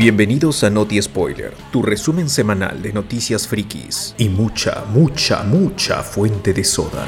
[0.00, 6.54] Bienvenidos a Noti Spoiler, tu resumen semanal de noticias frikis y mucha, mucha, mucha fuente
[6.54, 7.06] de soda.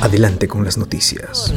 [0.00, 1.52] Adelante con las noticias.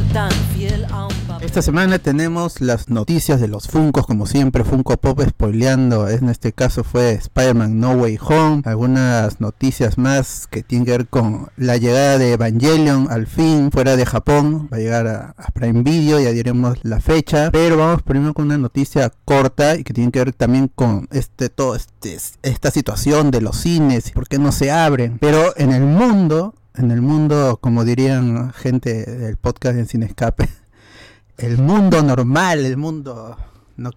[1.40, 6.08] Esta semana tenemos las noticias de los Funkos, como siempre, Funko Pop spoileando.
[6.08, 8.62] En este caso fue Spider-Man No Way Home.
[8.64, 13.96] Algunas noticias más que tienen que ver con la llegada de Evangelion al fin fuera
[13.96, 14.68] de Japón.
[14.72, 17.50] Va a llegar a, Prime Video, ya diremos la fecha.
[17.52, 21.48] Pero vamos primero con una noticia corta y que tiene que ver también con este
[21.48, 25.18] todo este, esta situación de los cines, por qué no se abren.
[25.20, 30.48] Pero en el mundo en el mundo, como dirían gente del podcast en Sin Escape,
[31.38, 33.36] el mundo normal, el mundo,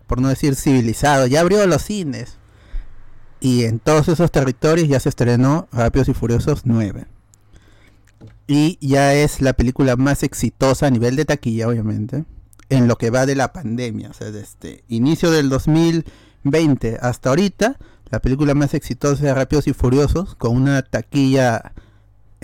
[0.08, 2.38] por no decir civilizado, ya abrió los cines.
[3.40, 7.06] Y en todos esos territorios ya se estrenó Rápidos y Furiosos 9.
[8.48, 12.26] Y ya es la película más exitosa a nivel de taquilla, obviamente,
[12.70, 14.10] en lo que va de la pandemia.
[14.10, 17.78] O sea, desde inicio del 2020 hasta ahorita,
[18.10, 21.74] la película más exitosa de Rápidos y Furiosos, con una taquilla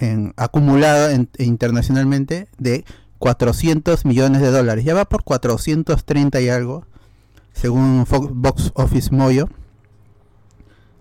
[0.02, 2.86] en, acumulada internacionalmente de
[3.20, 4.84] 400 millones de dólares.
[4.84, 6.86] Ya va por 430 y algo,
[7.54, 9.48] según Fox, Box Office Moyo,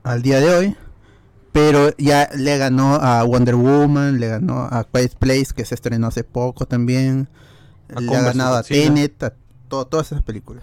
[0.03, 0.77] al día de hoy.
[1.53, 6.07] Pero ya le ganó a Wonder Woman, le ganó a Quiet Place, que se estrenó
[6.07, 7.29] hace poco también.
[7.89, 9.35] le ha ganado a Tenet, a
[9.69, 10.63] todas esas películas.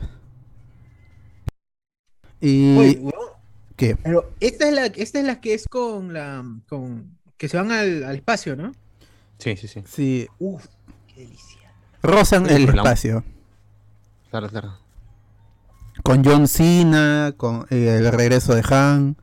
[2.40, 3.10] Y...
[3.76, 3.96] ¿Qué?
[3.96, 7.72] Pero esta es la, esta es la que es con la con que se van
[7.72, 8.74] al, espacio, ¿no?
[9.38, 9.84] Sí, sí, sí.
[9.88, 10.28] Sí.
[10.40, 10.66] Uf,
[11.08, 11.72] qué delicia.
[12.02, 13.24] Rozan el espacio.
[14.30, 14.78] Claro, claro.
[16.04, 19.18] Con John Cena, con eh, el regreso de Han,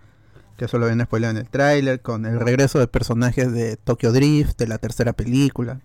[0.56, 4.12] que eso lo ven spoiler en el tráiler, con el regreso de personajes de Tokyo
[4.12, 5.80] Drift, de la tercera película.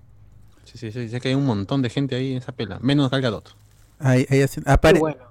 [0.65, 3.09] Sí, sí, sí, sé que hay un montón de gente ahí en esa pela, menos
[3.09, 3.55] Gal Gadot.
[3.99, 4.25] Ahí,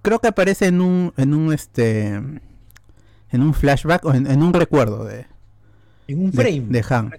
[0.03, 5.05] Creo que aparece en un, en un este, en un flashback o en un recuerdo
[5.05, 5.27] de,
[6.09, 6.65] en un frame.
[6.69, 7.13] De, Han.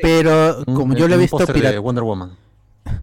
[0.00, 1.38] Pero como yo lo he visto
[1.82, 2.36] Wonder Woman.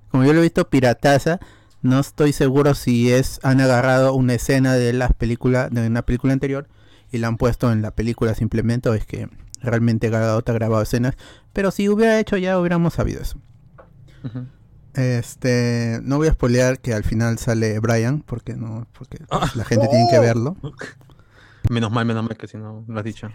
[0.10, 1.40] Como yo lo he visto pirataza,
[1.82, 6.34] no estoy seguro si es han agarrado una escena de las películas de una película
[6.34, 6.70] anterior
[7.12, 9.30] y la han puesto en la película simplemente o es que
[9.62, 11.16] realmente Gadot ha grabado escenas,
[11.54, 13.40] pero si hubiera hecho ya hubiéramos sabido eso.
[14.94, 19.50] Este, no voy a spoilear que al final sale Brian porque no porque ah.
[19.56, 20.56] la gente tiene que verlo.
[21.70, 23.30] Menos mal, menos mal que si no lo has dicho.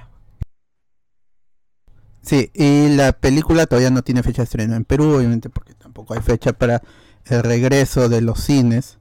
[2.26, 6.12] Sí, y la película todavía no tiene fecha de estreno en Perú, obviamente, porque tampoco
[6.14, 6.82] hay fecha para
[7.26, 8.98] el regreso de los cines.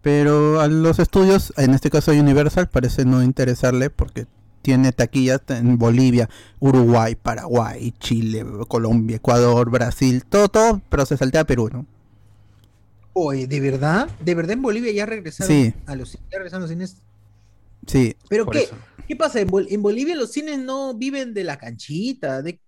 [0.00, 4.26] Pero a los estudios, en este caso Universal, parece no interesarle porque
[4.62, 6.28] tiene taquillas en Bolivia,
[6.60, 11.84] Uruguay, Paraguay, Chile, Colombia, Ecuador, Brasil, todo, todo, pero se saltea a Perú, ¿no?
[13.12, 14.08] Oye, ¿de verdad?
[14.24, 16.96] ¿De verdad en Bolivia ya regresaron a los, ya regresaron los cines?
[17.86, 18.16] Sí.
[18.28, 18.68] ¿Pero qué?
[19.06, 19.40] ¿Qué pasa?
[19.40, 19.48] ¿En,
[19.82, 22.60] Bolivia los cines no viven de la canchita, de...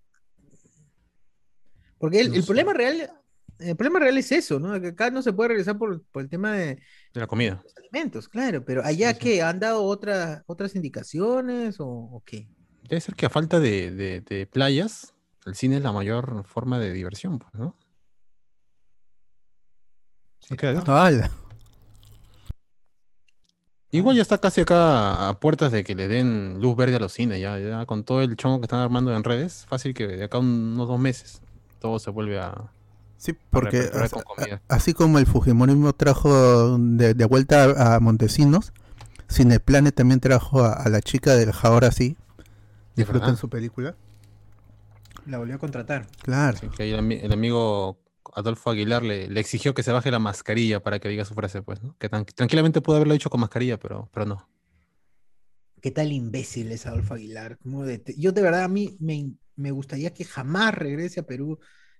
[1.97, 3.09] Porque el, problema real,
[3.57, 4.79] el problema real es eso, ¿no?
[4.79, 6.75] Que acá no se puede regresar por, el tema de,
[7.13, 7.61] de la comida.
[7.63, 12.47] Los alimentos, claro, pero allá que han dado otras otras indicaciones o, qué?
[12.83, 15.15] Debe ser que a falta de, playas,
[15.45, 17.75] el cine es la mayor forma de diversión, pues, ¿no?
[20.41, 20.83] Sí, claro.
[23.95, 27.13] Igual ya está casi acá a puertas de que le den luz verde a los
[27.13, 30.37] cines, ya, con todo el chongo que están armando en redes, fácil que de acá
[30.39, 31.41] unos dos meses
[31.79, 32.71] todo se vuelve a...
[33.17, 33.89] Sí, porque
[34.67, 38.73] así como el Fujimorismo trajo de, vuelta a, Montesinos,
[39.31, 42.17] Cineplanet también trajo a, la chica del Ahora sí,
[42.97, 43.95] disfruten su película.
[45.25, 46.05] La volvió a contratar.
[46.21, 46.59] Claro.
[46.75, 47.97] que el amigo
[48.35, 51.81] Adolfo Aguilar le, exigió que se baje la mascarilla para que diga su frase, pues,
[51.81, 51.97] ¿no?
[51.97, 54.49] Que tranquilamente pudo haberlo dicho con mascarilla, pero, pero no.
[55.81, 57.57] ¿Qué tal imbécil es Adolfo Aguilar?
[58.17, 61.59] yo de verdad a mí me, gustaría que jamás regrese a Perú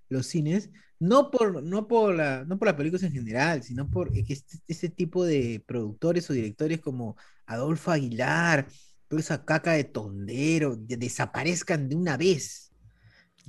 [0.10, 4.12] los cines, no por, no por, la, no por las películas en general, sino por
[4.12, 7.15] que este, ese tipo de productores o directores como
[7.45, 8.68] Adolfo Aguilar,
[9.07, 12.64] toda esa caca de tondero, desaparezcan de una vez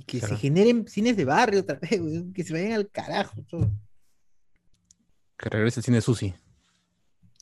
[0.05, 2.01] que se generen cines de barrio otra vez,
[2.33, 3.43] que se vayan al carajo.
[3.49, 3.71] Todo.
[5.37, 6.33] Que regrese el cine Susi.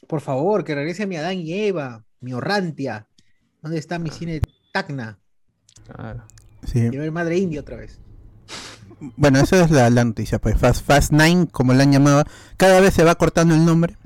[0.08, 3.08] Por favor, que regrese a mi Adán y Eva, mi Orrantia.
[3.62, 4.42] ¿Dónde está mi cine
[4.72, 5.20] Tacna?
[5.88, 6.26] Claro.
[6.72, 8.00] Quiero ver Madre India otra vez.
[9.00, 12.24] Bueno, eso es la, noticia, pues Fast, Fast Nine, como la han llamado,
[12.58, 13.98] cada vez se va cortando el nombre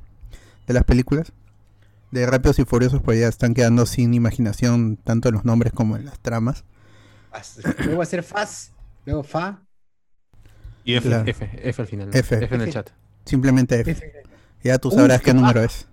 [0.68, 1.32] de las películas.
[2.12, 5.96] De Rápidos y Furiosos, pues ya están quedando sin imaginación, tanto en los nombres como
[5.96, 6.64] en las tramas.
[7.80, 8.72] Luego va a ser Faz,
[9.06, 9.62] luego Fa.
[10.84, 12.10] Y F, F, F al final.
[12.14, 12.44] F.
[12.44, 12.90] F en el chat.
[13.26, 14.24] Simplemente F.
[14.64, 15.88] Ya tú sabrás qué número es.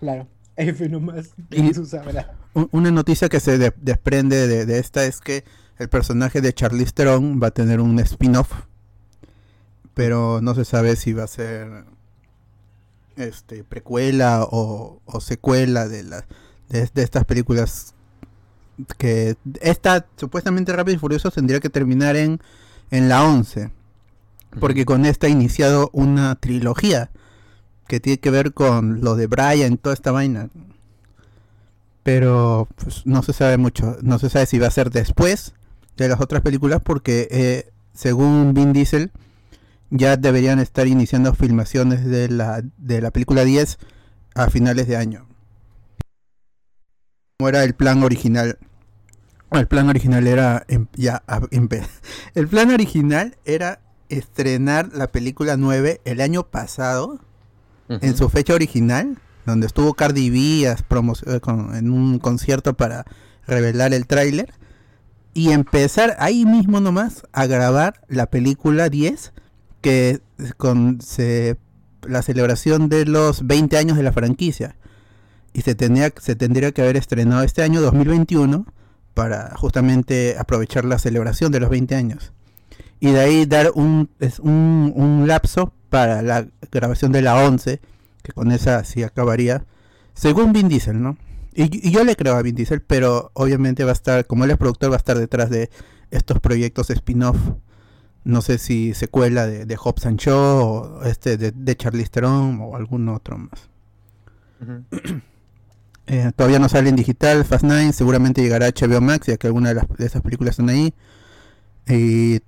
[0.00, 0.28] Claro.
[0.56, 1.30] F nomás.
[1.50, 2.34] Y- Jesús sabrá.
[2.54, 5.44] Un- Una noticia que se de- desprende de, de esta es que
[5.78, 8.52] el personaje de Charlize Theron va a tener un spin-off,
[9.94, 11.84] pero no se sabe si va a ser
[13.16, 16.24] este precuela o, o secuela de, la,
[16.68, 17.94] de, de estas películas
[18.96, 22.40] que esta supuestamente Rápido y Furioso tendría que terminar en,
[22.90, 23.70] en la 11,
[24.60, 27.10] porque con esta ha iniciado una trilogía
[27.86, 30.50] que tiene que ver con lo de Brian, toda esta vaina
[32.08, 33.98] pero pues, no se sabe mucho.
[34.00, 35.52] No se sabe si va a ser después
[35.98, 39.10] de las otras películas porque eh, según Vin Diesel
[39.90, 43.76] ya deberían estar iniciando filmaciones de la, de la película 10
[44.34, 45.26] a finales de año.
[47.36, 48.56] Como era el plan original.
[49.52, 51.22] El plan original era em- ya
[52.34, 57.20] el plan original era estrenar la película 9 el año pasado
[57.88, 61.40] en su fecha original, donde estuvo Cardi B eh,
[61.78, 63.06] en un concierto para
[63.46, 64.52] revelar el tráiler,
[65.32, 69.32] y empezar ahí mismo nomás a grabar la película 10,
[69.80, 70.20] que
[70.58, 71.56] con se-
[72.02, 74.76] la celebración de los 20 años de la franquicia.
[75.54, 78.66] Y se, tenía, se tendría que haber estrenado este año 2021
[79.18, 82.30] para justamente aprovechar la celebración de los 20 años.
[83.00, 87.80] Y de ahí dar un, es un, un lapso para la grabación de la 11,
[88.22, 89.64] que con esa sí acabaría,
[90.14, 91.16] según Vin Diesel, ¿no?
[91.52, 94.52] Y, y yo le creo a Vin Diesel, pero obviamente va a estar, como él
[94.52, 95.68] es productor, va a estar detrás de
[96.12, 97.38] estos proyectos spin-off.
[98.22, 102.60] No sé si secuela de, de Hobbs and Shaw, o este de, de Charlize Theron,
[102.60, 103.68] o algún otro más.
[104.60, 105.22] Ujú.
[106.10, 109.46] Eh, todavía no sale en digital, Fast 9, seguramente llegará a HBO Max, ya que
[109.46, 110.94] algunas de, las- de esas películas están ahí.
[111.86, 112.40] Y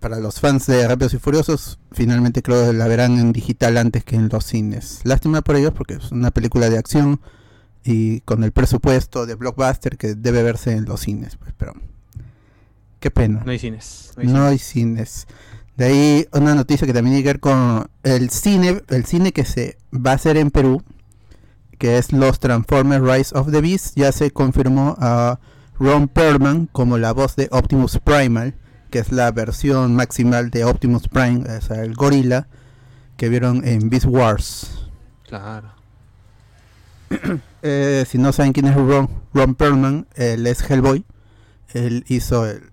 [0.00, 4.04] para los fans de Rápidos y Furiosos, finalmente creo que la verán en digital antes
[4.04, 5.00] que en los cines.
[5.04, 7.20] Lástima por ellos porque es una película de acción
[7.84, 11.72] y con el presupuesto de blockbuster que debe verse en los cines, pues, pero
[13.00, 13.42] qué pena.
[13.44, 14.12] No hay cines.
[14.16, 14.50] no hay No cines.
[14.50, 15.26] hay cines.
[15.76, 19.44] De ahí una noticia que también tiene que ver con el cine, el cine que
[19.44, 20.82] se va a hacer en Perú,
[21.78, 25.38] que es los Transformers Rise of the Beast, ya se confirmó a
[25.78, 28.54] Ron Perlman como la voz de Optimus Primal,
[28.90, 32.48] que es la versión maximal de Optimus Prime, o sea, el gorila
[33.16, 34.88] que vieron en Beast Wars.
[35.26, 35.72] Claro.
[37.60, 41.04] Eh, si no saben quién es Ron, Ron Perlman, él es Hellboy.
[41.74, 42.70] Él hizo el,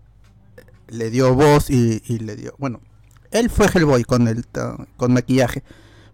[0.90, 2.82] le dio voz y, y le dio, bueno,
[3.32, 4.46] él fue Hellboy con el
[4.96, 5.64] con maquillaje,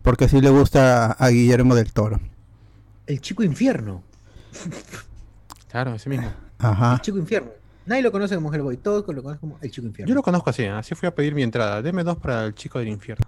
[0.02, 2.22] porque así le gusta a Guillermo del Toro.
[3.12, 4.04] El chico infierno.
[5.70, 6.32] Claro, ese mismo.
[6.60, 6.94] Ajá.
[6.94, 7.52] El chico infierno.
[7.86, 10.08] Nadie lo conoce como Hellboy, todos lo conocen como el chico infierno.
[10.08, 10.70] Yo lo conozco así, ¿eh?
[10.70, 11.82] así fui a pedir mi entrada.
[11.82, 13.26] Deme dos para el chico del infierno.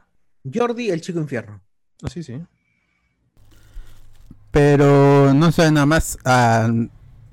[0.53, 1.59] Jordi, el chico infierno.
[2.01, 2.41] Así sí.
[4.51, 6.17] Pero no sé nada más.
[6.23, 6.69] ah,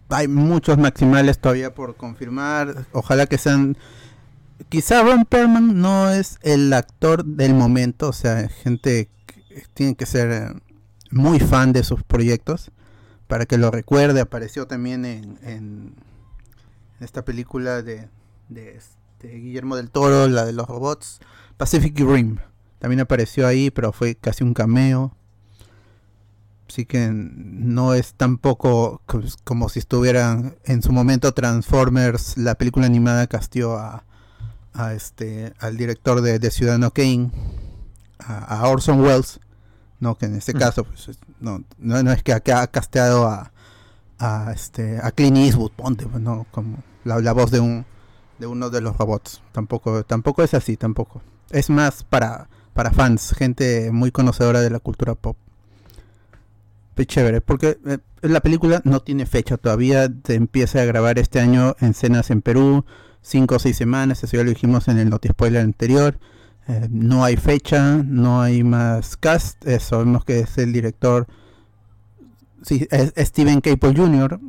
[0.09, 2.85] hay muchos maximales todavía por confirmar.
[2.91, 3.77] Ojalá que sean.
[4.69, 8.09] Quizá Ron Perlman no es el actor del momento.
[8.09, 10.70] O sea, gente que tiene que ser eh,
[11.11, 12.71] muy fan de sus proyectos.
[13.27, 14.21] Para que lo recuerde.
[14.21, 15.95] Apareció también en,
[17.01, 18.09] esta película de,
[18.49, 21.21] de este Guillermo del Toro, la de los robots.
[21.57, 22.39] Pacific Rim.
[22.81, 25.15] También apareció ahí, pero fue casi un cameo.
[26.69, 32.87] Así que no es tampoco co- como si estuvieran en su momento Transformers, la película
[32.87, 34.05] animada castió a,
[34.95, 37.33] este al director de, de Ciudadano Kane,
[38.21, 39.41] a, a Orson Welles,
[40.01, 40.59] no que en este Mm.
[40.59, 43.53] caso pues, es- no, no, no es que acá ha casteado a,
[44.19, 47.85] a este a Clint Eastwood, ponte, pues, no como la, la voz de un
[48.39, 49.43] de uno de los robots.
[49.53, 51.21] Tampoco tampoco es así, tampoco.
[51.51, 55.37] Es más para para fans, gente muy conocedora de la cultura pop.
[56.95, 61.41] Pues chévere, porque eh, la película no tiene fecha todavía, se empieza a grabar este
[61.41, 62.85] año en escenas en Perú,
[63.23, 66.19] cinco o seis semanas, eso ya lo dijimos en el Noti Spoiler anterior.
[66.91, 71.27] No hay fecha, no hay más cast, eh, sabemos que es el director,
[72.63, 74.41] sí, es, Steven Caple Jr.,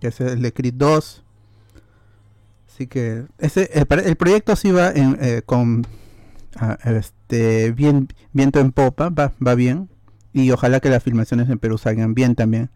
[0.00, 1.24] que es el de Creed 2.
[2.68, 5.86] Así que ese, el proyecto sí va en, eh, con
[6.56, 9.88] ah, este, bien, viento en popa, va, va bien
[10.32, 12.70] y ojalá que las filmaciones en Perú salgan bien también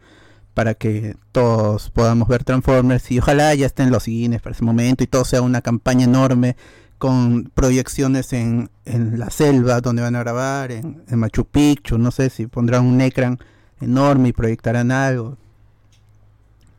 [0.55, 5.05] para que todos podamos ver Transformers y ojalá ya estén los cines para ese momento
[5.05, 6.57] y todo sea una campaña enorme
[6.99, 12.31] con proyecciones en, en la selva donde van a grabar, en, Machu Picchu, no sé
[12.31, 13.39] si pondrán un ecran
[13.81, 15.37] enorme y proyectarán algo.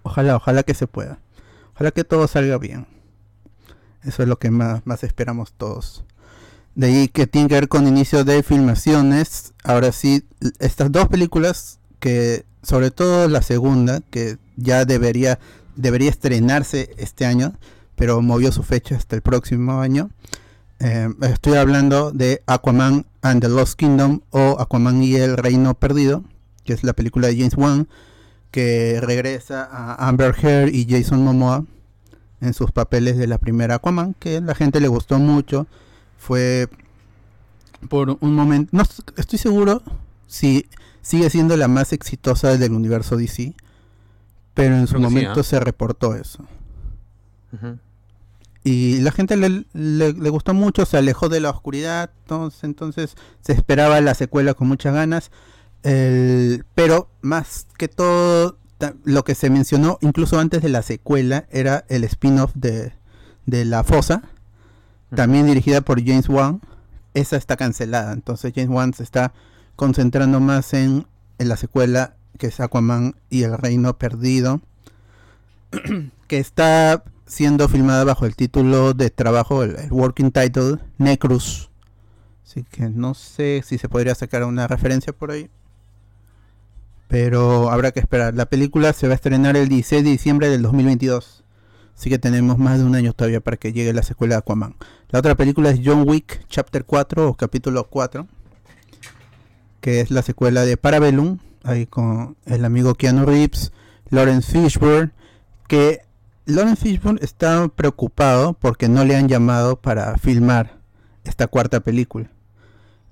[0.03, 1.19] Ojalá, ojalá que se pueda.
[1.75, 2.87] Ojalá que todo salga bien.
[4.03, 6.03] Eso es lo que más, más esperamos todos.
[6.75, 9.53] De ahí que tiene que ver con inicio de filmaciones.
[9.63, 10.25] Ahora sí,
[10.59, 15.39] estas dos películas que sobre todo la segunda, que ya debería,
[15.75, 17.53] debería estrenarse este año,
[17.99, 20.09] pero movió su fecha hasta el próximo año.
[20.79, 26.23] Eh, estoy hablando de Aquaman and the Lost Kingdom o Aquaman y el Reino Perdido,
[26.63, 27.89] que es la película de James Wan,
[28.51, 31.65] que regresa a Amber Heard y Jason Momoa
[32.39, 35.67] en sus papeles de la primera Aquaman, que a la gente le gustó mucho.
[36.17, 36.69] Fue
[37.89, 38.83] por un momento, no
[39.17, 39.83] estoy seguro
[40.25, 40.67] si
[41.01, 43.55] sigue siendo la más exitosa del universo DC,
[44.53, 45.43] pero en su momento ¿ah?
[45.43, 46.45] se reportó eso.
[48.63, 53.53] Y la gente le, le, gustó mucho, se alejó de la oscuridad, entonces, entonces se
[53.53, 55.31] esperaba la secuela con muchas ganas.
[55.81, 58.57] pero más que todo,
[59.03, 62.93] lo que se mencionó incluso antes de la secuela era el spin-off de,
[63.45, 64.23] de La Fosa,
[65.15, 66.61] también dirigida por James Wan.
[67.13, 69.33] Esa está cancelada, entonces James Wan se está
[69.75, 74.61] concentrando más en, en la secuela que es Aquaman y el Reino Perdido,
[76.27, 81.69] que está siendo filmada bajo el título de trabajo, el, working title, Necrus.
[82.43, 85.49] Así que no sé si se podría sacar una referencia por ahí.
[87.07, 88.33] Pero habrá que esperar.
[88.33, 91.43] La película se va a estrenar el 16 de diciembre del 2022.
[91.95, 94.75] Así que tenemos más de un año todavía para que llegue la secuela de Aquaman.
[95.09, 98.27] La otra película es John Wick Chapter 4 o capítulo 4.
[99.81, 101.37] Que es la secuela de Parabellum.
[101.63, 103.71] Ahí con el amigo Keanu Reeves,
[104.09, 105.11] Lawrence Fishburne.
[105.67, 106.01] Que
[106.49, 110.79] Lawrence Fishburne está preocupado porque no le han llamado para filmar
[111.23, 112.29] esta cuarta película.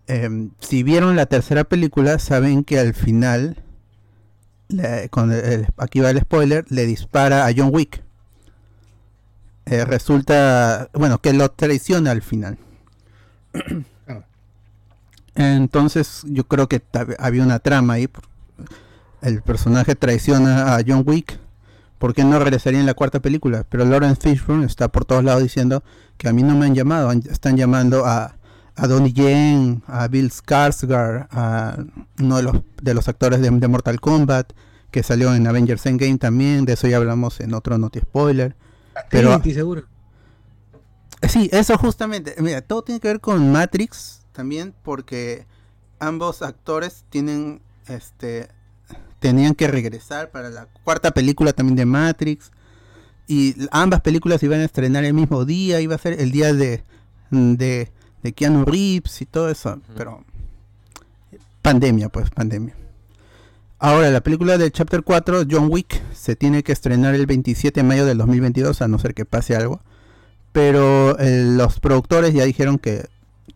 [0.07, 3.63] Em, si vieron la tercera película, saben que al final,
[5.11, 5.31] con
[5.77, 8.01] aquí va el spoiler, le dispara a John Wick.
[9.65, 12.57] Eh, resulta, bueno, que lo traiciona al final.
[14.07, 14.23] Ah.
[15.35, 16.81] Entonces yo creo que
[17.19, 18.09] había una trama ahí.
[19.21, 21.37] El personaje traiciona a John Wick
[21.97, 23.65] ¿por qué no regresaría en la cuarta película?
[23.69, 25.83] Pero Lawrence Fishburne está por todos lados diciendo
[26.17, 28.35] que a mí no me han llamado, están llamando a,
[28.75, 31.77] a Donnie Yen, a Bill Skarsgård, a
[32.19, 34.53] uno de los, de los actores de, Mortal Kombat,
[34.91, 38.55] que salió en Avengers Endgame también, de eso ya hablamos en otro Noti Spoiler.
[39.09, 39.83] Pero, seguro.
[41.27, 45.47] Sí, eso justamente, mira, todo tiene que ver con Matrix también, porque
[45.99, 48.49] ambos actores tienen este
[49.19, 52.51] tenían que regresar para la cuarta película también de Matrix.
[53.27, 56.83] Y ambas películas iban a estrenar el mismo día, iba a ser el día de,
[57.29, 57.91] de,
[58.23, 59.81] de Keanu Reeves y todo eso.
[59.95, 60.23] Pero
[61.61, 62.73] pandemia, pues, pandemia.
[63.79, 67.83] Ahora, la película de Chapter 4, John Wick, se tiene que estrenar el 27 de
[67.85, 69.81] mayo del 2022, a no ser que pase algo.
[70.51, 73.07] Pero eh, los productores ya dijeron que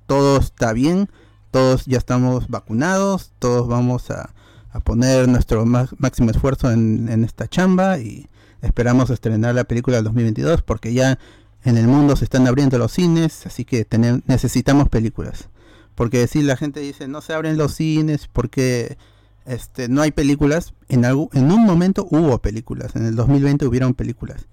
[0.06, 1.10] todo está bien,
[1.50, 4.30] todos ya estamos vacunados, todos vamos a,
[4.72, 8.28] a poner nuestro máximo esfuerzo en, esta chamba y
[8.62, 11.20] esperamos estrenar la película del 2022 porque ya
[11.64, 13.86] en el mundo se están abriendo los cines, así que
[14.28, 15.50] necesitamos películas.
[15.96, 18.98] Porque si la gente dice no se abren los cines porque
[19.46, 23.94] este, no hay películas, en, algo, en un momento hubo películas, en el 2020 hubieron
[23.94, 24.48] películas,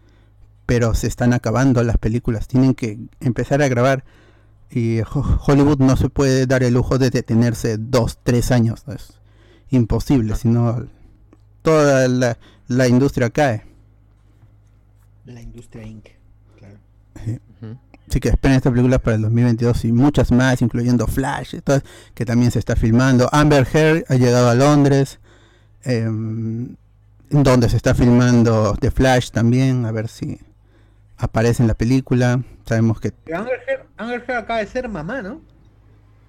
[0.67, 4.05] pero se están acabando las películas, tienen que empezar a grabar
[4.71, 5.01] y
[5.47, 8.85] Hollywood no se puede dar el lujo de detenerse dos, tres años
[9.71, 10.87] imposible, sino
[11.63, 12.09] toda
[12.69, 13.65] la, industria cae.
[15.25, 16.07] La industria Inc.
[16.57, 16.79] Claro.
[18.09, 21.57] Así que esperen esta película para el 2022 y muchas más, incluyendo Flash,
[22.15, 23.29] que también se está filmando.
[23.33, 25.21] Amber Heard ha llegado a Londres,
[25.83, 26.77] em,
[27.29, 30.41] donde se está filmando The Flash también, a ver si
[31.19, 32.43] aparece en la película.
[32.65, 33.13] Sabemos que...
[33.35, 35.43] Amber Heard, Amber Heard acaba de ser mamá, ¿no?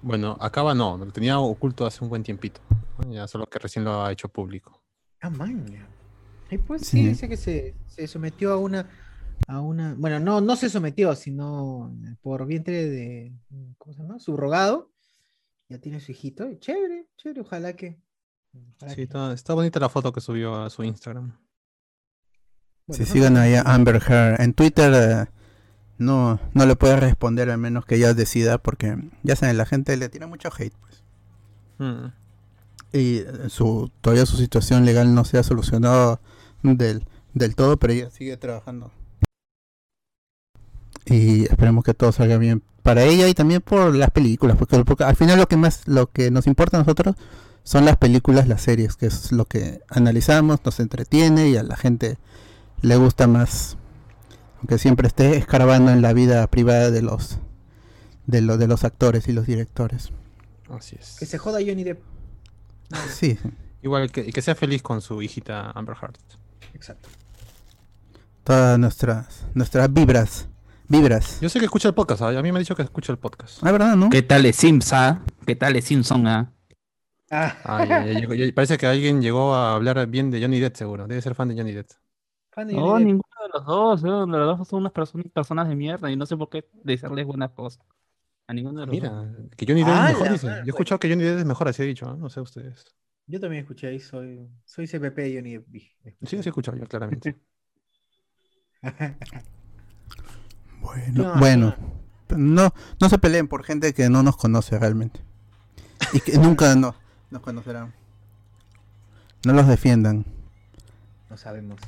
[0.02, 2.60] Bueno, acaba no, lo tenía oculto hace un buen tiempito.
[3.08, 4.80] Ya solo que recién lo ha hecho público.
[5.20, 5.66] Ah, man.
[6.66, 7.74] pues sí, dice que se,
[8.06, 8.88] sometió a una,
[9.46, 11.92] a una, bueno, no, no se sometió, sino
[12.22, 13.32] por vientre de,
[13.78, 14.18] ¿cómo se llama?
[14.18, 14.90] Subrogado.
[15.68, 16.52] Ya tiene su hijito.
[16.54, 18.00] Chévere, chévere, ojalá que.
[18.94, 21.38] sí, Está, bonita la foto que subió a su Instagram.
[22.88, 24.40] si sigan ahí a Amber Heard.
[24.40, 25.39] En Twitter eh,
[26.00, 29.96] no, no le puede responder a menos que ella decida, porque ya saben, la gente
[29.96, 31.04] le tiene mucho hate, pues.
[31.78, 32.20] Mm
[32.92, 36.20] y su todavía su situación legal no se ha solucionado
[36.62, 38.90] del, del todo, pero ella sigue trabajando.
[41.06, 45.04] Y esperemos que todo salga bien para ella y también por las películas, porque, porque,
[45.04, 47.16] al final lo que más lo que nos importa a nosotros
[47.62, 51.76] son las películas, las series, que es lo que analizamos, nos entretiene y a la
[51.76, 52.18] gente
[52.82, 53.76] le gusta más,
[54.60, 57.38] aunque siempre esté escarbando en la vida privada de los
[58.26, 60.12] de, de los actores y los directores.
[60.68, 61.16] Así es.
[61.18, 62.00] Que se joda Johnny Depp.
[63.08, 63.38] Sí.
[63.82, 66.18] Igual que, que sea feliz con su hijita Amber Heart.
[66.74, 67.08] Exacto.
[68.44, 70.48] Todas nuestras, nuestras vibras.
[70.88, 71.40] Vibras.
[71.40, 72.28] Yo sé que escucha el podcast, ¿ah?
[72.28, 73.58] a mí me ha dicho que escucha el podcast.
[73.62, 74.10] Ah, ¿verdad, no?
[74.10, 75.22] ¿Qué tal es Sims, ah?
[75.46, 76.52] ¿Qué tal es Simpson, ah?
[77.30, 77.84] Ah, Ah,
[78.54, 81.06] parece que alguien llegó a hablar bien de Johnny Depp, seguro.
[81.06, 81.90] Debe ser fan de Johnny Depp.
[82.50, 83.20] fan de No, Depp.
[83.52, 84.26] Los dos, ¿no?
[84.26, 87.50] Los dos son unas personas, personas de mierda y no sé por qué decirles buenas
[87.52, 87.84] cosas.
[88.48, 89.26] A ninguno de los Mira, dos.
[89.56, 90.46] que Johnny Depp Ah, es mejor, la dice.
[90.46, 90.74] madre, Yo he pues.
[90.74, 92.16] escuchado que Johnny Depp es mejor, así he dicho, ¿ah?
[92.18, 92.84] No sé ustedes.
[93.26, 95.66] Yo también escuché ahí, soy, soy CPP de Johnny Depp.
[96.22, 97.38] Sí, sí he escuchado yo, claramente.
[100.80, 101.74] Bueno, No, bueno.
[102.36, 105.20] No, no se peleen por gente que no nos conoce realmente.
[106.12, 106.94] Y que nunca no,
[107.30, 107.92] nos conocerán.
[109.44, 110.24] No los defiendan.
[111.28, 111.80] No sabemos.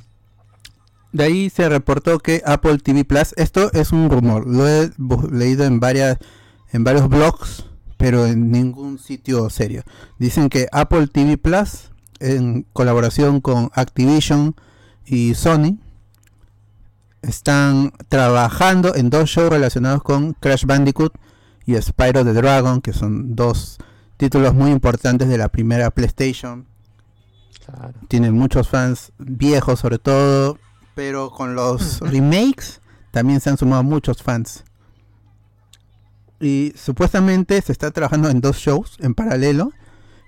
[1.13, 4.91] De ahí se reportó que Apple TV Plus, esto es un rumor, lo he
[5.31, 6.17] leído en varias
[6.73, 7.65] en varios blogs,
[7.97, 9.83] pero en ningún sitio serio.
[10.17, 14.55] Dicen que Apple TV Plus en colaboración con Activision
[15.05, 15.77] y Sony
[17.21, 21.13] están trabajando en dos shows relacionados con Crash Bandicoot
[21.65, 23.77] y Spyro the Dragon, que son dos
[24.17, 26.65] títulos muy importantes de la primera PlayStation
[27.65, 27.93] Claro.
[28.09, 30.57] tiene muchos fans viejos sobre todo,
[30.95, 32.81] pero con los remakes
[33.11, 34.63] también se han sumado muchos fans.
[36.39, 39.71] Y supuestamente se está trabajando en dos shows en paralelo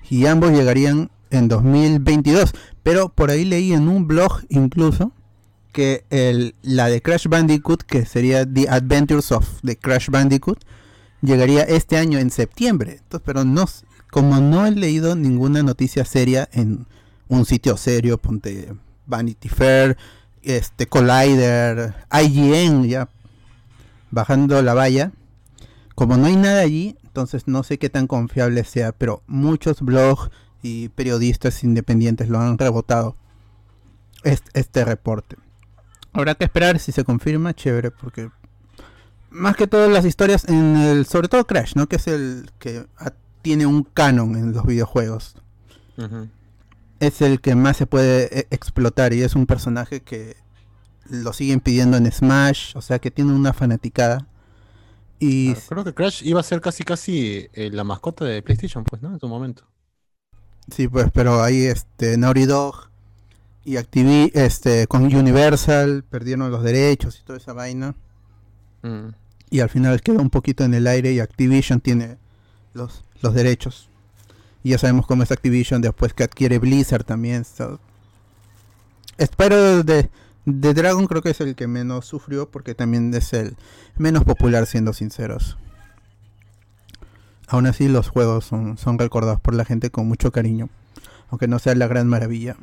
[0.09, 2.53] y ambos llegarían en 2022.
[2.83, 5.11] Pero por ahí leí en un blog incluso
[5.73, 10.63] que el, la de Crash Bandicoot, que sería The Adventures of the Crash Bandicoot,
[11.21, 12.99] llegaría este año en septiembre.
[13.01, 13.65] Entonces, pero no,
[14.09, 16.87] como no he leído ninguna noticia seria en
[17.27, 18.73] un sitio serio, ponte
[19.05, 19.97] Vanity Fair,
[20.45, 23.09] este Collider, IGN, ya
[24.11, 25.11] bajando la valla.
[25.95, 30.29] Como no hay nada allí, entonces no sé qué tan confiable sea, pero muchos blogs
[30.61, 33.15] y periodistas independientes lo han rebotado
[34.23, 35.37] este, este reporte.
[36.11, 38.29] Habrá que esperar si se confirma, chévere, porque
[39.29, 41.87] más que todo las historias en el, sobre todo Crash, ¿no?
[41.87, 42.85] Que es el que
[43.41, 45.35] tiene un canon en los videojuegos.
[46.99, 50.35] Es el que más se puede e- explotar y es un personaje que
[51.09, 54.27] lo siguen pidiendo en Smash, o sea que tiene una fanaticada.
[55.19, 58.83] Y Claro, Creo que Crash iba a ser casi casi eh, la mascota de PlayStation,
[58.83, 59.13] pues, ¿no?
[59.13, 59.63] En su momento.
[60.69, 62.89] sí, pues, pero ahí este Naughty Dog
[63.63, 67.95] y Activi este con Universal perdieron los derechos y toda esa vaina
[68.83, 69.09] Mm.
[69.49, 72.17] y al final quedó un poquito en el aire y Activision tiene
[72.73, 73.89] los los derechos.
[74.69, 77.45] Ya sabemos cómo es Activision después que adquiere Blizzard también.
[77.45, 77.79] so-
[79.17, 80.09] Espero de,
[80.45, 83.55] de Dragon creo que es el que menos sufrió porque también es el
[83.97, 85.57] menos popular siendo sinceros.
[87.47, 90.69] Aún así los juegos son, son recordados por la gente con mucho cariño.
[91.29, 92.55] Aunque no sea la gran maravilla.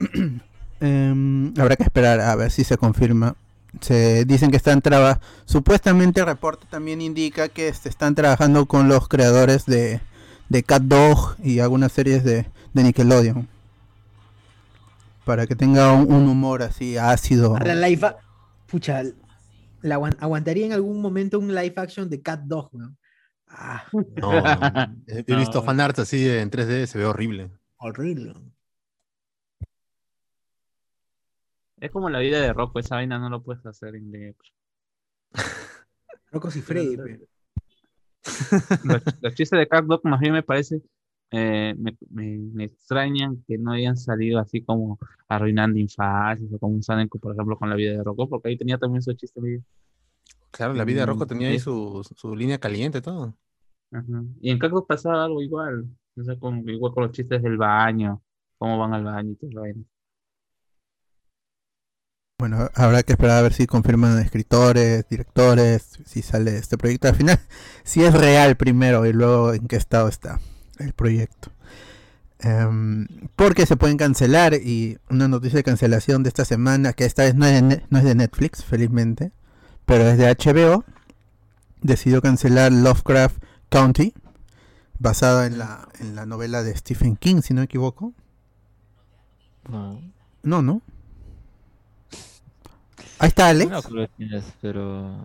[0.80, 3.34] Em, habrá que esperar a ver si se confirma.
[3.80, 5.24] Se dicen que están trabajando.
[5.44, 10.00] Supuestamente el reporte también indica que se están trabajando con los creadores de,
[10.48, 13.48] de Cat Dog y algunas series de, de Nickelodeon.
[15.24, 17.56] Para que tenga un, un humor así ácido.
[17.56, 18.16] A la live a-
[18.66, 19.02] Pucha,
[19.82, 22.96] la aguan- aguantaría en algún momento un live action de Cat Dog, ¿no?
[23.48, 24.32] Ah, No,
[25.06, 25.62] he he visto No.
[25.64, 27.50] fanart así en 3D, se ve horrible.
[27.78, 28.34] horrible.
[31.80, 34.36] Es como la vida de Rocco, esa vaina no lo puedes hacer en de-
[36.32, 36.96] Rocco y Freddy.
[36.96, 37.20] pe.
[38.84, 40.82] Los, los chistes de Cat Dog más bien me parece,
[41.30, 46.80] eh, me, me- me extrañan que no hayan salido así como arruinando infancias o como
[46.82, 49.42] salen, por ejemplo, con la vida de Rocco, porque ahí tenía también esos chistes.
[49.42, 49.62] medio-
[50.50, 51.64] Claro, la vida de Rocco Mm, tenía ahí sí.
[51.64, 53.34] su, su línea caliente, todo.
[53.92, 54.24] Ajá.
[54.40, 57.56] Y en Cat Dog pasaba algo igual, o sea, con, igual con los chistes del
[57.56, 58.22] baño,
[58.58, 59.80] cómo van al baño y todo eso.
[62.38, 67.08] Bueno, habrá que esperar a ver si confirman escritores, directores, si sale este proyecto.
[67.08, 67.40] Al final,
[67.82, 70.38] si es real primero y luego en qué estado está
[70.78, 71.50] el proyecto.
[72.38, 77.24] Em, porque se pueden cancelar y una noticia de cancelación de esta semana, que esta
[77.24, 79.32] vez no es de, no es de Netflix, felizmente,
[79.84, 80.84] pero es de HBO,
[81.80, 84.14] decidió cancelar Lovecraft County,
[85.00, 88.12] basada en la, en la novela de Stephen King, si no me equivoco.
[89.68, 90.00] No,
[90.44, 90.82] No, no.
[93.18, 93.70] Ahí está Alex.
[93.70, 95.16] no creo que es, pero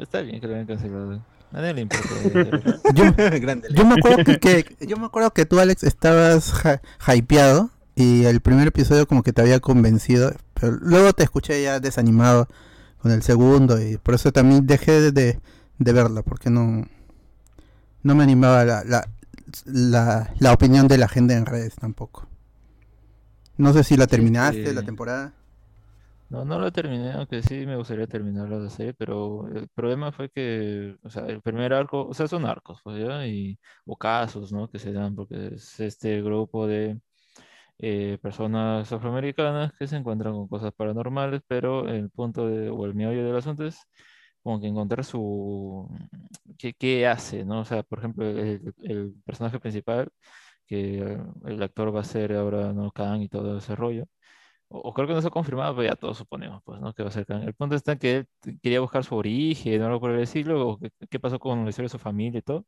[0.00, 1.24] está bien que lo hayan cancelado.
[1.52, 2.80] A nadie le importa.
[2.94, 3.04] Yo,
[3.40, 3.68] Grande.
[3.74, 6.80] Yo me acuerdo que, que- yo me acuerdo que tú Alex estabas hy-
[7.16, 11.78] hypeado y el primer episodio como que te había convencido, pero luego te escuché ya
[11.78, 12.48] desanimado
[12.98, 15.40] con el segundo y por eso también dejé de,
[15.78, 16.86] de, verla porque no
[18.02, 19.08] no me animaba la, la-
[19.66, 22.26] la, la opinión de la gente en redes tampoco.
[23.58, 24.74] No sé si la terminaste sí.
[24.74, 25.34] la temporada.
[26.32, 30.30] No, no lo terminé, aunque sí me gustaría terminarlo la serie, pero el problema fue
[30.30, 33.26] que, o sea, el primer arco, o sea, son arcos, pues, ¿ya?
[33.26, 34.70] Y, o casos, ¿no?
[34.70, 36.98] Que se dan, porque es este grupo de
[37.78, 42.94] eh, personas afroamericanas que se encuentran con cosas paranormales, pero el punto de, o el
[42.94, 43.78] meollo del asunto es
[44.42, 45.88] como que encontrar su,
[46.58, 47.60] qué, qué hace, ¿no?
[47.60, 50.08] O sea, por ejemplo, el, el personaje principal,
[50.66, 52.90] que el actor va a ser ahora, ¿no?
[52.92, 54.06] Khan y todo ese rollo
[54.72, 56.92] o, o creo que no se ha confirmado, pero ya todos suponemos, pues, ¿no?
[56.94, 57.42] Que va a ser Kang.
[57.44, 58.28] El punto está que él
[58.62, 60.78] quería buscar su origen algo por el estilo, o
[61.10, 62.66] qué, pasó con la historia de su familia y todo.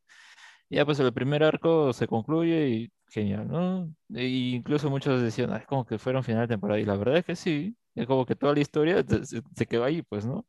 [0.69, 3.93] Y ya, pues, el primer arco se concluye y genial, ¿no?
[4.13, 6.79] E incluso muchos decían, "Ah, es como que fuera un final de temporada.
[6.79, 9.83] Y la verdad es que sí, es como que toda la historia se, se- quedó
[9.85, 10.45] ahí, pues, ¿no?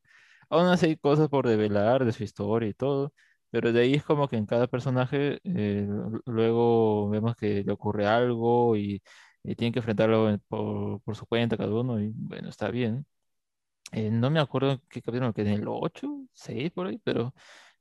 [0.51, 3.12] Aún así hay cosas por develar de su historia y todo,
[3.51, 5.87] pero de ahí es como que en cada personaje eh,
[6.27, 9.03] luego vemos que le ocurre algo y,
[9.46, 13.06] y tienen que enfrentarlo en- por, por su cuenta cada uno y bueno, está bien.
[13.92, 17.32] Eh, no me acuerdo en qué capítulo, que en el 8 6 por ahí, pero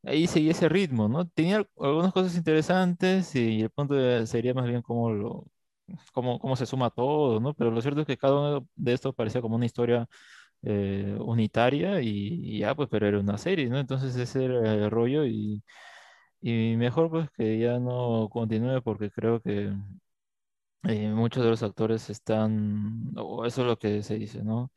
[0.03, 1.27] ahí seguía ese ritmo, ¿no?
[1.29, 5.45] Tenía al- algunas cosas interesantes y el punto de- sería más bien cómo lo,
[6.13, 7.53] cómo, cómo se suma todo, ¿no?
[7.53, 10.07] Pero lo cierto es que cada uno de estos parecía como una historia
[10.63, 13.79] eh, unitaria y, y ya, pues, pero era una serie, ¿no?
[13.79, 15.63] Entonces ese era el rollo y,
[16.41, 19.73] y mejor pues que ya no continúe porque creo que
[20.87, 24.71] eh, muchos de los actores están, o eso es lo que se dice, ¿no?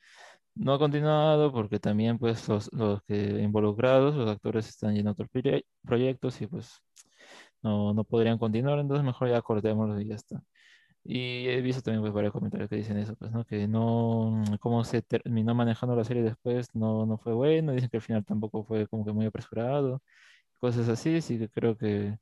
[0.55, 5.29] No ha continuado porque también pues los, los que involucrados, los actores están a otros
[5.31, 6.83] proye- proyectos y pues
[7.63, 10.43] no, no podrían continuar, entonces mejor ya cortémoslo y ya está.
[11.05, 13.45] Y he visto también pues varios comentarios que dicen eso, pues, ¿no?
[13.47, 17.99] Que no, cómo se terminó manejando la serie después no, no fue bueno, dicen que
[17.99, 20.03] el final tampoco fue como que muy apresurado,
[20.61, 22.19] cosas así, así que creo que,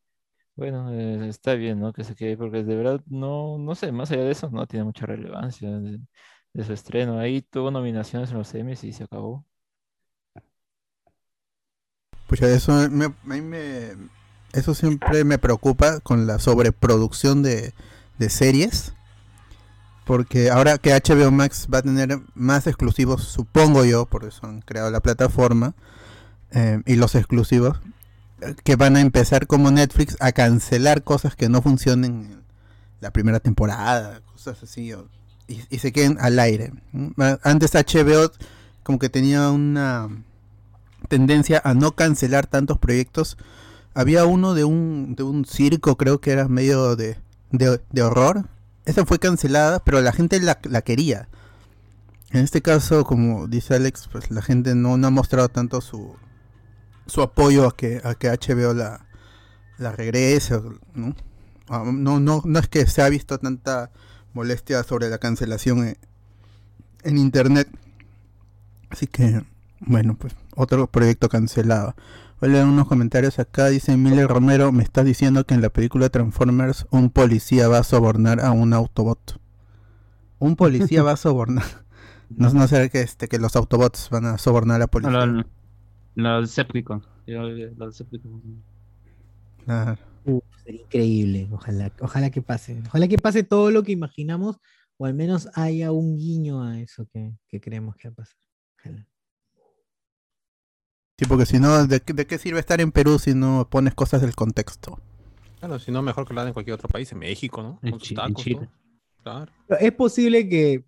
[0.56, 1.92] bueno, eh, está bien, ¿no?
[1.92, 4.66] Que se quede ahí, porque de verdad no, no sé, más allá de eso, no
[4.66, 6.00] tiene mucha relevancia de,
[6.64, 7.18] su estreno.
[7.18, 9.46] Ahí tuvo nominaciones en los Emmys y se acabó.
[12.26, 13.96] Pues eso me, me-
[14.52, 17.74] eso siempre me preocupa con la sobreproducción de,
[18.28, 18.94] series.
[20.06, 24.60] Porque ahora que HBO Max va a tener más exclusivos, supongo yo, por eso han
[24.62, 25.74] creado la plataforma,
[26.52, 27.80] eh, y los exclusivos,
[28.64, 32.42] que van a empezar como Netflix a cancelar cosas que no funcionen en
[33.00, 34.92] la primera temporada, cosas así,
[35.48, 36.72] y, y se queden al aire.
[37.18, 38.30] Ah, Antes HBO
[38.82, 40.08] como que tenía una
[41.08, 43.36] tendencia a no cancelar tantos proyectos.
[43.94, 47.16] Había uno de un, de un circo, creo que era medio de,
[47.50, 48.46] de, de horror.
[48.84, 51.28] Esa fue cancelada, pero la gente la, la quería.
[52.30, 56.14] En este caso, como dice Alex, pues la gente no, no ha mostrado tanto su,
[57.06, 59.06] su apoyo a que, a que HBO la,
[59.78, 60.60] la regrese.
[60.94, 61.14] ¿no?
[61.68, 63.90] Ah, no, no, no es que se ha visto tanta
[64.32, 65.98] molestia sobre la cancelación en,
[67.02, 67.68] en internet.
[68.90, 69.44] Así que,
[69.80, 71.94] bueno, pues otro proyecto cancelado.
[72.40, 73.68] Voy a leer unos comentarios acá.
[73.68, 77.84] Dice Miller Romero, me está diciendo que en la película Transformers un policía va a
[77.84, 79.40] sobornar a un Autobot.
[80.38, 81.64] Un policía va a sobornar.
[82.28, 85.46] No, no será que, este, que los Autobots van a sobornar a la No, policía.
[86.16, 87.04] Los Decepticons.
[87.26, 88.42] Yo, Los Decepticons.
[89.64, 89.98] Claro.
[90.24, 91.48] Uh, sería increíble.
[91.52, 92.82] Ojalá, ojalá que pase.
[92.88, 94.58] Ojalá que pase todo lo que imaginamos,
[94.96, 98.36] o al menos haya un guiño a eso que, que creemos que va a pasar.
[98.78, 99.06] Ojalá.
[101.18, 103.94] Sí, porque si no, ¿de, qué- ¿de qué sirve estar en Perú si no pones
[103.94, 105.00] cosas del contexto?
[105.58, 107.78] Claro, si no, mejor que lo hagan en cualquier otro país, en México, ¿no?
[107.82, 108.02] En sus
[108.36, 108.56] Chile.
[108.56, 108.68] todo.
[109.22, 109.52] Claro.
[109.80, 110.84] Es posible que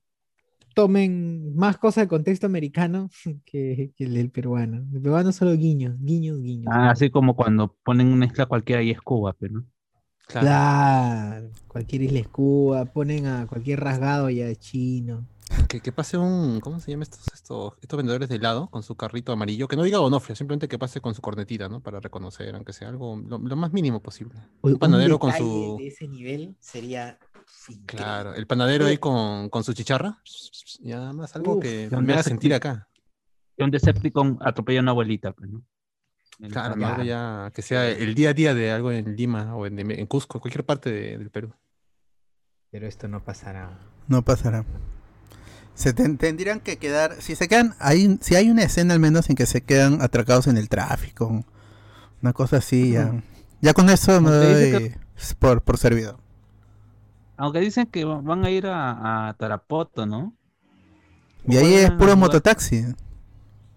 [0.78, 3.10] tomen más cosas del contexto americano
[3.44, 4.86] que, que el del peruano.
[4.94, 6.68] El peruano solo guiños, guiños, guiños.
[6.70, 9.66] Ah, así como cuando ponen una isla cualquiera y es Cuba, pero ¿no?
[10.28, 10.46] Claro.
[10.46, 15.26] Claro, cualquier isla es Cuba, ponen a cualquier rasgado ya de chino.
[15.66, 18.94] Que, que pase un, ¿cómo se llama estos, estos, estos vendedores de helado con su
[18.94, 19.66] carrito amarillo?
[19.66, 21.80] Que no diga Onofre, simplemente que pase con su cornetita, ¿no?
[21.80, 24.38] Para reconocer, aunque sea algo lo, lo más mínimo posible.
[24.60, 25.76] Uy, Un panadero con su...
[25.80, 27.18] de ese nivel sería
[27.86, 30.18] Claro, el panadero ahí con, con su chicharra.
[30.80, 32.88] Y nada más algo Uf, que me haga sentir acá.
[33.56, 35.62] Que un Decepticon atropella a una abuelita, pues, ¿no?
[36.50, 39.78] Claro, algo ya que sea el día a día de algo en Lima o en,
[39.90, 41.52] en Cusco, cualquier parte de- del Perú.
[42.70, 43.78] Pero esto no pasará.
[44.06, 44.64] No pasará.
[45.74, 49.28] Se ten- tendrían que quedar, si se quedan, hay, si hay una escena al menos
[49.30, 51.44] en que se quedan atracados en el tráfico,
[52.22, 53.22] una cosa así, ya,
[53.60, 54.94] ya con eso me doy
[55.38, 56.20] por, por servido.
[57.38, 60.34] Aunque dicen que va- van a ir a, a Tarapoto, ¿no?
[61.46, 62.84] Y ahí es puro mototaxi.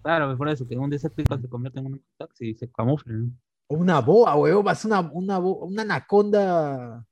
[0.02, 3.32] Claro, por eso, que un Decepticon se convierte en un taxi y se camufla, ¿no?
[3.67, 7.06] O una boa, huevón, va a ser una, una, una anaconda.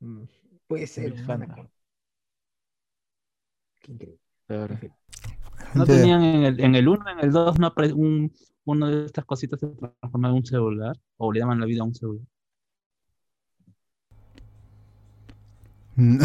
[0.00, 0.22] Mm,
[0.68, 1.70] Puede ser una anaconda.
[3.80, 4.20] Qué increíble.
[4.46, 4.78] Claro.
[5.74, 8.32] No tenían en el, en el 1, en el 2, no un,
[8.64, 11.84] uno de estas cositas se transforma en un celular, o le llaman la vida a
[11.86, 12.24] un celular.
[15.96, 16.24] No,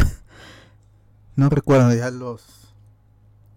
[1.35, 2.43] no recuerdo ya los.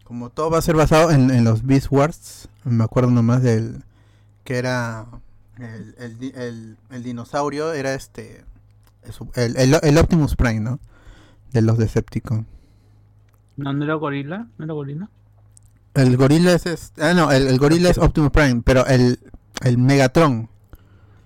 [0.04, 3.84] Como todo va a ser basado en, en los Beast Wars, me acuerdo nomás del.
[4.44, 5.06] Que era.
[5.58, 8.44] El, el, el- el dinosaurio era este.
[9.34, 10.78] El, el- el Optimus Prime, ¿no?
[11.52, 12.46] De los Decepticons.
[13.56, 15.10] No, no era gorila, no era gorila.
[15.94, 16.66] El gorila es.
[16.66, 19.18] este- ah, no, el, el gorila es Optimus Prime, pero el,
[19.62, 20.48] el Megatron.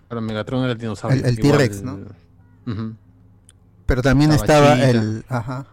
[0.09, 1.25] Pero Megatron era el dinosaurio.
[1.25, 1.99] El- T-Rex, ¿no?
[2.67, 2.95] Ujú.
[3.87, 5.25] Pero también Estaba el.
[5.29, 5.67] Ajá.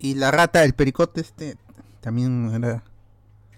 [0.00, 1.56] Y la rata, el pericote este.
[2.00, 2.84] También era.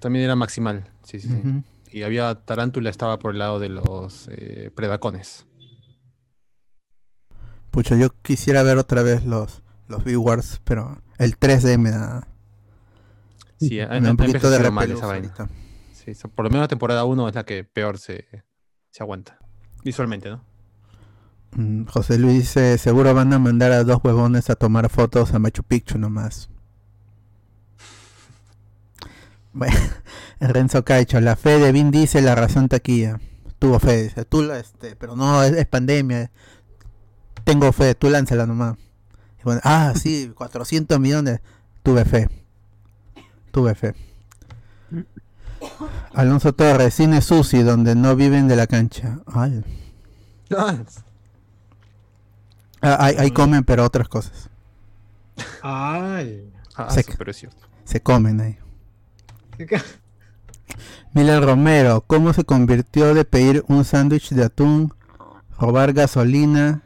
[0.01, 0.91] También era maximal.
[1.03, 1.63] Sí, sí, sí.
[1.93, 5.47] Y había tarántula, estaba por el lado de los eh, predacones.
[7.71, 12.27] Pucha, yo quisiera ver otra vez los, los B-Wars, pero el 3D me da,
[13.61, 15.35] Sí, me da un poquito de repelús esa vaina.
[15.93, 18.27] Sí, por lo menos la temporada 1 es la que peor se,
[18.91, 19.39] se aguanta.
[19.85, 20.45] Visualmente, ¿no?
[21.53, 25.39] Mm, José Luis dice, seguro van a mandar a dos huevones a tomar fotos a
[25.39, 26.49] Machu Picchu nomás.
[29.53, 29.77] Bueno,
[30.41, 33.19] Renzo Caicho, la fe de Vin dice la razón taquilla.
[33.59, 36.31] Tuvo fe, dice, tú la, este, pero no, es, es pandemia.
[37.43, 38.77] Tengo fe, tú lánzala nomás.
[39.41, 41.41] Y bueno, ah, sí, 400 millones.
[41.83, 42.29] Tuve fe.
[43.51, 43.95] Tuve fe.
[46.15, 49.19] Alonso Torres, cine sushi donde no viven de la cancha.
[49.27, 49.65] Ay.
[52.83, 54.49] Ah, ahí, ahí comen, pero otras cosas.
[55.63, 56.51] Ay.
[56.77, 57.59] Ah, Se- pero es cierto.
[57.85, 58.59] Se comen ahí.
[61.13, 64.95] Miller Romero, ¿cómo se convirtió de pedir un sándwich de atún,
[65.59, 66.83] robar gasolina,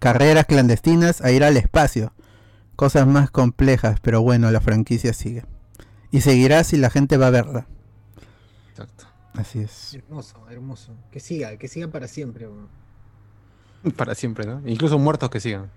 [0.00, 2.12] carreras clandestinas a ir al espacio?
[2.76, 5.44] Cosas más complejas, pero bueno, la franquicia sigue.
[6.10, 7.66] Y seguirá si la gente va a verla.
[8.70, 9.04] Exacto.
[9.34, 9.94] Así es.
[9.94, 10.96] Hermoso, hermoso.
[11.12, 12.48] Que siga, que siga para siempre.
[13.96, 14.62] Para siempre, ¿no?
[14.66, 15.70] Incluso muertos que sigan.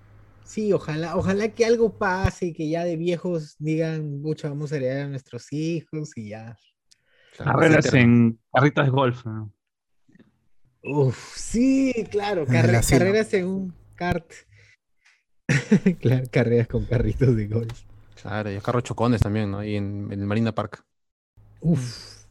[0.44, 4.76] Sí, ojalá, ojalá que algo pase y que ya de viejos digan, mucho vamos a
[4.76, 6.58] heredar a nuestros hijos y ya.
[7.38, 9.24] Carreras en carritos de golf.
[9.24, 9.50] ¿no?
[10.82, 14.30] Uf, sí, claro, carre- carreras en un kart.
[16.00, 17.82] claro, carreras con carritos de golf.
[18.20, 19.64] Claro, y carros chocones también, ¿no?
[19.64, 20.84] Y en, en el Marina Park.
[21.60, 22.24] Uf.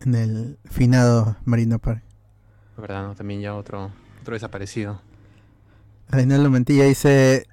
[0.00, 2.02] En el finado Marino Park.
[2.76, 3.14] La verdad, ¿no?
[3.14, 3.90] También ya otro,
[4.26, 5.00] otro desaparecido.
[6.08, 7.46] Reinaldo Mantilla dice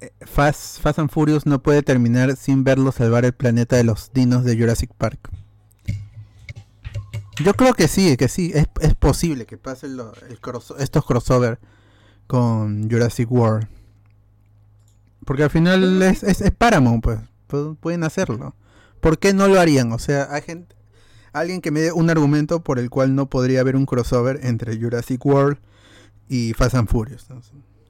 [0.00, 4.10] eh, Fast, Fast and Furious no puede terminar sin verlo salvar el planeta de los
[4.14, 5.30] dinos de Jurassic Park.
[7.44, 11.04] Yo creo que sí, que sí, es, es posible que pasen lo- el cross- estos
[11.04, 11.58] crossover
[12.26, 13.68] con Jurassic World.
[15.26, 17.18] Porque al final es, es, es Paramount, pues,
[17.50, 18.54] pu- pueden hacerlo.
[19.00, 19.92] ¿Por qué no lo harían?
[19.92, 20.74] O sea, hay gente,
[21.34, 24.78] alguien que me dé un argumento por el cual no podría haber un crossover entre
[24.78, 25.58] Jurassic World
[26.28, 27.26] y Fast and Furious.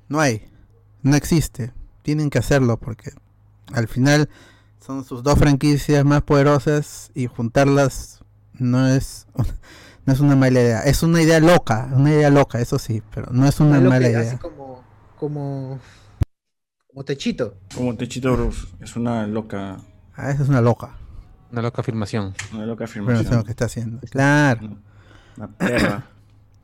[0.09, 0.21] ¿no?
[0.21, 0.49] Hay,
[1.03, 1.73] no existe.
[2.03, 3.13] Tienen que hacerlo porque
[3.73, 4.29] al final
[4.79, 9.27] son sus dos franquicias más poderosas y juntarlas no es
[10.07, 10.81] no es una mala idea.
[10.83, 14.39] Es una idea loca, una idea loca, eso sí, pero no es una mala idea.
[14.39, 14.85] como,
[15.19, 15.79] como,
[16.89, 17.57] como techito.
[17.75, 18.67] Como Techito Bruce.
[18.81, 19.79] Es una loca,
[20.17, 20.97] Ah, esa es una loca.
[21.51, 22.35] Una loca afirmación.
[22.53, 23.43] una loca Pero no sé lo afirmación.
[23.45, 24.01] que está haciendo.
[24.11, 24.77] Claro.
[25.37, 26.07] Una perra.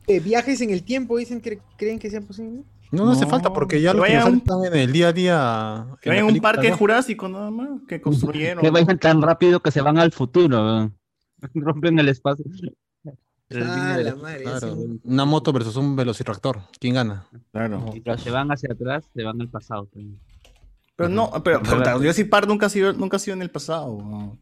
[0.07, 2.63] Eh, viajes en el tiempo, dicen que creen que sea posible.
[2.91, 5.13] No, no hace falta porque ya que los vayan- dinosaurios están en el día a
[5.13, 5.87] día.
[6.01, 6.77] Que vayan a un parque ¿no?
[6.77, 8.61] jurásico nada más, que construyeron.
[8.61, 10.57] Que vayan tan rápido que se van al futuro.
[10.61, 10.91] ¿no?
[11.55, 12.43] Rompen el espacio.
[13.53, 14.43] Ah, la madre.
[14.43, 15.01] Claro, sí.
[15.03, 16.61] una moto versus un velociraptor.
[16.79, 17.25] ¿Quién gana?
[17.51, 17.91] Claro.
[17.93, 19.87] Y los que van hacia atrás se van al pasado.
[19.91, 20.05] pues.
[20.95, 21.97] Pero no, pero, pero Verdad.
[21.97, 24.37] Jurassic Park nunca ha sido, nunca ha sido en el pasado.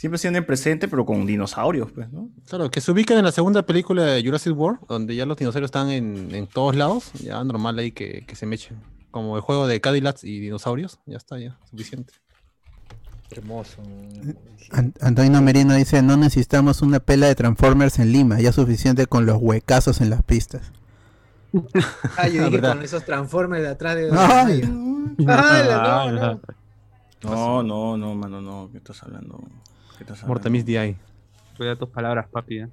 [0.00, 2.30] Siempre sido en presente, pero con dinosaurios, pues, ¿no?
[2.48, 5.68] Claro, que se ubiquen en la segunda película de Jurassic World, donde ya los dinosaurios
[5.68, 7.10] están en, en todos lados.
[7.22, 8.78] Ya normal ahí que, que se mechen.
[9.10, 11.00] Como el juego de Cadillacs y dinosaurios.
[11.04, 11.58] Ya está, ya.
[11.70, 12.14] Suficiente.
[13.30, 13.82] Hermoso.
[14.70, 19.26] An- Antonio Merino dice, no necesitamos una pela de Transformers en Lima, ya suficiente con
[19.26, 20.72] los huecazos en las pistas.
[22.16, 24.08] Ah, yo dije con esos transformers de atrás de.
[24.16, 24.62] Ay.
[25.28, 26.40] Ah, la- no, no.
[27.22, 28.70] No, no, no, mano, no.
[28.72, 29.42] ¿Qué estás hablando?
[30.26, 30.96] Mortamis DI.
[31.56, 32.58] Cuida tus palabras, papi.
[32.60, 32.68] ¿eh?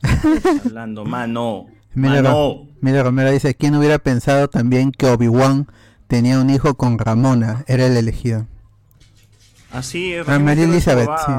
[0.00, 1.04] ¿Qué estás hablando?
[1.04, 1.66] Mano.
[1.94, 2.66] Mira, Mano.
[2.80, 5.68] Mira, Romero dice, ¿quién hubiera pensado también que Obi-Wan
[6.08, 7.64] tenía un hijo con Ramona?
[7.68, 8.46] Era el elegido.
[9.70, 10.28] Así es.
[10.28, 11.32] Ah, María Elizabeth, sí.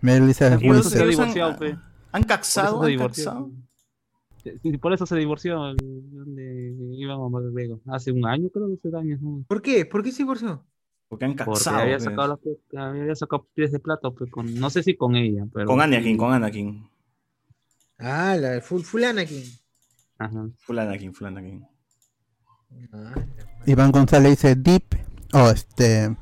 [0.00, 0.92] Mary Elizabeth Wilson.
[0.92, 1.76] se divorciado, pe.
[2.12, 2.80] ¿Han eso caxado?
[2.80, 3.24] se ¿Han divorció.
[3.24, 3.50] caxado?
[4.62, 7.80] Sí, por eso se divorció donde íbamos luego.
[7.86, 9.20] Hace un año, creo que años.
[9.22, 9.42] ¿no?
[9.48, 9.86] ¿Por qué?
[9.86, 10.62] ¿Por qué se divorció?
[11.08, 12.04] Porque han Porque había pues.
[12.04, 15.44] sacado, los pies- había sacado pies de plato, pues, con, no sé si con ella,
[15.52, 15.66] pero.
[15.66, 16.88] Con Anakin, con Anakin.
[17.98, 19.44] Ah, la full, full Anakin.
[20.18, 20.48] Ajá.
[20.58, 21.64] Full Anakin, full Anakin.
[22.92, 23.14] Ah,
[23.66, 24.84] Iván González dice Deep,
[25.32, 26.16] o este,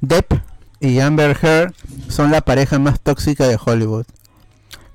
[0.00, 0.32] Depp
[0.80, 1.74] y Amber Heard
[2.08, 4.06] son la pareja más tóxica de Hollywood.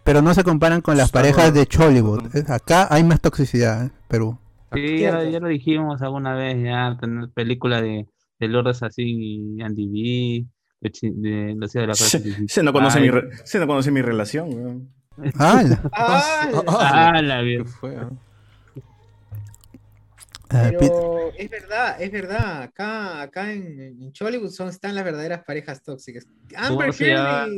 [0.04, 1.65] Pero no se comparan con las parejas de.
[1.65, 2.50] Chollywood.
[2.50, 3.91] Acá hay más toxicidad, ¿eh?
[4.08, 4.38] Perú.
[4.73, 8.08] Sí, ya, ya lo dijimos alguna vez, ya, tener película de,
[8.39, 10.45] de Lourdes así, Andy B,
[10.82, 12.17] de, de Lucía de la Cruz.
[12.47, 13.10] Se no conoce, mi,
[13.43, 14.89] se no conoce mi relación, weón.
[15.39, 15.82] ¡Hala!
[15.93, 16.50] Ah,
[17.15, 17.65] Ah, la ¿Qué bien.
[17.65, 17.95] fue?
[17.97, 18.10] ah?
[20.50, 22.62] Eh, Pero es verdad, es verdad.
[22.63, 26.26] Acá, acá en, en Chollywood son, están las verdaderas parejas tóxicas.
[26.56, 26.91] Amber?
[26.97, 27.52] Heard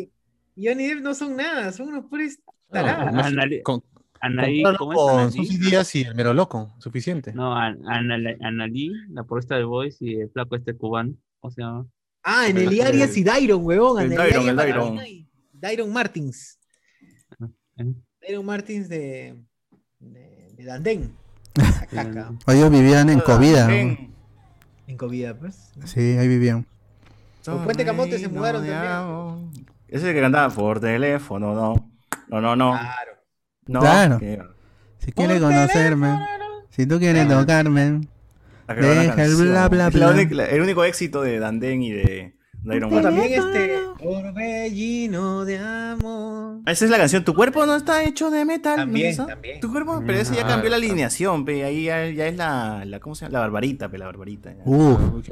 [0.55, 3.13] y Johnny Depp no son nada, son unos puros No, tarados.
[3.13, 3.83] Anali- con-
[4.21, 5.33] Anaí, ¿cómo es?
[5.33, 7.33] Susy Díaz y el mero loco, suficiente.
[7.33, 11.13] No, An- Anal- Analí, la porrista de Voice y el flaco este cubano.
[11.41, 11.83] O sea,
[12.23, 14.01] Ah, en el Arias y Dairon, huevón.
[14.01, 14.99] el en Dairon, el Dairon.
[15.53, 16.59] Dairon Martins.
[17.77, 17.85] ¿eh?
[18.21, 19.35] Dairon Martins de,
[19.99, 21.13] de, de Dandén.
[21.91, 22.31] Caca.
[22.47, 23.63] ellos vivían en Covida.
[23.63, 23.73] ¿no?
[23.73, 24.13] Ven.
[24.87, 25.71] En COVID, pues.
[25.85, 26.65] Sí, ahí vivían.
[27.45, 29.51] Con Puente Camote se mudaron de también.
[29.87, 31.91] Ese es el que cantaba por teléfono, no.
[32.27, 32.71] No, no, no.
[32.71, 33.11] Claro.
[33.69, 33.79] No.
[33.79, 34.19] Claro.
[34.19, 34.41] Que-
[34.99, 38.01] Si quieres conocerme, teléfono, si tú quieres tocarme,
[38.67, 40.45] Deja el bla, bla, bla.
[40.45, 43.11] el único éxito de Danden y de Dairon O Martin.
[43.15, 43.79] también este.
[44.49, 46.59] Torbellino de amor.
[46.65, 47.23] Esa es la canción.
[47.23, 48.77] Tu cuerpo no está hecho de metal.
[48.77, 49.25] ¿no También, esa?
[49.27, 49.59] también.
[49.59, 51.63] Tu cuerpo, pero ese ya Ah, cambió la alineación, pe.
[51.63, 53.33] Ahí ya, ya es la, la, ¿cómo se llama?
[53.33, 54.53] La barbarita, pe, la barbarita.
[54.65, 55.23] Uy,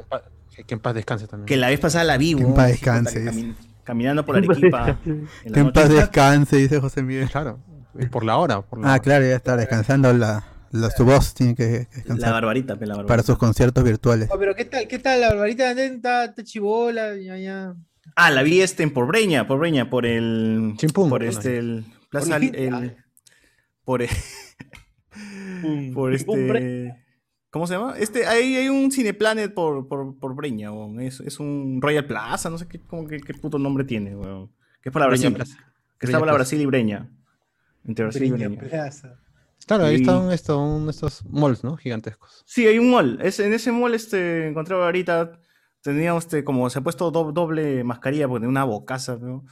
[0.66, 1.46] que, en paz, descanse también.
[1.46, 4.98] Que la vez pasada la vi, Que en paz descanse, caminando por Arequipa.
[5.04, 5.72] en la que en noche.
[5.80, 7.28] paz descanse, dice José Miguel.
[7.30, 7.58] Claro,
[8.10, 8.62] por la hora.
[8.62, 9.00] Por la Ah, hora.
[9.02, 12.94] claro, ya está descansando la, la- su voz, tiene que La descansar barbarita, pe, la
[12.94, 13.08] barbarita.
[13.12, 14.28] para sus conciertos virtuales.
[14.32, 14.86] Oh, pero ¿qué tal?
[14.88, 15.20] ¿Qué tal?
[15.20, 17.74] La barbarita está, está ya, ya.
[18.16, 20.74] Ah, la vi este en por Breña, por Breña, por el.
[20.76, 21.28] Chimpún, por ¿no?
[21.28, 21.84] este, el.
[22.10, 22.34] Plaza.
[22.38, 22.96] Por El, el-
[23.84, 24.08] por, el-
[25.94, 26.94] por este.
[27.50, 27.94] ¿Cómo se llama?
[27.98, 31.00] Este, hay, hay un Cineplanet por, por, por Breña, weón.
[31.00, 34.52] Es, es un Royal Plaza, no sé qué, cómo, qué, qué puto nombre tiene, weón.
[34.82, 35.34] Que es para Breña Brasil.
[35.34, 35.72] Plaza.
[35.98, 36.36] Que Breña está para Plaza.
[36.36, 37.10] Brasil y Breña.
[37.88, 38.62] Entre Brasil y Breña Breña.
[38.68, 39.18] Plaza.
[39.66, 41.76] Claro, ahí Y- están esto, un- estos malls, ¿no?
[41.76, 42.44] Gigantescos.
[42.46, 43.18] Sí, hay un mall.
[43.20, 45.40] Es, en ese mall este, encontré ahorita.
[45.82, 49.44] Tenía este, como se ha puesto do- doble mascarilla porque tenía una bocaza, ¿no?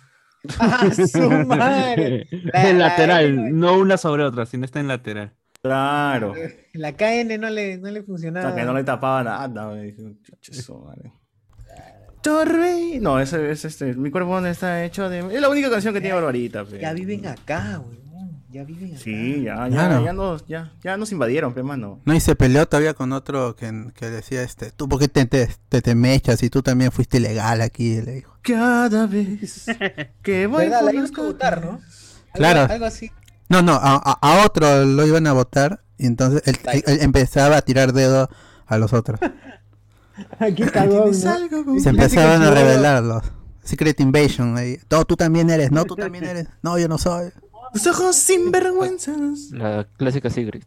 [0.61, 2.29] ¡Ah, su madre!
[2.53, 5.35] En la- lateral, no una sobre otra, sino está en lateral.
[5.63, 6.35] Claro.
[6.75, 8.47] La KN no le, no le O funcionaba.
[8.53, 9.97] sea, que no le tapaba nada, güey.
[9.97, 11.13] Chucha, eso, madre.
[12.23, 12.99] Torre.
[13.01, 13.95] No, ese es este.
[13.95, 15.21] Mi cuerpo no está hecho de.
[15.35, 16.65] Es la única canción que tiene Barbarita.
[16.81, 18.06] Ya viven acá, weón.
[18.57, 19.01] Ya viven acá.
[19.03, 20.05] Sí, ya, ya, Claro.
[20.05, 22.01] ya, nos, ya, ya nos invadieron, pe, mano.
[22.05, 25.27] No, y se peleó todavía con otro que, que decía, este, tú por qué te,
[25.27, 28.33] te, te, te mechas y tú también fuiste ilegal aquí, le dijo.
[28.43, 29.67] Cada vez
[30.23, 30.81] que voy a
[31.23, 31.81] votar, ¿no?
[32.33, 32.73] Claro.
[32.73, 33.11] Algo así.
[33.49, 36.99] No, no, a, a- a otro lo iban a votar y entonces él, él- él
[37.03, 38.29] empezaba a tirar dedo
[38.67, 39.21] a los otros.
[40.39, 41.81] Aquí cagón, ¿no?
[41.81, 43.23] Se empezaban a revelarlos.
[43.63, 44.79] Secret Invasion ahí.
[44.91, 46.47] No, tú también eres, no, tú también eres.
[46.63, 47.31] No, yo no soy.
[47.73, 50.63] Tus ojos sinvergüenzas, La clásica Sigrid.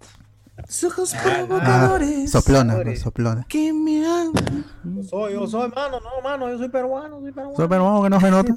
[0.67, 2.29] tus ojos Ah, provocadores.
[2.31, 3.45] soplona, pues, soplona.
[3.47, 4.65] Que me aman.
[5.09, 7.55] Soy, yo soy, mano, no, mano, yo soy peruano, soy peruano.
[7.55, 8.55] Soy peruano que no se nota.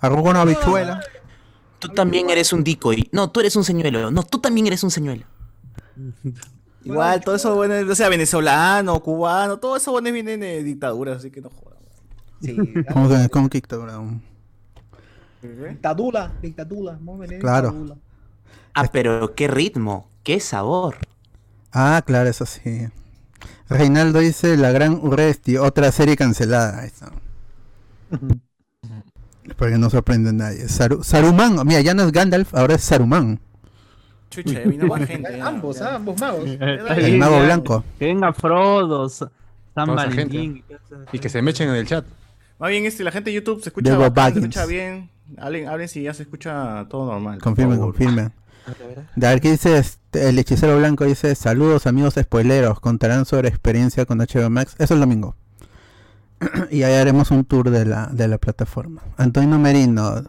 [0.00, 1.00] Arroz con habichuela.
[1.78, 3.08] Tú también eres un decoy.
[3.12, 4.10] No, tú eres un señuelo.
[4.10, 5.24] No, tú también eres un señuelo.
[6.84, 11.30] Igual, todo eso bueno, o sea, venezolano, cubano, todo eso bueno viene de dictaduras, así
[11.30, 11.78] que no jodan.
[12.40, 12.56] Sí,
[12.92, 13.98] ¿Cómo que, cómo que dictadura?
[15.42, 17.96] Dictadura, dictadura, vamos a venir Claro.
[18.74, 20.96] Ah, pero qué ritmo, qué sabor.
[21.72, 22.88] Ah, claro, eso sí.
[23.68, 26.84] Reinaldo dice La Gran Urresti, otra serie cancelada.
[26.84, 27.12] Está.
[29.56, 30.64] Porque no sorprende a nadie.
[30.66, 33.40] Saru- Saruman, mira, ya no es Gandalf, ahora es Saruman,
[34.30, 35.40] Chucha, vino más gente.
[35.40, 36.46] Ambos, ah, ambos magos.
[36.48, 37.84] Está el mago blanco.
[37.98, 39.30] Que venga Frodo, Sa-
[39.74, 40.62] San Valentín.
[40.68, 41.06] gente.
[41.12, 42.04] y que se mechen en el chat.
[42.58, 45.08] Más bien, este, la gente de YouTube se escucha, se escucha bien.
[45.36, 47.40] Hablen, hablen si ya se escucha todo normal.
[47.40, 48.32] Confirmen, confirmen.
[49.16, 54.04] De ver qué dice este, el hechicero blanco, dice saludos amigos spoileros, contarán sobre experiencia
[54.04, 54.74] con HBO Max.
[54.78, 55.36] Eso el domingo.
[56.70, 59.02] y ahí haremos un tour de la, de la plataforma.
[59.16, 60.22] Antonio Merino,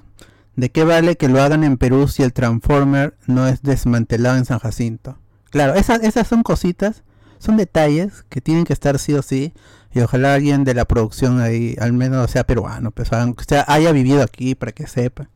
[0.55, 4.45] ¿de qué vale que lo hagan en Perú si el Transformer no es desmantelado en
[4.45, 5.17] San Jacinto?
[5.49, 7.03] Claro, esas, esas son cositas,
[7.39, 9.53] son detalles que tienen que estar sí o sí.
[9.91, 13.91] Y ojalá alguien de la producción ahí, al menos sea peruano, pues, hagan- sea, haya
[13.91, 15.29] vivido aquí para que sepa.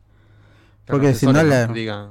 [0.86, 2.10] Porque si no la- Digan,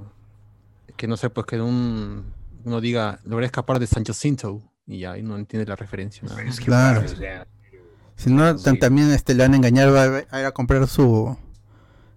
[0.97, 2.33] Que no sé, pues que un,
[2.65, 6.21] uno diga, logré escapar de Sancho Cinto y ya, y no entiende la referencia.
[6.65, 7.01] Claro.
[8.15, 10.85] Si no, tan- también este, le van a engañar, va a, a ir a comprar
[10.87, 11.35] su,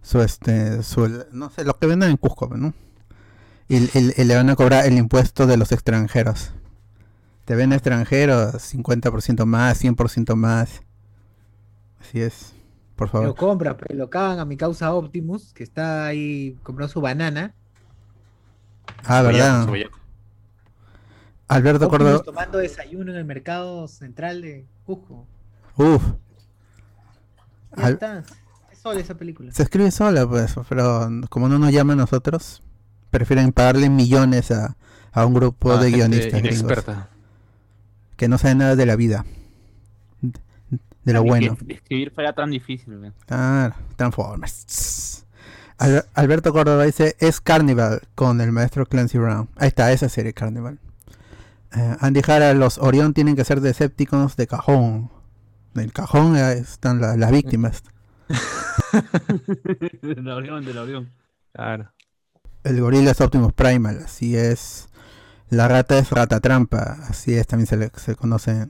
[0.03, 2.75] su, este, su, no sé, lo que venden en Cusco, ¿no?
[3.69, 6.51] Y, y- y le van a cobrar el impuesto de los extranjeros.
[7.47, 10.83] Te ven extranjeros, 50% más, 100% más.
[12.01, 12.53] Así es,
[12.97, 13.35] por Lo favor.
[13.37, 17.55] compra, pero lo cagan a mi causa Optimus, que está ahí comprando su banana.
[19.05, 19.67] Ah, ¿verdad?
[21.49, 22.23] Alberto Córdoba.
[22.25, 25.25] tomando desayuno en el mercado central de Cusco.
[25.77, 26.03] Uf,
[27.77, 28.25] Al- está.
[28.73, 29.53] Es sola esa película.
[29.53, 32.63] se escribe sola, pues, pero como no nos llama a nosotros,
[33.11, 34.77] prefieren pagarle millones a,
[35.13, 37.11] a un grupo Ah, de guionistas gringos inexperta.
[38.17, 39.25] Que no saben nada de la vida.
[41.05, 41.57] De lo que bueno.
[41.69, 43.13] Escribir fuera tan difícil.
[43.29, 45.25] Ah, Transformers.
[45.79, 49.49] Al- Alberto Córdoba dice, es Carnival con el maestro Clancy Brown.
[49.57, 50.79] Ahí está, esa serie Carnival.
[51.77, 55.11] Eh, Andy Jara, los Orión tienen que ser Decepticons de cajón.
[55.75, 57.83] En el cajón están la- las víctimas.
[60.03, 61.13] Del Orión, del Orión.
[61.53, 61.93] Claro.
[62.65, 64.89] El gorila es Optimus Primal, así es.
[65.51, 68.69] La rata es rata trampa, así es, también se le se conoce.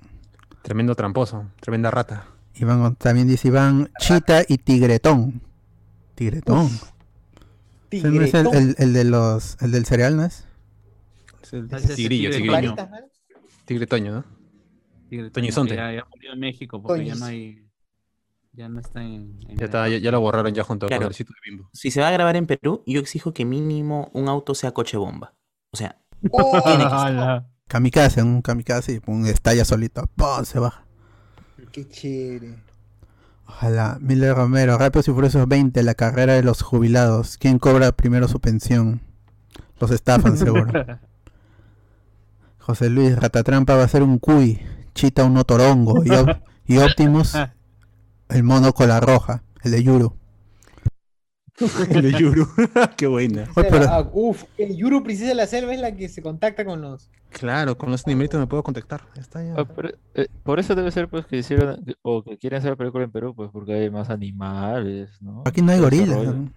[0.62, 2.26] Tremendo tramposo, tremenda rata.
[2.54, 5.40] Iván, también dice Iván, Chita y Tigretón.
[6.14, 6.68] Tigretón.
[7.90, 10.46] Ese no es el, el- el de los, el del cereal, ¿no es?
[11.42, 12.74] Es el tigrillo, tigrillo.
[12.74, 12.76] toño.
[12.90, 13.06] ¿no?
[13.64, 14.24] Tigre Toño, ¿no?
[15.08, 15.76] Tigre Toñizonte.
[15.76, 17.64] Ya, ya murió en México porque ya no hay.
[18.52, 19.38] Ya no está en.
[19.48, 21.02] en Ya, está, ya, ya lo borraron ya junto Claro.
[21.02, 21.70] con el sitio de Bimbo.
[21.72, 24.96] Si se va a grabar en Perú, yo exijo que mínimo un auto sea coche
[24.96, 25.34] bomba.
[25.70, 26.00] O sea,
[26.30, 27.42] ¡Oh!
[27.68, 30.08] Kamikaze, un kamikaze y pum, estalla solito.
[30.14, 30.44] ¡Pum!
[30.44, 30.84] Se baja.
[31.72, 32.54] Qué chévere.
[33.48, 33.98] Ojalá.
[34.00, 37.38] Miller Romero, Rápidos y Furiosos 20, la carrera de los jubilados.
[37.38, 39.00] ¿Quién cobra primero su pensión?
[39.80, 40.66] Los estafan, seguro.
[42.58, 44.60] José Luis, Ratatrampa va a ser un cuy.
[44.94, 46.04] Chita un otorongo.
[46.04, 47.34] Y, Op- y Optimus,
[48.28, 49.42] el mono con la roja.
[49.62, 50.16] El de Yuru.
[51.90, 52.46] el de Yuru.
[52.96, 53.48] Qué buena.
[53.56, 56.64] Oye, pero- Ah, uf, el Yuru Princesa de la Selva es la que se contacta
[56.64, 57.10] con los.
[57.30, 59.02] Claro, con los animalitos me puedo contactar.
[59.16, 59.54] Está ya.
[59.56, 62.76] Ah, pero, eh, por eso debe ser pues que hicieron o que quieren hacer la
[62.76, 65.42] película en Perú, pues porque hay más animales, ¿no?
[65.46, 66.24] Aquí no hay gorilas.
[66.24, 66.50] ¿no?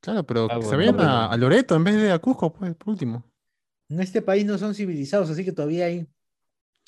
[0.00, 1.10] Claro, pero Ah, que se vayan bueno.
[1.10, 3.22] a, a Loreto en vez de a Cusco, pues, por último.
[3.88, 6.00] En este país no son civilizados, así que todavía hay.
[6.00, 6.06] ¿No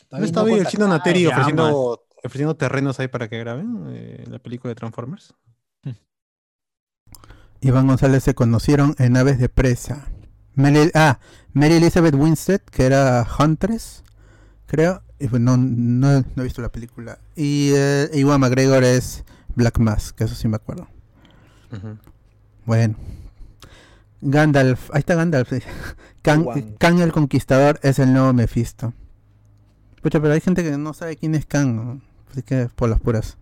[0.08, 0.88] todavía estaba ahí el chino.
[0.88, 5.34] Nateri ofreciendo, ofreciendo terrenos ahí para que graben eh, la película de Transformers?
[7.62, 10.08] Iván González se conocieron en Aves de Presa.
[10.54, 11.20] Mary, ah,
[11.52, 14.02] Mary Elizabeth Winstead, que era Huntress,
[14.66, 15.02] creo.
[15.20, 17.20] Y pues no, no, no he visto la película.
[17.36, 20.88] Y eh, Iwan McGregor es Black Mask, que eso sí me acuerdo.
[21.72, 21.98] Ujú.
[22.66, 22.96] Bueno.
[24.20, 25.52] Gandalf, ahí está Gandalf.
[26.22, 26.76] Kang.
[26.78, 28.92] Kang el Conquistador es el nuevo Mephisto.
[30.02, 31.76] Pucha, pero hay gente que no sabe quién es Kang.
[31.76, 32.00] ¿no?
[32.32, 33.38] Así que por las puras.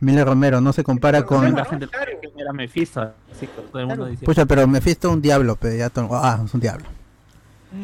[0.00, 1.54] Miller Romero no se compara con.
[1.54, 3.00] La gente creía que era Mephisto.
[3.32, 4.10] Así que todo el mundo Claro.
[4.10, 4.24] dice.
[4.26, 6.86] Pucha, pero Mephisto es un diablo, pero ya todo- Ah, es un diablo.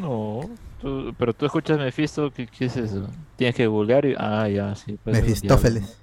[0.00, 0.48] No,
[0.80, 3.08] tú- pero tú escuchas Mephisto, ¿qué, qué es eso?
[3.36, 4.14] Tienes que googlear y...
[4.18, 4.98] Ah, ya, sí.
[5.04, 5.82] Mefistófeles.
[5.84, 6.02] diablo.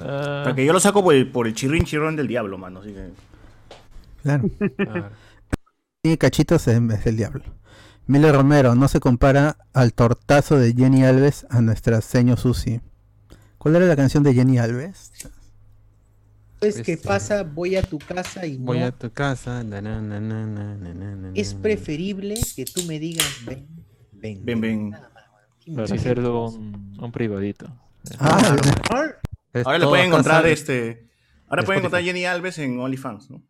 [0.00, 2.80] Ah, Porque yo lo saco por el, por el chirrín chirrón del diablo, mano.
[2.80, 3.10] Así que.
[4.22, 4.48] Claro.
[6.04, 7.42] Y cachitos es, es el diablo.
[8.06, 12.80] Miller Romero no se compara al tortazo de Jenny Alves a nuestra seño Susi.
[13.62, 15.12] ¿Cuál era la canción de Jenny Alves?
[16.58, 19.64] Pues pasa, voy a tu casa y Voy a tu casa.
[21.34, 23.68] Es preferible que tú me digas ven,
[24.10, 24.44] ven.
[24.44, 24.96] Ven, ven.
[25.76, 27.66] Para hacerlo un, privadito.
[28.18, 28.56] Ah,
[29.64, 31.08] ahora lo pueden encontrar este.
[31.46, 33.44] Ahora pueden encontrar Jenny Alves en OnlyFans, ¿no?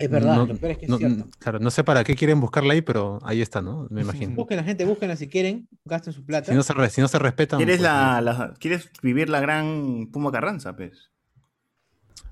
[0.00, 1.26] Es verdad, No- lo peor es que es no- cierto.
[1.38, 3.86] claro, no sé para qué quieren buscarla ahí, pero ahí está, ¿no?
[3.90, 4.34] Me imagino.
[4.34, 6.50] Busquen la gente, búsquenla si quieren, gasten su plata.
[6.50, 7.58] Si no se, re- si no se respetan.
[7.58, 11.10] ¿Quieres, pues, la, la- ¿Quieres vivir la gran Puma Carranza, pues?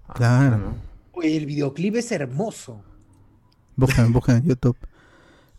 [0.08, 0.56] ah, Claro.
[0.58, 0.74] ¿no?
[1.12, 2.82] Oye, el videoclip es hermoso.
[3.76, 4.76] Busquen, busquen en YouTube.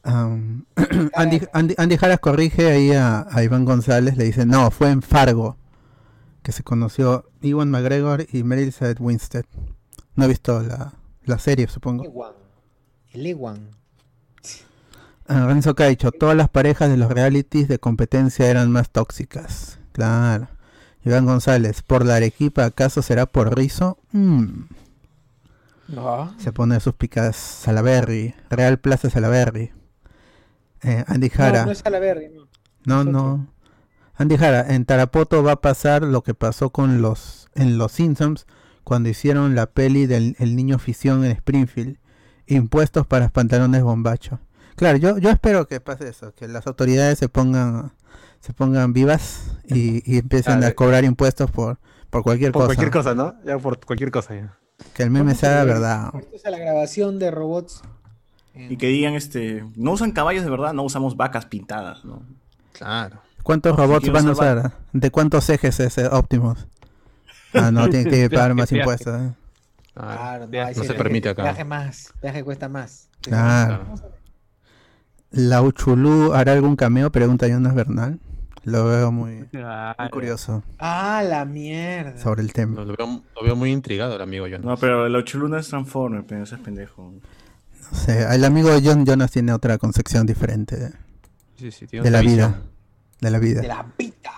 [0.04, 5.02] Andy, Andy, Andy Jaras corrige ahí a, a Iván González, le dice, no, fue en
[5.02, 5.58] Fargo
[6.42, 9.46] que se conoció Iwan McGregor y Mary Elizabeth Winstead.
[10.16, 10.94] No he visto la,
[11.30, 12.04] la serie, supongo.
[12.06, 12.34] Ewan.
[13.12, 13.70] El Ewan.
[15.28, 19.80] Ah, Renzo Caicho, todas las parejas de los realities de competencia eran más tóxicas.
[19.92, 20.48] Claro.
[21.06, 23.98] Iván González, ¿por la Arequipa acaso será por Rizo?
[24.12, 24.64] Mm,
[26.38, 29.72] se pone sus picas Salaberry, Real Plaza Salaberry.
[30.84, 33.04] Eh, Andy Jara, No, no es Salaberry, no.
[33.04, 33.48] no, no.
[34.16, 38.46] Andy Jara, en Tarapoto va a pasar lo que pasó con los en los Simpsons
[38.90, 41.98] cuando hicieron la peli del el niño ficción en Springfield
[42.48, 44.40] impuestos para pantalones bombachos.
[44.76, 47.92] Claro, yo, yo espero que pase eso, que las autoridades se pongan
[48.40, 51.78] se pongan vivas y, y empiecen a cobrar impuestos por,
[52.10, 52.68] por cualquier Por cosa.
[52.70, 53.36] cualquier cosa, ¿no?
[53.46, 54.58] Ya por cualquier cosa ya.
[54.96, 56.10] Que el meme sea verdad.
[56.16, 57.84] Esto es la grabación de robots.
[58.56, 62.24] Y que digan, este, no usan caballos de verdad, no usamos vacas pintadas, ¿no?
[62.72, 63.22] Claro.
[63.44, 64.74] ¿Cuántos robots van a usar?
[64.94, 66.66] ¿De cuántos ejes es eh, Optimus?
[67.54, 69.20] Ah, no, tiene que pagar más impuestos.
[69.22, 69.32] ¿eh?
[69.94, 71.44] Claro, no, No se viaje- permite acá.
[71.44, 73.10] Viaje más, viaje cuesta más.
[73.22, 73.96] Claro.
[75.32, 77.12] ¿La Uchulú hará algún cameo?
[77.12, 78.20] Pregunta Jonas Bernal.
[78.66, 79.48] Lo veo muy,
[80.12, 82.18] curioso Ah, la mierda.
[82.20, 82.76] sobre el tema.
[82.76, 84.60] Lo, lo veo, lo veo muy intrigado el amigo yo.
[84.60, 87.14] No, pero el Ochuluna es Transformer, pero ese es pendejo.
[87.92, 90.92] No sé, el amigo de John Jonas tiene otra concepción diferente de,
[91.58, 92.62] Sí, sí, tiene de la vida.
[93.22, 93.62] De la vida.
[93.62, 94.32] De la pita.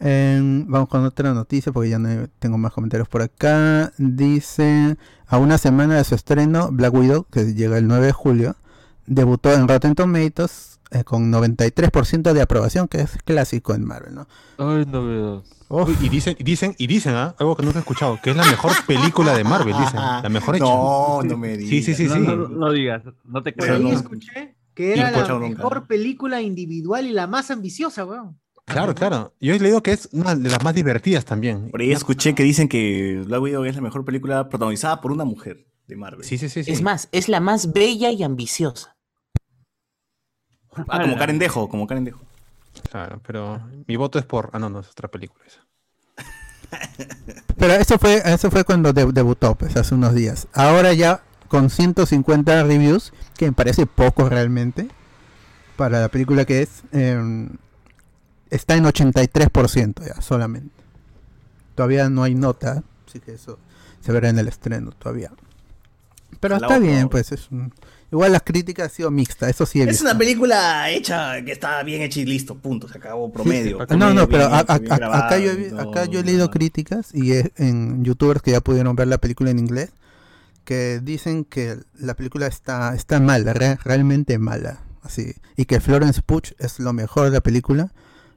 [0.00, 3.92] Vamos con otra noticia porque ya no tengo más comentarios por acá.
[3.98, 4.96] Dice,
[5.26, 8.56] a una semana de su estreno, Black Widow, que llega el 9 de julio,
[9.06, 14.26] debutó en Rotten Tomatoes eh, con 93% de aprobación, que es clásico en Marvel, ¿no?
[14.58, 15.42] Ay, novedad.
[15.68, 17.34] Uy, y dicen, y dicen, y dicen, ¿ah?
[17.38, 20.00] algo que nunca he escuchado, que es la mejor película de Marvel, dicen.
[20.00, 20.64] La mejor hecha.
[20.64, 21.70] No, no me digas.
[21.70, 22.20] Sí, sí, sí, no, sí.
[22.22, 23.92] no, no digas, no te Por Pero ahí creo.
[23.92, 25.48] no- escuché que era la nunca.
[25.48, 28.40] mejor película individual y la más ambiciosa, weón.
[28.72, 29.32] Claro, claro.
[29.40, 31.70] Yo he leído que es una de las más divertidas también.
[31.70, 35.24] Por ahí escuché que dicen que Black Widow es la mejor película protagonizada por una
[35.24, 36.24] mujer de Marvel.
[36.24, 36.62] Sí, sí, sí.
[36.64, 36.70] sí.
[36.70, 38.96] Es más, es la más bella y ambiciosa.
[40.88, 42.20] Ah, como Karen Dejo, como Karen Dejo.
[42.90, 44.50] Claro, pero mi voto es por.
[44.52, 45.66] Ah, no, no, es otra película esa.
[47.58, 50.46] Pero eso fue, eso fue cuando de- debutó, pues hace unos días.
[50.54, 54.88] Ahora ya con 150 reviews, que me parece poco realmente,
[55.76, 57.48] para la película que es, em,
[58.50, 60.74] está en 83% ya solamente.
[61.74, 63.58] Todavía no hay nota, así que eso
[64.00, 65.30] se verá en el estreno todavía.
[66.40, 67.72] Pero está bien, pues es un-
[68.12, 70.04] igual las críticas han sido mixtas, eso sí he Es visto.
[70.04, 73.78] una película hecha que está bien hecha y listo, punto, se acabó promedio.
[73.90, 75.80] No, no, pero bien a- hecho, a- bien a- grabado, acá, yo he, vi- no,
[75.80, 76.50] acá yo he leído no.
[76.50, 79.90] críticas y es en youtubers que ya pudieron ver la película en inglés
[80.64, 84.80] que dicen que la película está, está mala, re- realmente mala.
[85.02, 87.90] Así, y que Florence Pugh es lo mejor de la película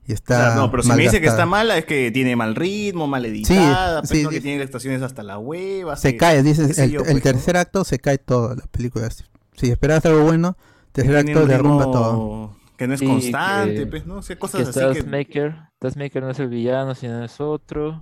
[0.06, 2.36] y O está sea, no, pero si me dice que está mala es que tiene
[2.36, 4.42] mal ritmo, mal editada, sí, no, que sí.
[4.42, 5.96] tiene estaciones hasta la hueva.
[5.96, 7.22] Se que- cae, dices, el, yo, el pues, ¿no?
[7.22, 9.10] tercer acto se cae todo la película.
[9.10, 9.24] Si,
[9.56, 10.58] si esperabas algo bueno,
[10.92, 12.56] tercer acto derrumba todo.
[12.78, 14.18] Que no es Sí, constante, que- pues, ¿no?
[14.18, 15.54] O sea, Que cosas así que...
[15.80, 18.02] Taskmaker no es el villano, sino es otro.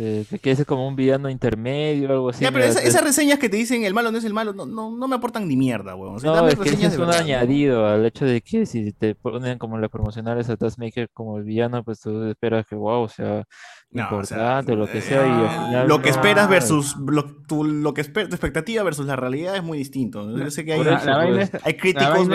[0.00, 2.44] Eh, que quiere ser como un villano intermedio, algo así.
[2.44, 4.52] Ya, pero esa- es- esas reseñas que te dicen el malo no es el malo,
[4.52, 6.14] no, no, no me aportan ni mierda, weón.
[6.14, 8.64] O sea, No, dame es que ese es un verdad, añadido al hecho de que
[8.64, 12.76] si te ponen como los promocionales a Taskmaker como el villano, pues tú esperas que
[12.76, 13.42] wow, o sea
[13.90, 16.14] No, o sea, importante o lo que sea, y al final Lo que no.
[16.14, 20.30] esperas versus lo, tu, lo que esper- tu expectativa versus la realidad es muy distinto.
[20.38, 21.54] Yo sé que hay, eso, pues.
[21.54, 22.28] es- hay la críticos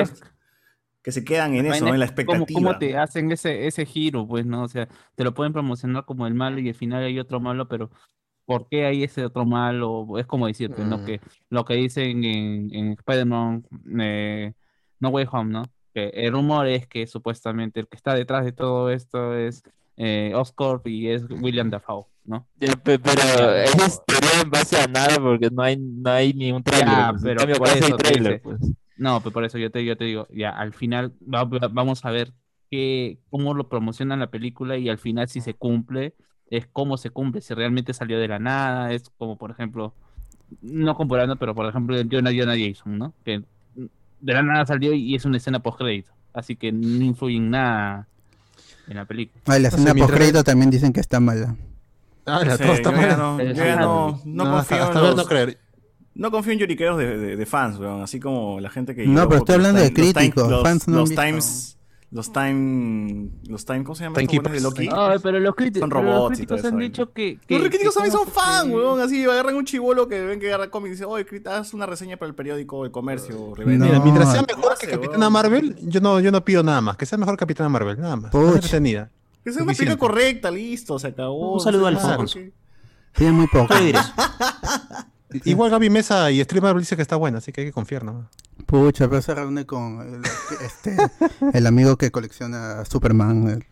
[1.04, 2.58] que se quedan en la eso, en la es ¿Cómo, expectativa.
[2.58, 4.64] cómo te hacen ese, ese giro, pues, no?
[4.64, 7.68] O sea, te lo pueden promocionar como el malo y al final hay otro malo,
[7.68, 7.92] pero
[8.46, 10.08] ¿por qué hay ese otro malo?
[10.18, 11.00] Es como decirte, ¿no?
[11.00, 11.06] Mm.
[11.06, 13.66] Que lo que dicen en, en Spider-Man
[14.00, 14.54] eh,
[15.00, 15.64] No Way Home, ¿no?
[15.94, 19.62] Que el rumor es que supuestamente el que está detrás de todo esto es
[19.98, 22.48] eh, Oscorp y es William Dafoe, ¿no?
[22.58, 26.64] Pero esa es teoría en base a nada porque no hay, no hay ni un
[26.64, 26.88] trailer.
[26.88, 27.22] Ya, pues.
[27.24, 28.72] En pero cambio, por eso trailer, dice- pues.
[28.98, 32.06] No, pero por eso yo te, yo te digo, ya al final va- va- vamos
[32.06, 32.32] a ver
[32.70, 36.14] qué, cómo lo promocionan la película y al final si se cumple,
[36.50, 39.94] es cómo se cumple, si realmente salió de la nada, es como por ejemplo,
[40.62, 43.14] no comparando, pero por ejemplo el Jonah Jonah Jason, ¿no?
[43.26, 43.42] Que
[43.76, 47.50] de la nada salió y es una escena post crédito, así que no influye en
[47.50, 48.08] nada
[48.88, 49.42] en la película.
[49.48, 51.56] Ah, y la escena mientras- post también dicen que está mala.
[52.26, 53.18] Ah, No la todo está yo ya mal.
[53.18, 55.58] no, yo ya sí, no, no No, hasta, confío hasta en ver los- no creer.
[56.16, 58.02] No confío en lloriqueros de, de- de fans, weón.
[58.02, 59.06] Así como la gente que.
[59.08, 61.78] No, pero estoy los hablando de los críticos, Los, fans no los times.
[62.12, 63.30] Los time.
[63.48, 63.84] Los time.
[63.84, 64.20] ¿Cómo se llama?
[64.20, 64.88] de Loki?
[64.88, 67.70] No, pero los, críticos Son pero los robots y críticos han dicho que, que, Los
[67.70, 69.00] críticos que también son fan, que- weón.
[69.00, 72.18] Así agarran un chivolo que ven que agarra cómics y dice, oye, haz una reseña
[72.18, 73.56] para el periódico El Comercio.
[73.56, 73.80] revende".
[73.80, 73.86] No.
[73.94, 75.34] Mira, mientras sea mejor que Capitana weón.
[75.34, 76.98] Marvel, yo no, yo no pido nada más.
[76.98, 78.32] Que sea mejor Capitana Marvel, nada más.
[78.32, 78.54] Puch.
[78.56, 79.10] Entretenida.
[79.44, 81.56] Que sea una película correcta, listo, se acabó.
[81.56, 82.38] Un saludo al Alfonso.
[83.16, 83.74] Tiene muy poco.
[85.46, 88.04] Igual Gaby Mesa y Street Marvel dice que está buena, así que hay que confiar
[88.04, 88.28] nomás.
[88.66, 90.22] Pucha, pero se reúne con el,
[90.66, 90.96] este,
[91.54, 93.48] el amigo que colecciona Superman.
[93.50, 93.66] el-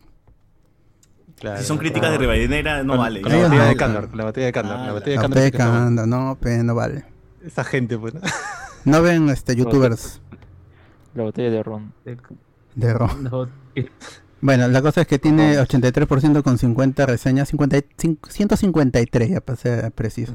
[1.58, 3.22] Si son críticas de rebadenera, no Con- vale.
[3.22, 3.76] Con la batalla no, de.
[3.76, 4.76] Candor, con la batalla de Candor.
[4.78, 5.38] Ah, la batalla de La Candor.
[5.40, 5.88] sí que está peca, buena.
[5.88, 7.06] anda, no, pe, no vale.
[7.44, 8.14] Esa gente, pues.
[8.14, 8.22] ¿no?
[8.86, 10.22] No ven este youtubers
[11.14, 11.94] La botella de ron.
[12.76, 13.08] de ro.
[13.22, 13.90] No, que-
[14.42, 19.92] Bueno, la cosa es que tiene 83% con 50 reseñas, 55 153 ya para ser
[19.92, 20.34] preciso.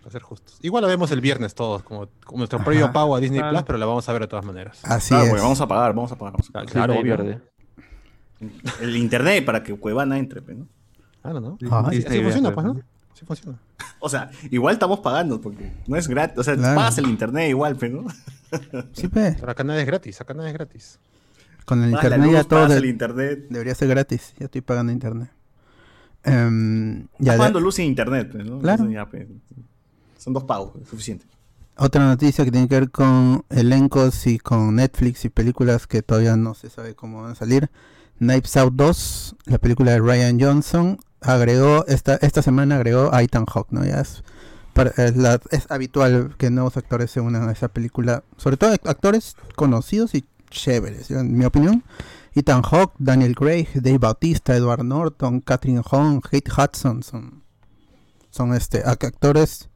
[0.00, 0.58] Para ser justos.
[0.62, 2.92] Igual la vemos el viernes todos, como, como nuestro previo Ajá.
[2.94, 3.54] pago a Disney Claro.
[3.56, 4.80] Plus, pero la vamos a ver de todas maneras.
[4.84, 5.42] Así Claro, es.
[5.42, 6.32] vamos a pagar, vamos a pagar.
[6.32, 6.68] vamos a pagar.
[6.70, 7.24] Claro, Disney obvio.
[7.24, 7.42] verde.
[8.80, 10.66] El internet para que Cuevana entre, ¿no?
[11.22, 11.58] Claro, ¿no?
[11.70, 12.74] Ah, Así, Disney así funciona, pues, ¿no?
[13.12, 13.58] Sí funciona.
[13.98, 16.38] O sea, igual estamos pagando porque no es gratis.
[16.38, 16.76] O sea, Claro.
[16.76, 18.06] pagas el internet igual, pues, ¿no?
[18.92, 19.36] Sí, pe.
[19.38, 20.98] Pero acá nada es gratis, acá nada es gratis.
[21.66, 23.46] Con el internet ya todo pagas de- el internet.
[23.50, 24.32] debería ser gratis.
[24.38, 25.30] Ya estoy pagando internet.
[26.24, 28.58] Em, ya Estás pagando luz sin internet, pues, ¿no?
[28.58, 28.90] Claro.
[28.90, 29.26] Ya, pues,
[30.20, 31.26] son dos pagos, es suficiente.
[31.76, 36.36] Otra noticia que tiene que ver con elencos y con Netflix y películas que todavía
[36.36, 37.70] no se sabe cómo van a salir.
[38.18, 43.46] Knives Out 2, la película de Ryan Johnson, agregó, esta, esta semana agregó a Ethan
[43.46, 43.82] Hawke, ¿no?
[43.82, 44.22] Es,
[45.70, 51.10] habitual que nuevos actores se unan a esa película, sobre todo actores conocidos y chéveres,
[51.10, 51.82] en mi opinión.
[52.34, 57.42] Ethan Hawke, Daniel Craig, Dave Bautista, Edward Norton, Catherine Hahn, Kate Hudson son,
[58.30, 59.69] son este, ac- actores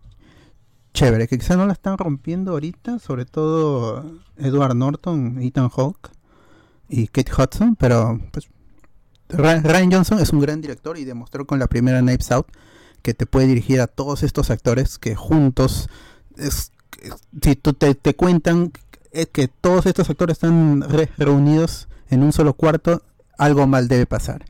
[0.95, 4.05] chévere, que quizá no la están rompiendo ahorita, sobre todo
[4.37, 6.11] Edward Norton, Ethan Hawke
[6.89, 8.49] y Kate Hudson, pero pues
[9.29, 12.47] Ryan Johnson es un gran director y demostró con la primera Knives Out
[13.03, 15.89] que te puede dirigir a todos estos actores que juntos
[16.37, 16.73] es,
[17.43, 18.73] si te, te cuentan
[19.33, 23.03] que todos estos actores están re- reunidos en un solo cuarto,
[23.37, 24.45] algo mal debe pasar.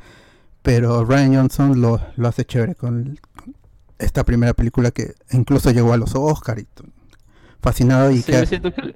[0.63, 3.19] Pero Ryan Johnson lo, lo hace chévere con
[3.99, 6.67] esta primera película que incluso llegó a los Oscar y
[7.61, 8.95] fascinado y Sí, que yo siento que,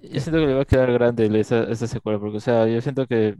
[0.00, 2.80] yo siento que le va a quedar grande esa, esa secuela, porque, o sea, yo
[2.80, 3.36] siento que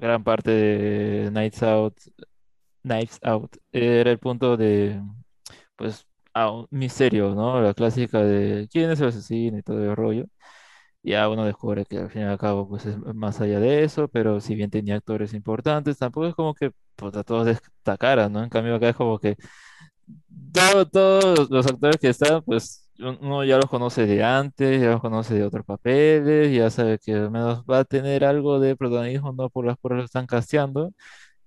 [0.00, 1.96] gran parte de Nights Out,
[2.82, 5.02] Knives Out, era el punto de,
[5.76, 7.60] pues, a un misterio, ¿no?
[7.62, 10.26] La clásica de quién es el asesino y todo el rollo.
[11.02, 14.08] Ya uno descubre que al fin y al cabo, pues, es más allá de eso,
[14.08, 18.42] pero si bien tenía actores importantes, tampoco es como que, pues, a todos destacaran, ¿no?
[18.42, 19.36] En cambio, acá es como que
[20.52, 25.00] todo- todos los actores que están, pues uno ya los conoce de antes, ya los
[25.00, 29.32] conoce de otros papeles, ya sabe que al menos va a tener algo de protagonismo,
[29.32, 30.92] no por las las que están casteando,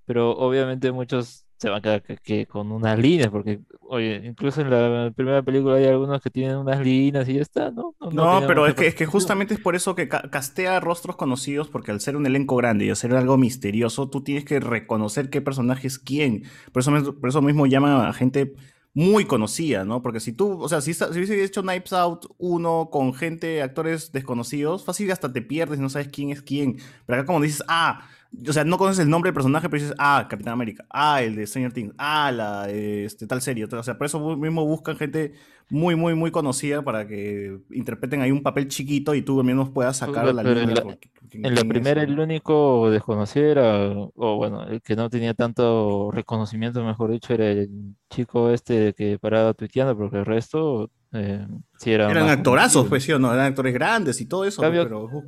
[0.05, 4.61] pero obviamente muchos se van a quedar que, que con unas líneas, porque, oye, incluso
[4.61, 7.95] en la primera película hay algunos que tienen unas líneas y ya está, ¿no?
[7.99, 10.79] No, No, tienen pero es que, es que justamente es por eso que ca- castea
[10.79, 14.59] rostros conocidos, porque al ser un elenco grande y hacer algo misterioso, tú tienes que
[14.59, 16.43] reconocer qué personaje es quién.
[16.71, 18.53] Por eso, por eso mismo llama a gente
[18.93, 20.01] muy conocida, ¿no?
[20.01, 24.11] Porque si tú, o sea, si, si hubiese hecho Knives Out 1 con gente, actores
[24.11, 26.77] desconocidos, fácil hasta te pierdes no sabes quién es quién.
[27.05, 28.07] Pero acá como dices, ah,
[28.47, 31.35] o sea, no conoces el nombre del personaje, pero dices, ah, Capitán América, ah, el
[31.35, 33.65] de Stranger Things, ah, la de este, tal serie.
[33.65, 35.33] O sea, por eso mismo buscan gente
[35.69, 39.69] muy, muy, muy conocida para que interpreten ahí un papel chiquito y tú al menos
[39.69, 40.83] puedas sacar Pero- la pero en línea.
[40.83, 40.97] la-
[41.29, 46.09] En la es, primera, el único desconocido era, o bueno, el que no tenía tanto
[46.11, 47.69] reconocimiento, mejor dicho, era el
[48.09, 51.45] chico este que paraba tuiteando, porque el resto eh,
[51.77, 52.89] sí era Eran actorazos, conocido.
[52.89, 55.23] pues sí o no, eran actores grandes y todo eso, Cambio- pero ju-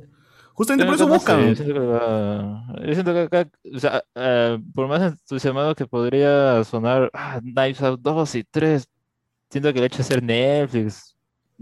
[0.60, 1.48] justamente por eso buscan.
[1.48, 5.86] yo siento que va- yo siento que acá, o sea, eh, por más entusiasmado que
[5.86, 8.86] podría sonar ah, Knives Out 2 y 3,
[9.50, 11.09] siento que el hecho de ser Netflix,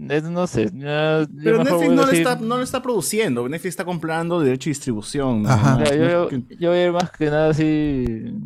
[0.07, 1.27] es- no sé, Pero
[1.63, 4.71] Netflix no a lo, decir- está, no lo está produciendo, Netflix está comprando derecho de
[4.71, 5.43] distribución.
[5.43, 5.49] ¿no?
[5.49, 5.77] Ajá.
[5.77, 8.05] No, Ya, yo, yo, yo voy a ir más que nada así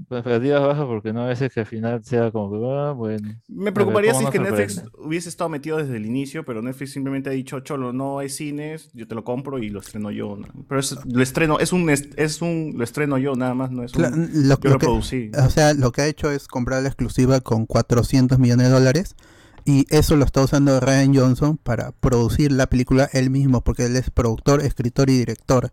[0.10, 3.30] con expectativas bajas porque no a veces que al final sea como que, ah, bueno.
[3.47, 4.97] Me preocuparía si es que Netflix sorprende.
[5.06, 8.89] hubiese estado metido desde el inicio, pero Netflix simplemente ha dicho, Cholo, no hay cines,
[8.93, 10.36] yo te lo compro y lo estreno yo.
[10.38, 10.47] ¿no?
[10.68, 13.93] Pero es, lo estreno, es un, es, un, lo estreno yo nada más, no es
[13.95, 14.26] un, Cla- lo,
[14.60, 15.32] yo lo lo que, producí.
[15.38, 19.16] o sea, lo que ha hecho es comprar la exclusiva con 400 millones de dólares
[19.66, 23.95] y eso lo está usando Ryan Johnson para producir la película él mismo, porque él
[23.95, 25.72] es productor, escritor y director.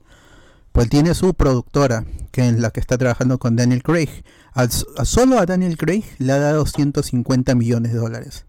[0.73, 4.09] Pues tiene su productora, que es la que está trabajando con Daniel Craig.
[4.53, 8.47] Al s- a solo a Daniel Craig le ha dado 150 millones de dólares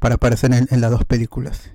[0.00, 1.70] para aparecer en, en las dos películas.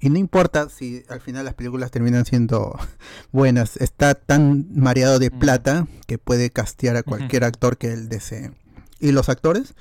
[0.00, 2.76] Y no importa si al final las películas terminan siendo
[3.32, 5.38] buenas, está tan mareado de Mm.
[5.38, 8.50] plata que puede castear a cualquier actor que él desee.
[8.98, 9.74] Y los actores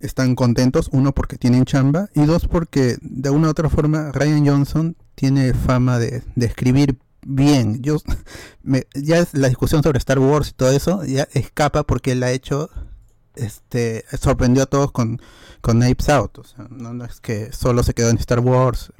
[0.00, 4.46] están contentos, uno porque tienen chamba y dos porque de una u otra forma Ryan
[4.46, 7.82] Johnson tiene fama de, de escribir bien.
[7.82, 7.98] Yo
[8.62, 12.22] me- ya es la discusión sobre Star Wars y todo eso ya escapa porque él
[12.22, 12.70] ha hecho
[13.34, 15.20] este sorprendió a todos con
[15.60, 18.92] con Knives Out, o sea, no, no es que solo se quedó en Star Wars.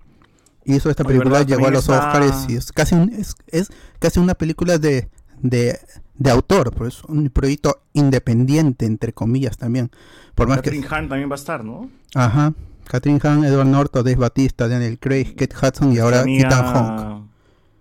[0.64, 3.68] Hizo esta película, llegó a los está- Oscars y es casi un, es, es
[4.00, 5.08] casi una película de,
[5.42, 5.78] de,
[6.16, 9.90] de autor, pero es un proyecto independiente entre comillas también.
[10.34, 11.90] Por más que Catherine Hahn también va a estar, ¿no?
[12.14, 12.52] Ajá.
[12.86, 17.24] Catherine Hahn, Edward Norton, Dave Batista, Daniel Craig, Kate Hudson y ahora amiga- Ethan Hawke.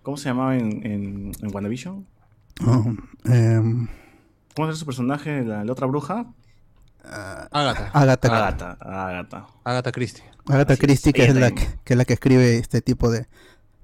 [0.04, 2.06] ¿Cómo se llamaba en, en, en WandaVision?
[2.66, 2.86] Oh,
[3.26, 3.88] em,
[4.56, 6.26] ¿Cómo era su personaje, la, la otra bruja?
[7.06, 7.92] ah, Agatha.
[7.94, 9.48] Agatha, Agatha, Agatha.
[9.64, 10.24] Agatha Christie.
[10.48, 13.10] Agatha Así es, Christie, que es, la que, que es la que escribe este tipo
[13.12, 13.28] de,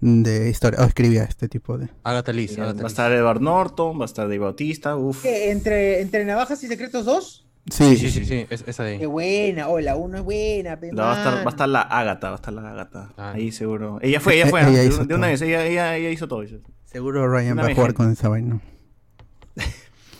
[0.01, 1.89] de historia, o escribía este tipo de...
[2.03, 2.57] Agatha Liz.
[2.59, 5.21] Va a estar Edward Norton, va a estar Dave Bautista, uff.
[5.21, 7.39] ¿Qué, ¿Entre, ¿Entre Navajas y Secretos 2?
[7.71, 9.09] Sí, Sí, sí, sí, sí, es- esa de Qué ahí.
[9.09, 12.33] buena, oh, la 1 es buena, Va a, estar, va a estar la Agatha, va
[12.33, 13.13] a estar la Agatha.
[13.15, 13.31] Ah.
[13.31, 13.99] Ahí seguro.
[14.01, 14.59] Ella fue, ella fue.
[14.59, 14.75] Ella ¿no?
[14.75, 15.31] de, una- de una todo.
[15.31, 16.41] vez, ella, ella, ella hizo todo.
[16.41, 16.59] dice.
[16.83, 17.97] Seguro Ryan Una va a jugar gente.
[18.03, 18.59] con esa vaina.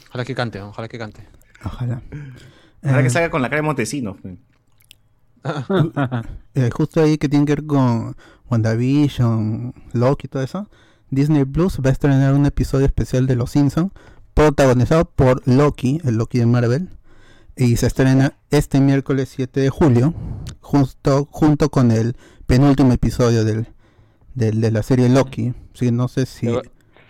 [0.09, 1.27] Ojalá que cante, ojalá que cante.
[1.65, 2.01] Ojalá.
[2.83, 4.15] Ojalá Eh, que salga con la cara de Montesinos.
[6.55, 8.15] eh, justo ahí que tiene que ver con
[8.53, 10.69] WandaVision, Loki y todo eso.
[11.09, 13.91] Disney Plus va a estrenar un episodio especial de Los Simpsons
[14.33, 16.89] protagonizado por Loki, el Loki de Marvel.
[17.55, 20.13] Y se estrena este miércoles 7 de julio,
[20.59, 22.15] justo junto con el
[22.47, 23.67] penúltimo episodio del,
[24.33, 25.53] del- de la serie Loki.
[25.73, 26.63] Sí, no sé si Pero-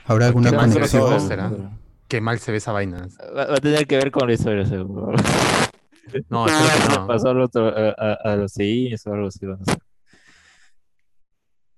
[0.05, 1.79] habrá alguna Qué mal se ve ese conexión.
[2.09, 3.07] Qué mal se ve esa vaina.
[3.35, 5.13] Va, va a tener que ver con la historia, seguro.
[6.29, 6.45] No,
[6.89, 7.07] no.
[7.07, 9.45] Pasó al otro, a, a- a los o algo así.
[9.45, 9.57] a.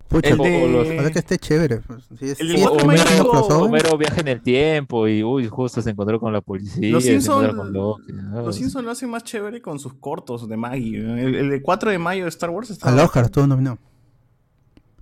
[0.08, 0.46] Pucha, El los-
[0.88, 1.78] de- ojalá que esté chévere.
[1.78, 2.04] pues.
[2.18, 6.32] Si es, El si Homero viaja en el tiempo y uy, justo se encontró con
[6.32, 6.90] la policía.
[6.92, 7.96] Los Simpsons ¿no?
[8.44, 10.98] los Simpsons lo hacen más chévere con sus cortos de Maggie.
[10.98, 12.88] El, el de 4 de mayo de Star Wars está.
[12.88, 13.78] al Oscar estuvo nominado.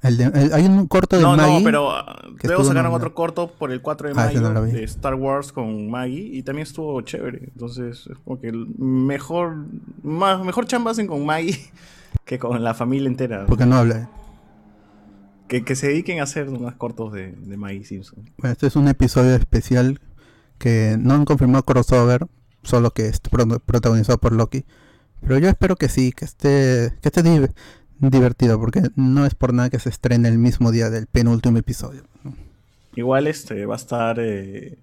[0.00, 1.58] El de- el- hay un corto de No, Maggie.
[1.58, 2.96] no, pero ah, que luego sacaron nominado.
[2.96, 6.28] otro corto por el 4 de Ah, mayo no lo de Star Wars con Maggie
[6.32, 7.40] y también estuvo chévere.
[7.52, 9.56] Entonces, es como que el mejor,
[10.02, 11.58] más, mejor chamba hacen con Maggie
[12.24, 13.44] que con la familia entera.
[13.46, 14.08] Porque no habla.
[15.48, 18.24] Que, que se dediquen a hacer más cortos de, de Maggie Simpson.
[18.38, 20.00] Bueno, este es un episodio especial
[20.58, 22.26] que no han confirmado crossover,
[22.62, 24.64] solo que es pro- protagonizado por Loki.
[25.20, 27.46] Pero yo espero que sí, que esté, que esté di-
[27.98, 32.02] divertido, porque no es por nada que se estrene el mismo día del penúltimo episodio.
[32.96, 34.78] Igual este va a estar eh,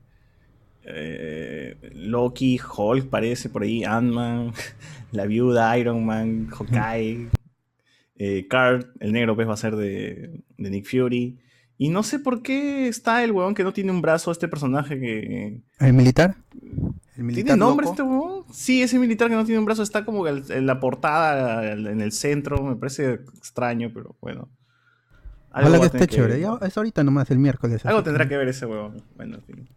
[0.84, 4.54] eh, Loki, Hulk parece por ahí, Ant-Man,
[5.12, 7.30] la viuda, Iron Man, Hawkeye,
[8.24, 11.40] eh, Carl, el negro pues va a ser de, de Nick Fury.
[11.80, 15.00] Y no sé por qué está el weón que no tiene un brazo, este personaje
[15.00, 15.62] que...
[15.80, 16.36] ¿El militar?
[17.18, 17.94] ¿El militar ¿Tiene nombre loco?
[17.94, 18.44] este weón?
[18.52, 22.12] Sí, ese militar que no tiene un brazo está como en la portada, en el
[22.12, 24.48] centro, me parece extraño, pero bueno.
[25.50, 26.40] Algo que esté chévere.
[26.40, 27.84] Ya, es ahorita nomás, el miércoles.
[27.86, 29.02] Algo así tendrá que- ver ese weón.
[29.18, 29.70] Bueno, en fin.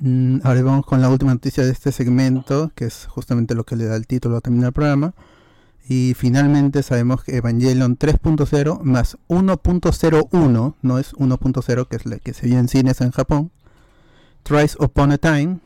[0.00, 3.76] Mm, ahora vamos con la última noticia de este segmento, que es justamente lo que
[3.76, 5.12] le da el título a terminar el programa.
[5.88, 12.34] Y finalmente sabemos que Evangelion 3.0 más 1.01, no es 1.0, que es la que
[12.34, 13.50] se vio en cines en Japón,
[14.42, 15.60] Thrice Upon a Time,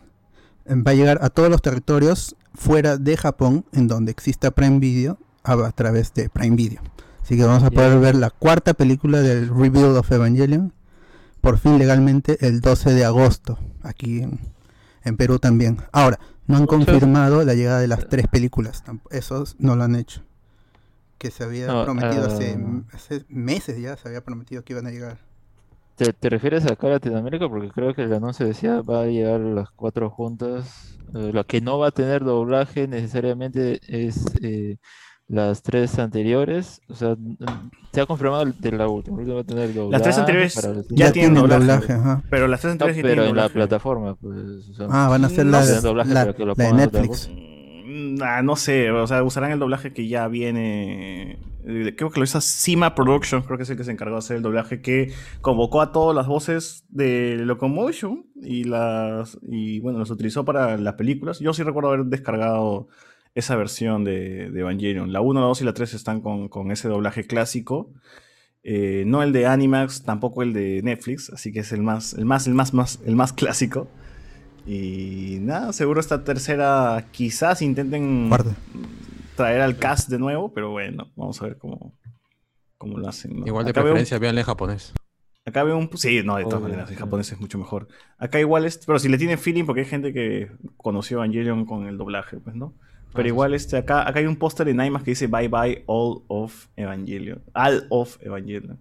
[0.67, 4.79] eh, va a llegar a todos los territorios fuera de Japón, en donde exista Prime
[4.79, 6.81] Video, a, a través de Prime Video.
[7.21, 10.73] Así que vamos a poder ver la cuarta película del Rebuild of Evangelion,
[11.41, 14.39] por fin legalmente el 12 de agosto, aquí en,
[15.03, 15.79] en Perú también.
[15.91, 20.23] Ahora, no han confirmado la llegada de las tres películas, esos no lo han hecho.
[21.19, 22.83] Que se había No, prometido hace, ah.
[22.93, 25.19] hace meses ya, se había prometido que iban a llegar.
[25.97, 27.49] ¿Te, te refieres acá a Latinoamérica?
[27.49, 30.99] Porque creo que el anuncio decía va a llegar las cuatro juntas.
[31.15, 34.79] Eh, lo que no va a tener doblaje necesariamente es eh,
[35.33, 36.81] las tres anteriores.
[36.89, 37.17] O sea,
[37.93, 39.17] se ha confirmado el de la última.
[39.17, 41.61] La última va a tener doblaje Las tres anteriores los- ya, tienen tienen doblaje.
[41.65, 42.23] doblaje, ajá.
[42.31, 44.39] Pero las tres No, anteriores sí pero tienen en la plataforma, pues.
[44.71, 45.75] o sea, Ah, van a hacer No la, sé.
[45.75, 47.31] de- Doblaje, la- pero que lo la de pongan en otra Netflix.
[47.85, 51.33] Mm, ah, no sé, o sea, usarán el doblaje que ya viene.
[51.65, 54.19] eh, Creo que lo hizo Cima Productions, creo que es el que se encargó de
[54.19, 55.13] hacer el doblaje que
[55.43, 60.95] convocó a todas las voces de Locomotion y las y bueno, las utilizó para las
[60.95, 61.39] películas.
[61.39, 62.89] Yo sí recuerdo haber descargado
[63.35, 65.13] esa versión de, de Evangelion.
[65.13, 67.93] La 1, la 2 y la 3 están con, con ese doblaje clásico.
[68.63, 72.25] Eh, no el de Animax, tampoco el de Netflix, así que es el más, el
[72.25, 73.89] más, el más, más, el más clásico.
[74.67, 78.55] Y nada, seguro esta tercera quizás intenten Cuarta.
[79.37, 81.99] traer al cast de nuevo, pero bueno, vamos a ver cómo,
[82.79, 83.41] cómo lo hacen.
[83.41, 83.47] ¿no?
[83.47, 84.93] Igual de Acá preferencia, véanle en japonés.
[85.45, 85.91] Acá veo un...
[85.97, 87.01] Sí, no, de todas Obvio, maneras, en sí.
[87.01, 87.89] japonés es mucho mejor.
[88.17, 88.79] Acá igual es...
[88.87, 92.55] Pero si le tienen feeling, porque hay gente que conoció Evangelion con el doblaje, pues,
[92.55, 92.75] ¿no?
[93.13, 95.85] Pero Ah, igual este, acá, acá hay un póster en IMAX que dice Bye Bye
[95.87, 97.43] All of Evangelion.
[97.55, 98.79] All of Evangelion.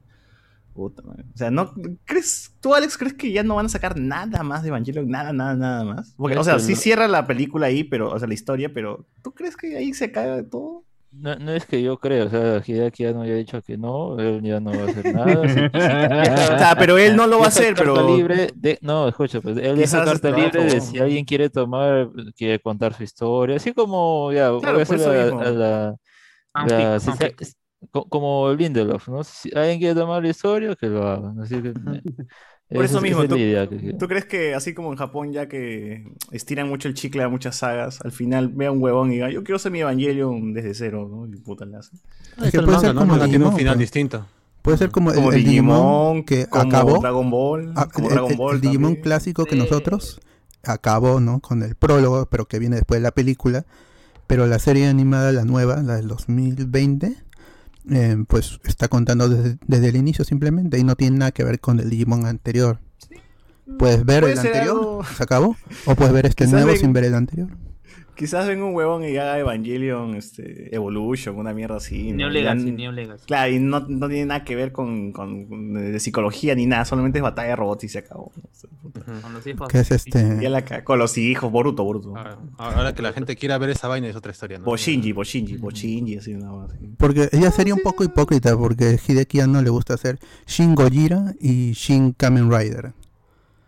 [0.74, 1.26] Puta madre.
[1.34, 1.74] O sea, ¿no
[2.06, 5.10] crees, tú Alex crees que ya no van a sacar nada más de Evangelion?
[5.10, 6.14] Nada, nada, nada más.
[6.18, 9.34] Porque, o sea, sí cierra la película ahí, pero, o sea, la historia, pero ¿tú
[9.34, 10.86] crees que ahí se cae de todo?
[11.14, 14.18] No, no es que yo creo, o sea, Hideaki ya no había dicho que no,
[14.18, 15.42] él ya no va a hacer nada.
[16.56, 18.16] O sea, pero él no lo va a hacer, carta pero...
[18.16, 22.60] libre de- no, escucha, pues él Quizás carta libre de si alguien quiere tomar, quiere
[22.60, 25.42] contar su historia, así como ya voy a por hacer eso la, mismo.
[25.42, 27.12] a la- si.
[27.90, 29.24] Como Lindelof, ¿no?
[29.24, 31.32] Si alguien quiere tomar la historia, que lo haga.
[31.34, 31.44] ¿no?
[31.44, 31.74] Así que,
[32.74, 35.50] Por eso es- mismo, es ¿tú, que- tú crees que así como en Japón, ya
[35.50, 39.30] que estiran mucho el chicle a muchas sagas, al final vea un huevón y diga,
[39.30, 41.28] yo quiero hacer mi Evangelion desde cero, ¿no?
[41.28, 41.98] Y puta la hace.
[42.38, 43.02] Está que el puede manga, ser ¿no?
[43.02, 43.80] como El manga tiene un Digimon, final pues.
[43.80, 44.26] distinto.
[44.62, 47.00] Puede ser como, el- Como el, Digimon, Digimon que como acabó.
[47.00, 49.58] Dragon Ball, Ah, como el- Dragon el- Ball el Digimon clásico que Sí.
[49.58, 50.22] nosotros
[50.64, 51.40] acabó, ¿no?
[51.42, 53.66] Con el prólogo, pero que viene después de la película.
[54.28, 57.18] Pero la serie animada, la nueva, la del 2020,
[57.90, 61.60] eh, pues está contando desde, desde el inicio simplemente y no tiene nada que ver
[61.60, 62.80] con el Digimon anterior.
[63.80, 65.56] Puedes ver Puede el anterior, algo- se acabó,
[65.86, 67.50] o puedes ver este Quizás nuevo sin ver el anterior.
[68.22, 72.12] Quizás venga un huevón y haga Evangelion este, Evolution, una mierda así.
[72.14, 72.30] New ¿no?
[72.30, 73.26] Legacy, Ya- New Legacy.
[73.26, 76.86] Claro, y no, no tiene nada que ver con, con- con- de psicología ni nada,
[76.86, 78.32] solamente es batalla de robots y se acabó.
[79.24, 79.68] Con los hijos.
[79.70, 80.50] Que es este.
[80.50, 82.16] la con los hijos, Boruto, Boruto.
[82.16, 84.66] Ahora, ahora que la gente quiera ver esa vaina es otra historia, ¿no?
[84.66, 86.72] Boshinji, Boshinji, Boshinji, así nada más.
[87.00, 91.72] Porque ella sería un poco hipócrita porque Hideki no le gusta hacer Shin Gojira y
[91.72, 92.94] Shin Kamen Rider.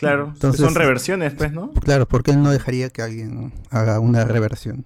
[0.03, 1.71] Claro, Entonces- son reversiones, pues, ¿no?
[1.73, 4.85] Claro, porque él no dejaría que alguien haga una reversión.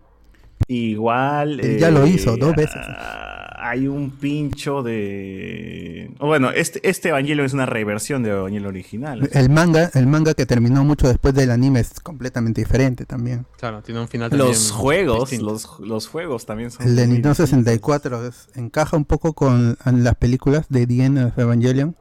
[0.67, 1.59] Igual.
[1.59, 2.75] Él ya lo hizo dos veces.
[2.87, 6.11] ah, Hay un pincho de.
[6.19, 9.29] bueno, este, este Evangelion es una reversión de Evangelion original.
[9.33, 13.45] El manga, el manga que terminó mucho después del anime es completamente diferente también.
[13.57, 16.87] Claro, tiene un final también Los juegos, los, los juegos también son.
[16.87, 17.49] El de Nintendo distintos.
[17.49, 21.95] 64 es- encaja un poco con las películas de The End of Evangelion.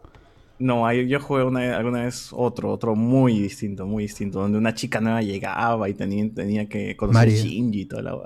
[0.58, 4.74] No, hay- yo jugué una, alguna vez otro, otro muy distinto, muy distinto, donde una
[4.74, 7.32] chica nueva llegaba y tenía, tenía que conocer Mari.
[7.38, 8.18] a Shinji y toda la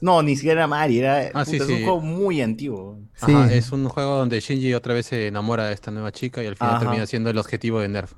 [0.00, 2.98] No, ni siquiera era Mari, era Ah, puta, sí, es un juego muy antiguo.
[3.20, 3.54] Ajá, Sí.
[3.54, 6.56] es un juego donde Shinji otra vez se enamora de esta nueva chica y al
[6.56, 6.80] final Ajá.
[6.84, 8.12] termina siendo el objetivo de Nerf.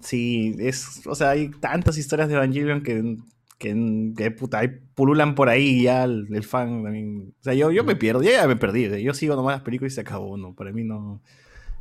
[0.00, 3.16] Sí, es, o sea, hay tantas historias de Evangelion que,
[3.58, 7.34] que, que, puta, ahí pululan por ahí y ya el, el fan también.
[7.40, 9.02] O sea, yo, yo me pierdo, yo ya me perdí.
[9.02, 10.54] Yo sigo nomás las películas y se acabó, ¿no?
[10.54, 11.22] Para mí no.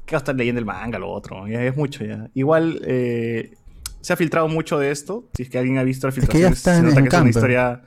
[0.06, 1.48] ¿Qué va a estar leyendo el manga, lo otro?
[1.48, 2.30] Ya es mucho ya.
[2.34, 3.54] Igual eh,
[4.02, 5.26] se ha filtrado mucho de esto.
[5.36, 7.06] Si es que alguien ha visto la que ya filtración, está se en- nota en
[7.08, 7.82] que es una historia.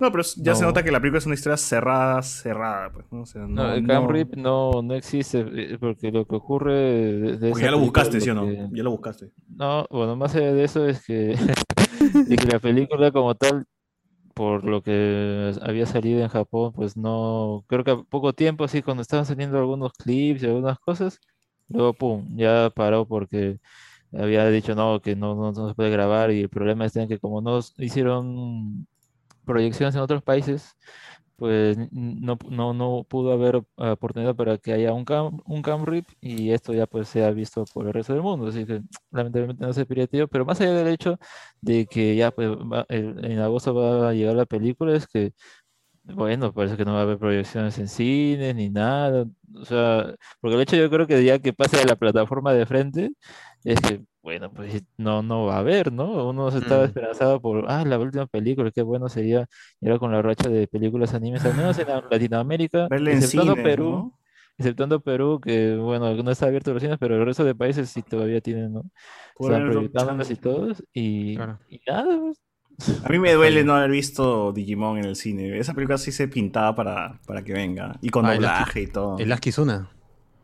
[0.00, 0.68] No, pero ya se No.
[0.68, 3.20] nota que la película es una historia cerrada, cerrada, pues, ¿no?
[3.22, 6.34] O sea, No, no, el no- Cam Rip no, no existe, eh, porque lo que
[6.34, 8.46] ocurre de, de Porque ya lo buscaste, lo ¿sí o no?
[8.46, 9.30] que- Ya lo buscaste.
[9.54, 11.36] No, bueno, más allá de eso es que,
[12.26, 13.64] de que la película como tal,
[14.34, 18.82] por lo que había salido en Japón, pues no, creo que a poco tiempo, así,
[18.82, 21.20] cuando estaban saliendo algunos clips y algunas cosas,
[21.72, 23.58] luego, pum, ya paró porque
[24.12, 27.18] había dicho no, que no, no, no se puede grabar y el problema en que
[27.18, 28.86] como no hicieron
[29.44, 30.76] proyecciones en otros países,
[31.36, 36.06] pues no, no, no pudo haber oportunidad para que haya un cam, un cam rip
[36.20, 38.46] y esto ya pues sea visto por el resto del mundo.
[38.48, 41.18] Así que lamentablemente no se pirateó, pero más allá del hecho
[41.60, 45.32] de que ya pues va- el- en agosto va a llegar la película, es que
[46.04, 49.24] bueno, parece que no va a haber proyecciones en cines ni nada.
[49.54, 52.66] O sea, porque el hecho yo creo que ya que pase a la plataforma de
[52.66, 53.12] frente,
[53.64, 56.28] es que, bueno, pues no, no va a haber, ¿no?
[56.28, 56.86] Uno se estaba Mm.
[56.86, 59.46] esperanzado por, ah, la última película, qué bueno sería
[59.82, 62.88] ahora con la racha de películas animes, al menos en la- Latinoamérica,
[63.20, 64.18] cine, Perú, ¿no?
[64.58, 68.02] exceptuando Perú, que, bueno, no está abierto los cines, pero el resto de países sí
[68.02, 68.82] todavía tienen, ¿no?
[69.38, 71.58] Están proyectándolas y todos, y, Claro.
[71.68, 72.40] y nada, pues.
[73.04, 75.58] A mí me duele no haber visto Digimon en el cine.
[75.58, 77.96] Esa película sí se pintaba para, para que venga.
[78.00, 79.18] Y con Ah, doblaje y todo.
[79.18, 79.88] El Kizuna.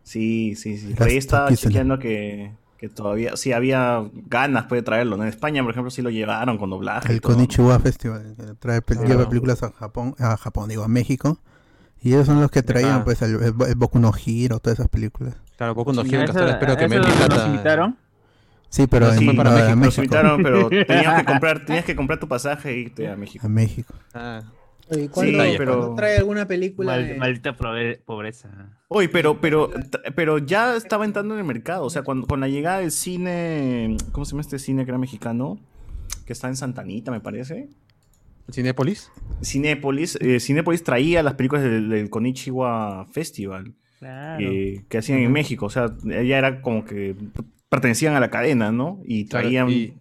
[0.03, 0.95] Sí, sí, sí.
[0.95, 5.17] Por ahí estaba chequeando que, que todavía, sí había ganas pues, de traerlo.
[5.17, 5.25] ¿no?
[5.25, 7.13] En España, por ejemplo, sí lo llevaron con doblaje.
[7.13, 7.21] y El.
[7.21, 9.09] Konichiwa Festival, que trae pel- Claro.
[9.09, 11.39] lleva películas a Japón, a Japón, digo, a México.
[12.01, 14.89] Y ellos son los que traían pues el, el, el Boku no Hero, todas esas
[14.89, 15.35] películas.
[15.57, 17.97] Claro, Boku no Sí, Hero, a que eso- ahora espero que me invitaron.
[18.71, 21.97] Sí, pero en, sí fue para no, México, invitaron, pero tenías que comprar, tenías que
[21.97, 23.47] comprar tu pasaje e irte a México.
[23.47, 23.95] A México.
[24.15, 24.43] Ah,
[24.91, 26.93] Oye, ¿cuándo, Sí, cuándo pero- trae alguna película?
[26.93, 27.55] Mal- de- maldita
[28.07, 28.49] pobreza.
[28.89, 29.71] Oye, pero, pero,
[30.15, 31.85] pero ya estaba entrando en el mercado.
[31.85, 33.97] O sea, cuando, con la llegada del cine.
[34.13, 35.59] ¿Cómo se llama este cine que era mexicano?
[36.25, 37.69] Que está en Santanita, me parece.
[38.51, 39.11] ¿Cinépolis?
[39.43, 40.17] Cinépolis.
[40.23, 44.41] eh, Cinépolis traía las películas del, del Konichiwa Festival Claro.
[44.41, 45.67] eh, que hacían en México.
[45.67, 47.15] O sea, ya era como que
[47.69, 49.01] pertenecían a la cadena, ¿no?
[49.05, 49.99] Y Claro, traían y-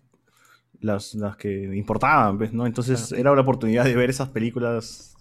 [0.80, 2.54] las, las que importaban, ¿ves?
[2.54, 2.66] ¿no?
[2.66, 3.22] Entonces Claro.
[3.22, 5.16] era la oportunidad de ver esas películas.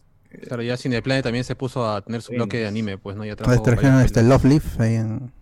[0.49, 3.25] Claro, ya Cineplanet también se puso a tener su bloque de anime, pues, ¿no?
[3.25, 4.23] Ya Pues trajo trajeron este.
[4.23, 5.33] Love Leaf ahí en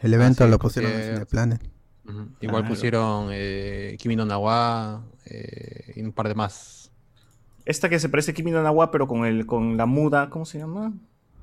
[0.00, 1.62] el evento, sí, lo pusieron en Cineplanet.
[2.06, 2.28] Ujú.
[2.40, 2.68] Igual Claro.
[2.68, 6.90] pusieron eh, Kimi no Nawa eh, y un par de más.
[7.64, 10.44] Esta que se parece a Kimi no Nawa, pero con, el, con la muda, ¿cómo
[10.44, 10.92] se llama?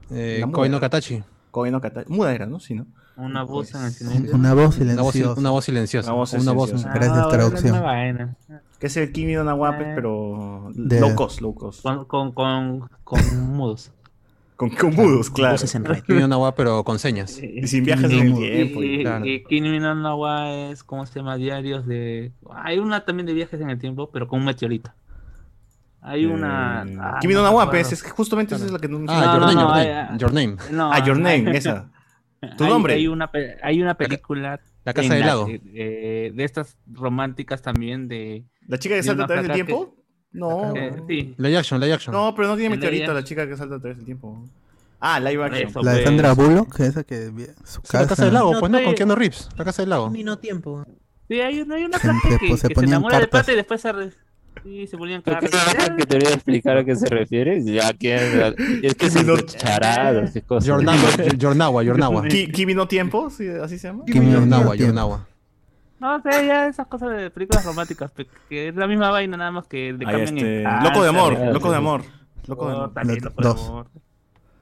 [0.09, 0.80] Eh, Koi no.
[0.82, 1.23] Katachi.
[1.51, 2.59] Koe no Kata- Muda era, ¿no?
[2.59, 2.86] Sí, ¿no?
[3.18, 4.36] Una voz en el Pues, silencio.
[4.36, 5.39] Una voz Una voz, silenciosa.
[5.39, 6.11] una voz silenciosa.
[6.11, 6.91] Una voz Una silenciosa.
[6.93, 7.78] Gracias, Ah, traducción.
[7.80, 8.36] una.
[8.80, 9.91] Que es el Kimi no Nawa, Eh.
[9.95, 11.82] pero De- low cost, low cost.
[11.82, 13.20] Con, con, con, con
[13.55, 13.91] mudos.
[14.55, 15.53] Con, con mudos, claro.
[15.53, 16.03] Voces en red.
[16.03, 17.39] Kimi no Na wa, pero con señas.
[17.41, 18.84] Y sin viajes en el tiempo.
[18.84, 19.26] Y, y- claro.
[19.26, 21.36] y Kimi no Na wa es, ¿cómo se llama?
[21.38, 22.32] Diarios de...
[22.51, 24.91] Hay una también de viajes en el tiempo, pero con un meteorito.
[26.01, 26.86] Hay una...
[26.88, 29.32] Eh, ah, Kimi no pues, es que justamente esa es la que no Ah, No,
[29.34, 30.07] Your no, Name, no, Your Name.
[30.11, 30.18] ay.
[30.20, 30.55] Your Name.
[30.72, 31.89] No, Ah, Your Name, esa.
[32.57, 32.93] Tu hay- nombre.
[32.93, 33.29] Hay una,
[33.63, 34.59] hay una película...
[34.85, 35.47] La Casa del la Lago.
[35.49, 38.45] eh, de estas románticas también de...
[38.67, 39.95] ¿La chica que salta a través del que- tiempo?
[40.31, 40.73] No.
[40.75, 41.35] eh, sí.
[41.38, 42.13] Live action, live action.
[42.13, 44.45] No, pero no tiene meteorito la chica que salta a través del tiempo.
[44.99, 45.69] Ah, live action.
[45.69, 46.05] Eso, La de pues.
[46.07, 47.25] Sandra Bullock, esa que
[47.65, 48.31] su Sí, la Casa del casa.
[48.31, 49.49] Lago, No, pues no, con estoy- Keanu Reeves.
[49.57, 50.07] La Casa del Lago.
[50.11, 50.85] Kimi no tiempo.
[51.27, 53.41] Sí, hay, una- hay una Se- que, pues, se que se enamora de cartas.
[53.41, 53.91] pata y después se...
[53.91, 54.11] re-
[54.68, 55.89] Sí, se ponían ¿Pero qué cartas.
[55.97, 57.63] que te voy a explicar a qué se refiere?
[57.63, 58.53] Ya que
[58.84, 60.68] es que son no- charadas y cosas.
[60.68, 60.99] Yornawa,
[61.38, 62.28] Yornawa, Yornawa.
[62.28, 63.47] Ki- Kimi no tiempo, ¿sí?
[63.47, 64.03] así se llama.
[64.05, 64.76] Kimi Yornawa.
[64.76, 65.26] Yornawa.
[66.01, 68.11] No, sea, ya esas cosas de películas románticas,
[68.49, 71.09] que es la misma vaina, nada más que le Ahí cambian este, el Loco de
[71.09, 71.78] amor, Ah, loco de sí.
[71.78, 72.01] amor.
[72.45, 72.93] Loco de amor.
[72.93, 73.68] también, Loco de dos.
[73.70, 73.88] amor.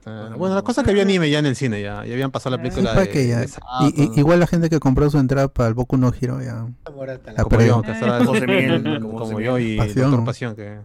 [0.07, 2.29] Ah, Bueno, la cosa es que había anime ya en el cine, ya, ya habían
[2.31, 4.69] pasado la Sí, película para de, que ya- de y- Sato, y- igual la gente
[4.69, 7.67] que compró su entrada para el Boku no Hero ya hasta la la como perdió.
[7.77, 10.23] yo, que estaba- José Miguel, como, yo y Pasión.
[10.25, 10.79] Pasión, que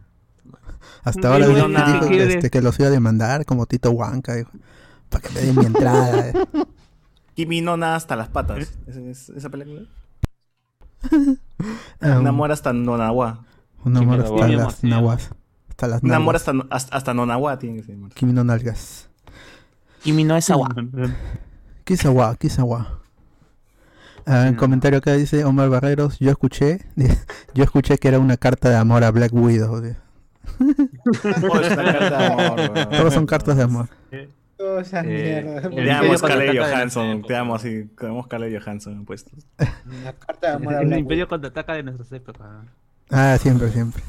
[1.05, 4.51] Hasta ahora Sí, dijo, bueno, este, que los iba a demandar como Tito Huanca, dijo,
[5.11, 6.29] para que me den mi entrada.
[6.29, 6.33] eh.
[7.35, 8.73] Kimi no na hasta las patas.
[8.87, 9.83] ¿Es, es- esa película?
[12.01, 13.45] Un amor hasta Nonawa.
[13.85, 15.31] un amor hasta las naguas.
[15.68, 17.97] Hasta las Un amor hasta, hasta, hasta Nonawa tiene que ser.
[18.14, 19.09] Kimi no nalgas.
[20.03, 20.69] Kimi no es agua.
[21.85, 23.01] Kisawa, Kisawa.
[24.27, 26.81] Ah, en comentario acá dice Omar Barreros, yo escuché,
[27.55, 29.83] yo escuché que era una carta de amor a Black Widow.
[29.85, 29.97] es.
[32.91, 33.89] Todos son cartas de amor.
[34.57, 35.65] Todas esas Eh, mierdas.
[35.65, 37.23] el Te amo, Scarlett Johansson.
[37.23, 37.85] Te amo así.
[37.99, 39.47] Te amo, Scarlett Johansson puestos.
[39.59, 42.47] Una carta de amor a El Black Imperio contraataca de nuestras épocas.
[43.11, 44.03] Ah, siempre, siempre.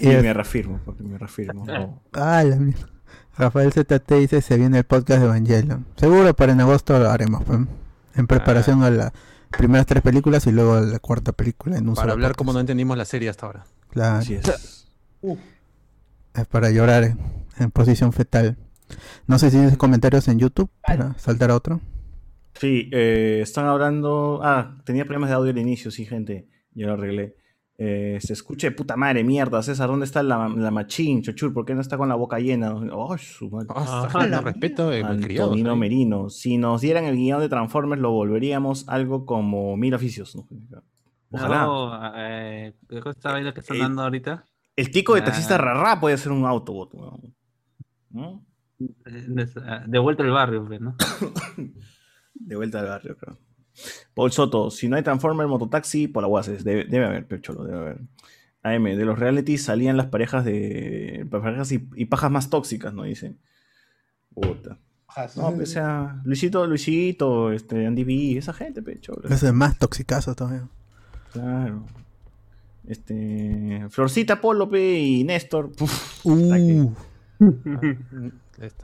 [0.00, 1.64] Y Y es- me reafirmo, papi, me reafirmo.
[2.12, 2.88] Ah, la mierda.
[3.40, 5.86] Rafael ZT dice se viene el podcast de Evangelion.
[5.96, 7.58] Seguro para en agosto lo haremos, pues,
[8.14, 9.12] en preparación a las
[9.50, 12.38] primeras tres películas y luego a la cuarta película en un para solo hablar podcast.
[12.38, 13.64] como no entendimos la serie hasta ahora.
[13.88, 14.86] Claro, Así es.
[16.34, 17.18] es para llorar en,
[17.58, 18.58] en posición fetal.
[19.26, 21.80] No sé si tienes comentarios en YouTube para saltar a otro.
[22.54, 24.40] Sí, eh, están hablando.
[24.42, 26.46] Ah, tenía problemas de audio al inicio, sí, gente.
[26.74, 27.36] Ya lo arreglé.
[27.82, 31.54] Eh, se escucha de puta madre, mierda, César, ¿dónde está la, la machín, chochur?
[31.54, 32.74] ¿Por qué no está con la boca llena?
[32.74, 33.68] Oh, su madre.
[33.74, 35.02] Ah, Ah, no respeto de.
[35.02, 35.78] Antonino ahí.
[35.78, 36.28] Merino.
[36.28, 40.36] Si nos dieran el guion de Transformers, lo volveríamos algo como mil oficios.
[40.36, 40.46] ¿no?
[41.30, 41.62] Ojalá.
[41.64, 44.44] No, eh, ¿qué cosa está viendo que está dando ahorita?
[44.76, 45.24] El tico de Ah.
[45.24, 46.92] taxista rarra puede ser un Autobot.
[46.94, 46.98] Eh,
[49.66, 50.96] ah, De vuelta al barrio, pues, ¿no?
[52.34, 53.38] De vuelta al barrio, creo.
[54.14, 56.42] Paul Soto, si no hay Transformer, Mototaxi, por la.
[56.62, 58.00] Debe, debe haber, Pecholo, debe haber.
[58.62, 61.26] AM, de los realities salían las parejas de.
[61.30, 63.04] parejas y, y pajas más tóxicas, ¿no?
[63.04, 63.38] Dicen.
[64.34, 64.78] Puta.
[65.36, 69.28] No, pues, o sea, Luisito, Luisito, este, Andy B, esa gente, Pecholo.
[69.28, 70.68] Eso es más toxicazo todavía.
[71.32, 71.84] Claro.
[72.86, 73.86] Este.
[73.90, 75.72] Florcita, Polo, pe, y Néstor.
[75.72, 76.92] puf, Uh.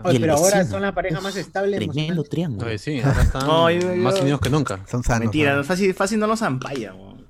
[0.04, 1.76] Oye, pero ahora son la pareja más estable.
[1.78, 2.66] Tremendo triángulo.
[2.66, 4.80] Oye, sí, ahora están No, yo- yo- más unidos que nunca.
[4.86, 5.20] son sanos.
[5.24, 7.26] Mentira, fácil, fácil no los ampalla, weón.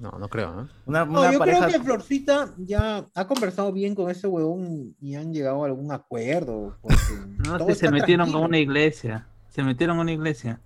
[0.00, 0.66] No, no creo, ¿eh?
[0.84, 1.66] Una, No, yo pareja.
[1.66, 5.90] creo que Florcita ya ha conversado bien con ese huevón y han llegado a algún
[5.92, 6.76] acuerdo.
[7.38, 8.38] No, sí, se metieron tranquilo.
[8.40, 9.26] con una iglesia.
[9.48, 10.60] Se metieron a una iglesia.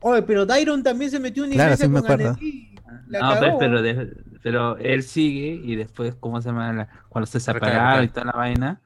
[0.00, 2.30] Oye, pero Dairon también se metió en una Claro, iglesia sí me con acuerdo.
[2.32, 2.74] Anneli.
[3.08, 3.58] La No, pues, cagó.
[3.58, 6.72] pero, de- pero él sigue y después, ¿cómo se llama?
[6.72, 8.80] La- cuando se separaron y toda la vaina,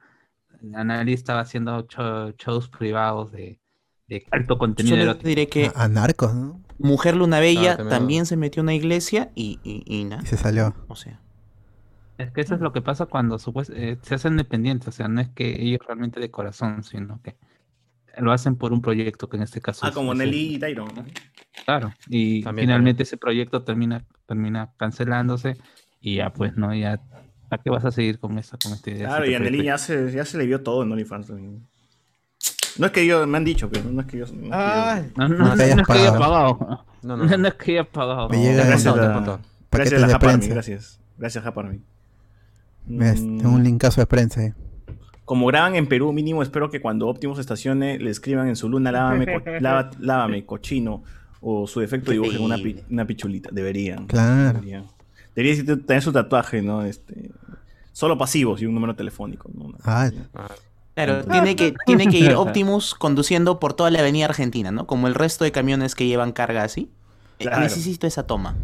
[0.75, 3.59] Anali estaba haciendo cho- shows privados de,
[4.07, 5.27] de alto contenido Solo erótico.
[5.27, 6.61] diré que A, a narcos, ¿no?
[6.79, 7.89] Mujer Luna Bella Ah, también.
[7.89, 10.21] también se metió en una iglesia y, y, y nada.
[10.23, 10.75] Y se salió.
[10.87, 11.19] O sea,
[12.19, 15.07] Es que eso es lo que pasa cuando supues- eh, se hacen dependientes, o sea,
[15.07, 17.35] no es que ellos realmente de corazón, sino que
[18.19, 20.59] lo hacen por un proyecto que en este caso Ah, es- como es- Nelly y
[20.59, 20.87] Tyron.
[20.95, 21.05] ¿no?
[21.65, 25.57] Claro, y También, finalmente ese proyecto termina, termina cancelándose
[25.99, 26.73] y ya pues, ¿no?
[26.73, 26.99] Ya,
[27.49, 29.07] ¿a qué vas a seguir con esa, con esta idea?
[29.07, 31.27] Claro, y te a Nelly proyecto- ya se, ya se le vio todo en OnlyFans.
[31.27, 31.61] también.
[32.77, 34.25] No es que yo, me han dicho, pero no es que yo.
[34.25, 36.57] no es que yo- Ah, No, no, No no, te hayas es que haya pagado.
[37.01, 37.37] No, No, no.
[37.37, 38.29] no es que haya pagado.
[38.29, 39.39] Me llega gracias, a, contó.
[39.71, 40.99] gracias a la gracias.
[41.17, 41.43] Gracias.
[42.85, 44.53] Ves, Mm, Tengo un linkazo de prensa ahí.
[45.25, 48.91] Como graban en Perú, mínimo espero que cuando Optimus estacione le escriban en su luna
[48.91, 51.03] lávame, co- lava- lávame cochino
[51.41, 53.49] o su defecto dibujen una, pi- una pichulita.
[53.51, 54.05] Deberían.
[54.07, 54.59] Claro.
[54.59, 54.85] Deberían.
[55.37, 56.81] Debería tener su tatuaje, ¿no?
[56.83, 57.29] Este,
[57.93, 59.49] solo pasivos y un número telefónico.
[59.53, 59.71] ¿no?
[59.83, 60.47] Ah, Ah,
[60.95, 64.87] claro, tiene que, tiene que ir Optimus conduciendo por toda la avenida Argentina, ¿no?
[64.87, 66.89] Como el resto de camiones que llevan carga así.
[67.39, 67.61] Eh, Claro.
[67.61, 68.55] Necesito esa toma.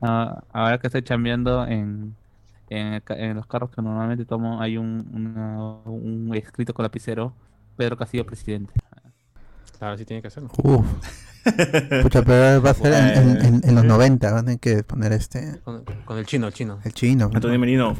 [0.00, 2.14] Ah, ahora que estoy chambeando en,
[2.70, 3.02] en,
[3.36, 7.34] los carros que normalmente tomo hay un, una- un escrito con lapicero,
[7.76, 8.72] Pedro Castillo presidente.
[9.78, 10.50] Claro, sí tiene que hacerlo.
[10.62, 10.86] Uf.
[12.02, 14.82] Pucha, pero va a ser en, en- en- en los 90, van a tener que
[14.82, 15.60] poner este.
[15.64, 16.78] Con, con el chino, el chino.
[16.84, 17.26] El chino.
[17.32, 17.60] Antonio ¿no?
[17.60, 17.96] Merino.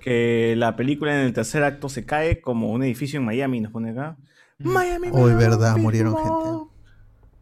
[0.00, 3.72] Que la película en el tercer acto se cae como un edificio en Miami, nos
[3.72, 4.16] pone acá.
[4.58, 5.08] Miami.
[5.12, 6.70] Hoy, verdad, murieron mundo.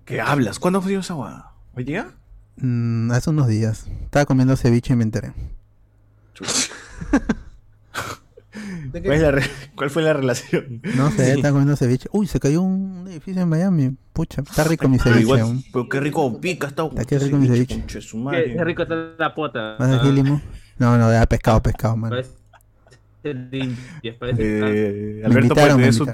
[0.05, 0.59] ¿Qué hablas?
[0.59, 1.53] ¿Cuándo fue esa guada?
[1.75, 2.09] ¿Hoy día?
[2.57, 3.87] Mm, hace unos días.
[4.05, 5.33] Estaba comiendo ceviche y me enteré.
[8.93, 9.09] ¿De qué?
[9.09, 9.43] ¿Cuál, es la re-
[9.75, 10.81] cuál fue la relación?
[10.97, 12.09] No sé, estaba comiendo ceviche.
[12.13, 13.97] Uy, se cayó un edificio en Miami.
[14.13, 15.23] Pucha, está rico mi ceviche.
[15.23, 15.65] igual, aún.
[15.73, 18.01] pero qué rico pica esta Está qué rico mi ceviche.
[18.03, 18.55] su Qué, madre.
[18.57, 19.77] qué rico está la pota.
[19.79, 20.43] ¿Más de Ah, Gilimo?
[20.79, 22.11] No, no, de pescado, pescado, man.
[22.11, 22.33] Parece
[23.25, 26.07] limpias, parece Eh, Alberto puede tener su,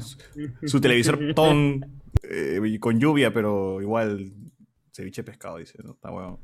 [0.66, 1.84] su televisor ton
[2.22, 4.30] eh, con lluvia, pero igual
[4.92, 5.92] ceviche pescado, dice, ¿no?
[5.92, 6.38] Está bueno.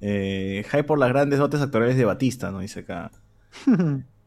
[0.00, 2.60] Eh, hype por las grandes dotes actorales de Batista, ¿no?
[2.60, 3.10] Dice acá.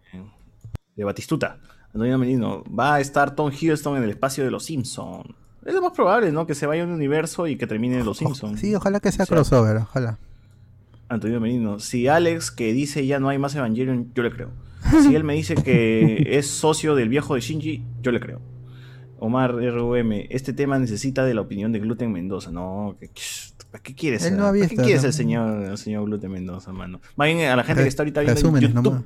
[1.01, 1.57] de Batistuta.
[1.93, 2.63] Antonio Menino.
[2.65, 5.25] Va a estar Tom Hiddleston en el espacio de los Simpsons.
[5.65, 6.45] Es lo más probable, ¿no?
[6.45, 8.59] Que se vaya a un universo y que termine en los Simpsons.
[8.59, 10.17] Sí, ojalá que sea O sea, crossover, ojalá.
[11.09, 14.49] Antonio Menino, si Alex que dice ya no hay más Evangelion, yo le creo.
[15.03, 18.39] Si él me dice que es socio del viejo de Shinji, yo le creo.
[19.19, 22.51] Omar RUM, este tema necesita de la opinión de Gluten Mendoza.
[22.51, 23.09] No, ¿qué,
[23.71, 24.25] ¿para qué quieres?
[24.25, 25.07] Él no ha ¿Para visto, qué quieres ¿no?
[25.07, 27.01] el señor, el señor Gluten Mendoza, mano?
[27.15, 28.93] Más bien a la gente que está ahorita viendo en Resúmenes YouTube.
[28.93, 29.03] nomás.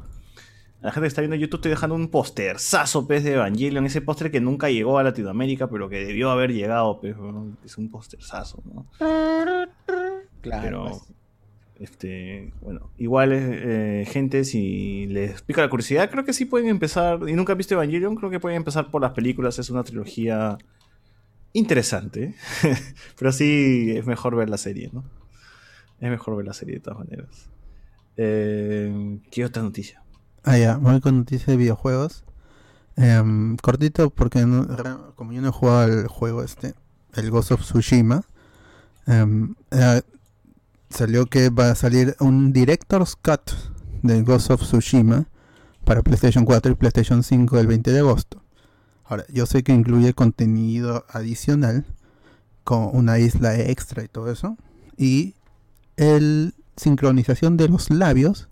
[0.81, 4.01] La gente que está viendo en YouTube estoy dejando un posterzazo pez de Evangelion, ese
[4.01, 7.57] póster que nunca llegó a Latinoamérica, pero que debió haber llegado, pues, weón.
[7.65, 8.85] es un posterzazo, ¿no?
[10.41, 11.01] Claro, Pero, pues.
[11.79, 17.19] este, bueno, igual, eh, gente, si les pica la curiosidad, creo que sí pueden empezar,
[17.27, 20.57] y nunca han visto Evangelion, creo que pueden empezar por las películas, es una trilogía
[21.53, 22.35] interesante,
[23.17, 25.03] pero sí es mejor ver la serie, ¿no?
[25.99, 27.49] Es mejor ver la serie de todas maneras.
[28.17, 30.04] Eh, ¿Qué otra noticia?
[30.45, 32.23] Ah, ya, voy con noticias de videojuegos.
[32.97, 36.75] Em, cortito, porque no- como yo no he jugado al juego este,
[37.13, 38.23] el Ghost of Tsushima,
[39.07, 39.55] em,
[40.89, 43.51] salió que va a salir un Director's Cut
[44.03, 45.25] del Ghost of Tsushima
[45.83, 48.41] para PlayStation 4 y PlayStation 5 el 20 de agosto.
[49.03, 51.85] Ahora, yo sé que incluye contenido adicional,
[52.63, 54.57] con una isla extra y todo eso,
[54.97, 55.35] y
[55.97, 58.47] el sincronización de los labios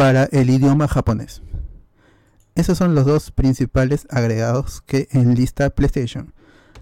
[0.00, 1.42] para el idioma japonés.
[2.54, 6.32] Esos son los dos principales agregados que enlista PlayStation.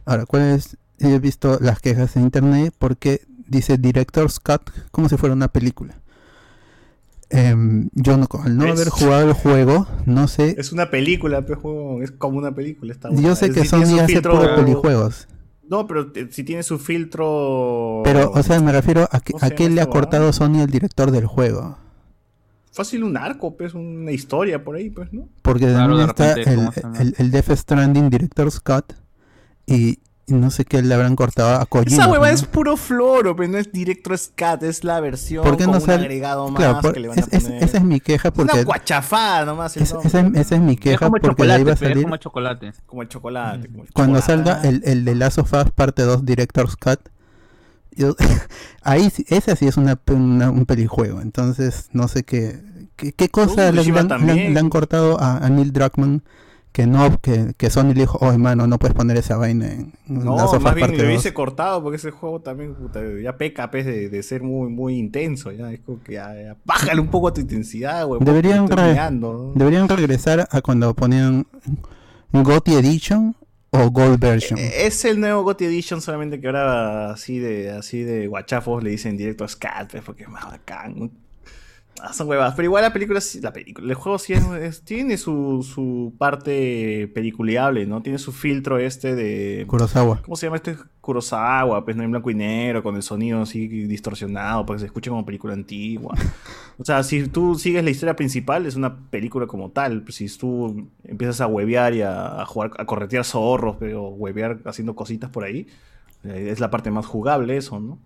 [0.04, 0.76] Ahora, ¿cuáles?
[1.00, 6.00] He visto las quejas en internet porque dice Director's Cut como si fuera una película.
[7.30, 10.54] Em, yo no, al no Es- haber jugado el juego, no sé.
[10.56, 12.92] Es una película, juego, es como una película.
[12.92, 15.26] Está Yo sé Es- que si Sony hace filtro- puro pelijuegos.
[15.68, 18.00] No, pero eh, si tiene su filtro...
[18.04, 20.60] Pero, o sea, me refiero a, que, ¿Cómo se a qué le ha cortado Sony
[20.62, 21.76] al director del juego.
[22.72, 25.28] Fácil un arco, pues, una historia por ahí, pues, ¿no?
[25.42, 26.68] Porque Claro, de está el,
[27.00, 28.92] el, el Death Stranding Director's Cut
[29.66, 31.92] y, y no sé qué le habrán cortado a Kojima.
[32.02, 32.34] Esa hueva ¿no?
[32.34, 35.78] es puro floro, pero no es directo scat, es la versión ¿Por qué con no
[35.80, 36.02] un sale?
[36.04, 37.64] agregado más Claro, por- que le van a es- es- poner.
[37.64, 40.08] esa es mi queja Es porque una guachafada nomás el es- nombre.
[40.08, 42.02] esa, es- esa es mi Es queja como porque ahí va a pero es salir
[42.04, 42.72] como chocolate.
[42.86, 43.68] Como el chocolate.
[43.68, 44.50] como el cuando chocolate.
[44.50, 47.00] salga el, el de Last of Us parte 2 Director's Cut.
[47.98, 48.16] Yo-
[48.82, 51.20] ahí esa sí es una, una- un pelijuego.
[51.20, 52.58] Entonces no sé qué
[52.96, 56.22] qué, qué cosa Uh, le, le han- le han, le cortado a, a Neil Druckmann
[56.72, 59.92] que no que, que Sony le dijo, oh hermano, no puedes poner esa vaina en
[60.06, 61.06] No, Last of Us más bien 2".
[61.06, 64.96] hubiese cortado porque ese juego también puta, ya peca pues, de, de ser muy, muy
[64.96, 65.50] intenso.
[65.50, 68.20] Ya es como que ya, ya, bájale un poco tu intensidad, güey.
[68.22, 69.52] Deberían re- ¿no?
[69.54, 71.46] Deberían regresar a cuando ponían
[72.32, 73.34] GOTY Edition
[73.70, 74.58] o Gold Version.
[74.58, 78.90] Eh, Es el nuevo GOTY Edition, solamente que ahora así de así de guachafos le
[78.90, 81.10] dicen directo a Scat, porque es más bacán.
[82.00, 84.82] Ah, son huevadas, pero igual la película, sí- la película, el juego sí es- es-
[84.82, 88.02] tiene su, su parte peliculeable, ¿no?
[88.02, 89.64] Tiene su filtro este de...
[89.66, 90.22] Kurosawa.
[90.22, 90.76] ¿Cómo se llama este?
[91.00, 94.86] Kurosawa, pues no en blanco y negro, con el sonido así distorsionado, para que se
[94.86, 96.14] escuche como película antigua.
[96.78, 100.04] O sea, si tú sigues la historia principal, es una película como tal.
[100.08, 104.94] Si tú empiezas a huevear y a, a jugar, a corretear zorros, pero huevear haciendo
[104.94, 105.66] cositas por ahí,
[106.24, 107.98] eh, es la parte más jugable eso, ¿no?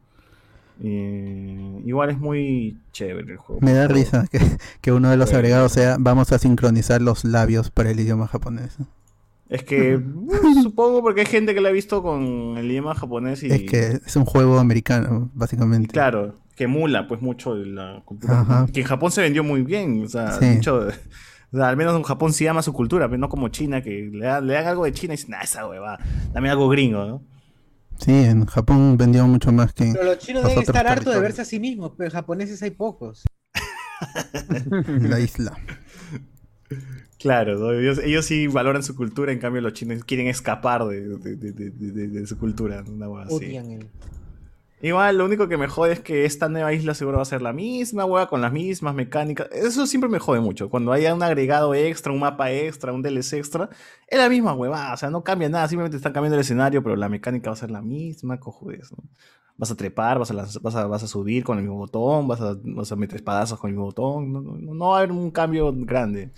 [0.85, 3.61] Eh, igual es muy chévere el juego.
[3.63, 4.41] Me da risa que,
[4.81, 8.77] que uno de los agregados sea vamos a sincronizar los labios para el idioma japonés.
[9.49, 10.29] Es que uh,
[10.63, 14.01] supongo porque hay gente que la ha visto con el idioma japonés y Es que
[14.05, 15.93] es un juego americano, básicamente.
[15.93, 18.41] claro, que emula pues mucho la cultura.
[18.41, 18.67] Ajá.
[18.73, 20.47] Que en Japón se vendió muy bien, o sea, Sí.
[20.47, 20.89] mucho-
[21.53, 24.11] o sea, al menos en Japón sí ama su cultura, pero no como China, que
[24.13, 25.99] le, da- le dan algo de China y dicen, nah, esa hueva,
[26.33, 27.23] dame algo gringo, ¿no?
[28.05, 29.91] Sí, en Japón vendió mucho más que...
[29.93, 33.25] Pero los chinos deben estar hartos de verse a sí mismos, pero japoneses hay pocos.
[34.87, 35.57] La isla.
[37.19, 37.73] Claro, ¿no?
[37.73, 41.53] ellos, ellos sí valoran su cultura, en cambio los chinos quieren escapar de, de- de-
[41.53, 42.83] de- de- de su cultura.
[42.89, 43.35] Una así.
[43.35, 43.87] Odian el.
[44.85, 47.41] Igual, lo único que me jode es que esta nueva isla seguro va a ser
[47.41, 49.49] la misma, hueá, con las mismas mecánicas.
[49.53, 50.69] Eso siempre me jode mucho.
[50.71, 53.71] Cuando haya un agregado extra, un mapa extra, un DLC extra,
[54.09, 54.93] es la misma huevada.
[54.93, 57.57] O sea, no cambia nada, simplemente están cambiando el escenario, pero la mecánica va a
[57.57, 58.91] ser la misma, cojones.
[58.91, 59.05] ¿no?
[59.57, 62.41] Vas a trepar, vas a, vas, a, vas a subir con el mismo botón, vas
[62.41, 64.33] a, vas a meter espadazos con el mismo botón.
[64.33, 66.33] No, no- no va a haber un cambio grande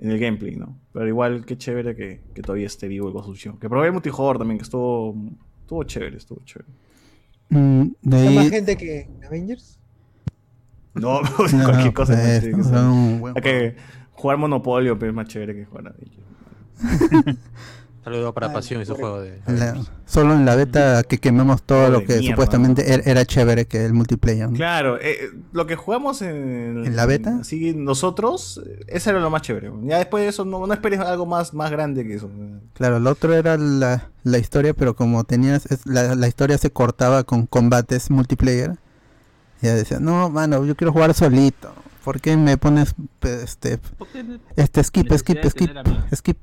[0.00, 0.76] en el gameplay, ¿no?
[0.92, 3.46] Pero igual, qué chévere que, que todavía esté vivo el Ghost.
[3.60, 5.14] Que probé el multijugador también, que estuvo,
[5.60, 6.68] estuvo chévere, estuvo chévere.
[7.48, 9.78] Mm, de ¿Hay ahí- más gente que en Avengers?
[10.94, 11.28] No, No,
[11.64, 12.14] cualquier cosa.
[12.14, 13.76] pues, más que no, Hay que
[14.12, 17.38] jugar Monopolio, pero es más chévere que jugar Avengers.
[18.06, 19.40] Saludo para Ay, Pasión y su juego de.
[19.48, 19.74] La-
[20.04, 22.94] solo en la beta que quemamos todo lo que mierda, supuestamente ¿no?
[22.94, 24.48] er- era chévere que el multiplayer.
[24.48, 24.56] ¿no?
[24.56, 27.42] Claro, eh, lo que jugamos en, ¿En la beta?
[27.42, 29.72] Sí, nosotros, eh, eso era lo más chévere.
[29.82, 32.30] Ya después de eso, no, no esperes algo más, más grande que eso.
[32.74, 36.70] Claro, lo otro era la, la historia, pero como tenías, es- la, la historia se
[36.70, 38.76] cortaba con combates multiplayer.
[39.62, 41.72] Ya decía, no, mano, yo quiero jugar solito.
[42.04, 45.70] ¿Por qué me pones este, ¿Por qué no- este skip, skip, skip,
[46.14, 46.38] skip?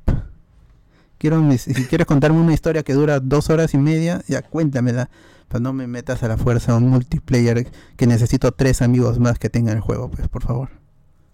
[1.24, 5.10] Quiero mis- si quieres contarme una historia que dura dos horas y media, ya cuéntamela.
[5.48, 9.40] Pero no me metas a la fuerza a un multiplayer que necesito tres amigos más
[9.40, 10.68] que tengan el juego, pues, por favor.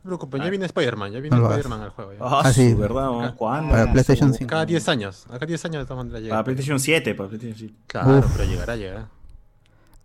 [0.03, 1.49] No preocupes, ya viene Spider-Man, ya viene No.
[1.49, 2.11] Spider-Man al juego.
[2.13, 2.19] ya.
[2.21, 2.75] Ah, Ah, sí.
[2.75, 3.35] verdad, ¿no?
[3.35, 3.71] ¿Cuándo?
[3.71, 4.49] Para Ah, PlayStation su- 5.
[4.51, 6.35] Cada 10 años, acá 10 años de todas maneras llega.
[6.35, 7.73] Para PlayStation 7, para PlayStation 7.
[7.87, 8.25] Claro, Uf.
[8.37, 9.09] pero llegará, llegará.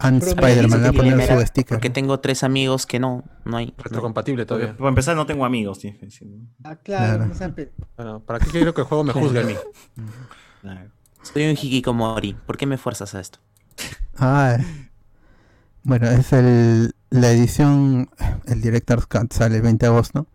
[0.03, 1.77] Me Spider-Man, le voy a poner Primera, su sticker.
[1.77, 3.75] Porque tengo tres amigos que no, no hay.
[3.79, 4.77] Retrocompatible Porque, todavía.
[4.77, 5.81] para empezar, no tengo amigos.
[6.65, 7.31] Ah, claro.
[7.33, 7.55] Claro.
[7.97, 9.55] Bueno, ¿Para qué quiero que el juego me juzgue a mí?
[10.61, 10.91] Claro.
[11.23, 12.33] Soy un hikikomori.
[12.47, 13.39] ¿Por qué me fuerzas a esto?
[14.17, 14.57] Ah,
[15.83, 18.09] bueno, es el, la edición,
[18.47, 20.27] el Director's Cut sale el 20 de agosto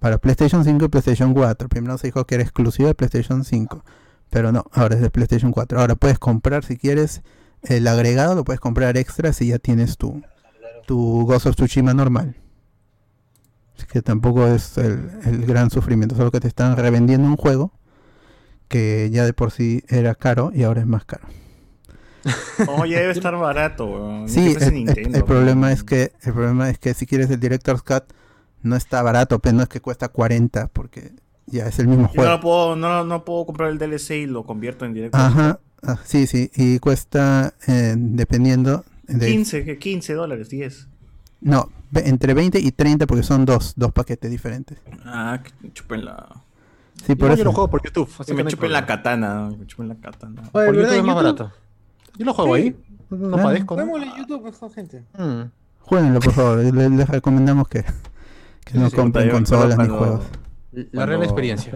[0.00, 1.68] para PlayStation 5 y PlayStation 4.
[1.68, 3.84] Primero se dijo que era exclusiva de PlayStation 5,
[4.30, 5.78] pero no, ahora es de PlayStation 4.
[5.80, 7.22] Ahora puedes comprar si quieres
[7.62, 10.22] el agregado, lo puedes comprar extra si ya tienes tu,
[10.86, 12.36] tu Ghost of Tsushima normal.
[13.76, 17.72] Así que tampoco es el, el gran sufrimiento, solo que te están revendiendo un juego
[18.68, 21.26] que ya de por sí era caro y ahora es más caro.
[22.80, 24.28] Oye, debe estar barato, weón.
[24.28, 28.04] Sí, el, el- problema es que el problema es que si quieres el Director's Cut
[28.62, 31.12] no está barato, pero no es que cuesta 40 porque
[31.46, 32.30] ya es el mismo Yo no, juego.
[32.32, 35.16] lo puedo, no, no puedo comprar el DLC y lo convierto en directo.
[35.16, 40.88] Ajá, ah, sí, sí, y cuesta eh, dependiendo de 15, que 15 dólares, 10.
[41.40, 44.78] no, entre 20 y 30 porque son dos, dos paquetes diferentes.
[45.04, 46.42] Ah, que me chupen la.
[47.06, 47.38] Sí, por Igual eso.
[47.38, 48.10] yo lo juego por YouTube.
[48.18, 49.50] así Que me chupen la katana.
[49.56, 50.42] Me chupen la katana.
[50.52, 51.52] Oye, Por YouTube es más YouTube- barato.
[52.18, 52.62] Yo lo juego Sí.
[52.62, 52.76] ahí.
[53.10, 53.42] No Claro.
[53.44, 53.82] padezco, ¿no?
[53.86, 55.04] Juguémosle en YouTube mejor, gente.
[55.16, 55.42] Mm.
[55.80, 57.82] Jueguenlo, por favor, les, les recomendamos que,
[58.64, 60.24] que Sí, no sí, compren yo consolas ni juegos.
[60.72, 61.72] La Cuando- real experiencia.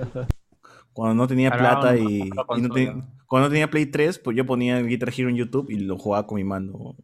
[0.93, 2.75] Cuando no tenía Ahora plata y, y no consola.
[2.75, 2.95] te-
[3.27, 5.99] cuando no tenía Play 3, pues yo ponía el Guitar Hero en YouTube y lo
[5.99, 6.95] jugaba con mi mando.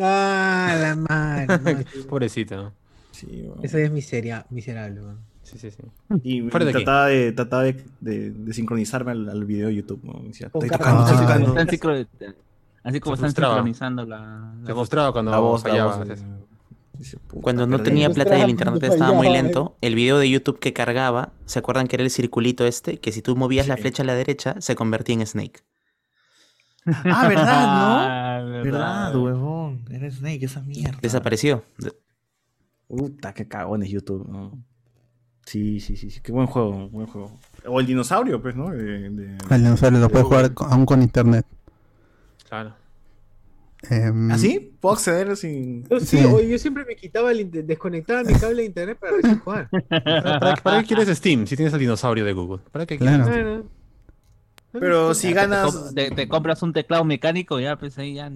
[0.00, 1.84] Ah, la madre.
[1.96, 2.56] no, Pobrecito.
[2.56, 2.72] ¿no?
[3.10, 3.58] Sí, weón.
[3.62, 5.00] Eso es miseria, miserable.
[5.00, 5.18] weón.
[5.42, 5.82] Sí, sí, sí.
[6.24, 10.00] Y Fuera de trataba, de, trataba de, de- de sincronizarme al, al video de YouTube.
[10.02, 10.20] ¿no?
[10.26, 12.36] Decía, estoy tocando, estoy tocando.
[12.82, 14.80] Así como Se están sincronizando la, Se la voz.
[14.82, 15.96] frustraba cuando La voz, la fallaba.
[16.04, 16.24] voz.
[16.98, 20.58] Dice, Cuando no tenía plata y el internet estaba muy lento, el video de YouTube
[20.58, 22.98] que cargaba, ¿se acuerdan que era el circulito este?
[22.98, 25.60] Que si tú movías la flecha a la derecha, se convertía en Snake.
[26.86, 28.62] Ah, ¿verdad, Ah, no?
[28.62, 28.62] verdad.
[28.64, 29.84] ¿Verdad, huevón?
[29.90, 30.98] Era Snake, esa mierda.
[31.02, 31.64] Desapareció.
[32.88, 34.26] Puta, qué cagones YouTube.
[34.28, 34.52] ¿no?
[35.44, 37.32] Sí, sí, sí, sí, qué buen juego, buen juego.
[37.66, 38.70] O el dinosaurio, pues, ¿no?
[38.70, 41.44] De, de- El dinosaurio lo puedes jugar con- aún con internet.
[42.48, 42.74] Claro.
[43.90, 44.72] Em, ¿Ah, sí?
[44.80, 45.84] ¿Puedo acceder sin...?
[46.00, 46.24] Sí, Sí.
[46.24, 49.68] oye, yo siempre me quitaba el inter- desconectaba mi cable de internet para recién jugar.
[49.70, 50.00] ¿Para,
[50.40, 52.60] para, para qué quieres Steam si tienes el dinosaurio de Google?
[52.72, 53.24] ¿Para qué Claro.
[53.24, 53.42] quieres?
[53.42, 53.64] Claro.
[54.72, 55.94] Pero si ganas...
[55.94, 58.30] te- te compras un teclado mecánico, ya pues ahí ya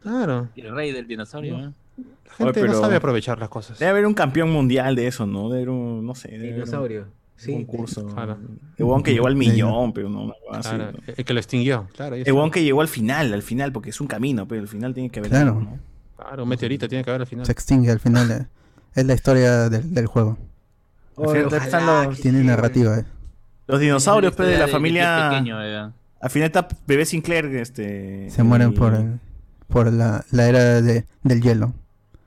[0.00, 0.48] Claro.
[0.56, 1.58] el rey del dinosaurio.
[1.58, 1.70] ¿eh?
[1.98, 3.78] La gente Oye, no pero- sabe aprovechar las cosas.
[3.78, 5.48] Debe haber un campeón mundial de eso, ¿no?
[5.50, 7.02] Debe haber un, no sé, haber Dinosaurio.
[7.02, 7.08] un
[7.44, 7.52] Sí.
[7.52, 8.06] concurso.
[8.06, 8.38] Claro.
[8.76, 10.98] El huevón que llegó al millón, pero no, no, así, Claro, ¿no?
[11.16, 11.88] El que lo extinguió.
[11.96, 14.68] Claro, El huevón que llegó al final, al final, porque es un camino, pero al
[14.68, 15.48] final tiene que haber Claro.
[15.48, 15.78] algo, ¿no?
[16.16, 17.44] Claro, un meteorito tiene que haber al final.
[17.46, 18.30] se extingue al final.
[18.30, 18.46] eh.
[18.94, 20.38] Es la historia del, del juego.
[21.16, 22.98] Al final Ojalá están los, que Tiene narrativa.
[22.98, 23.04] eh.
[23.66, 25.26] los dinosaurios, pues, de la familia...
[25.26, 25.90] es pequeño, eh.
[26.20, 28.30] Al final está Bebé Sinclair, este...
[28.30, 29.18] Se mueren el- por, el-
[29.66, 31.72] por la, la era de, del hielo.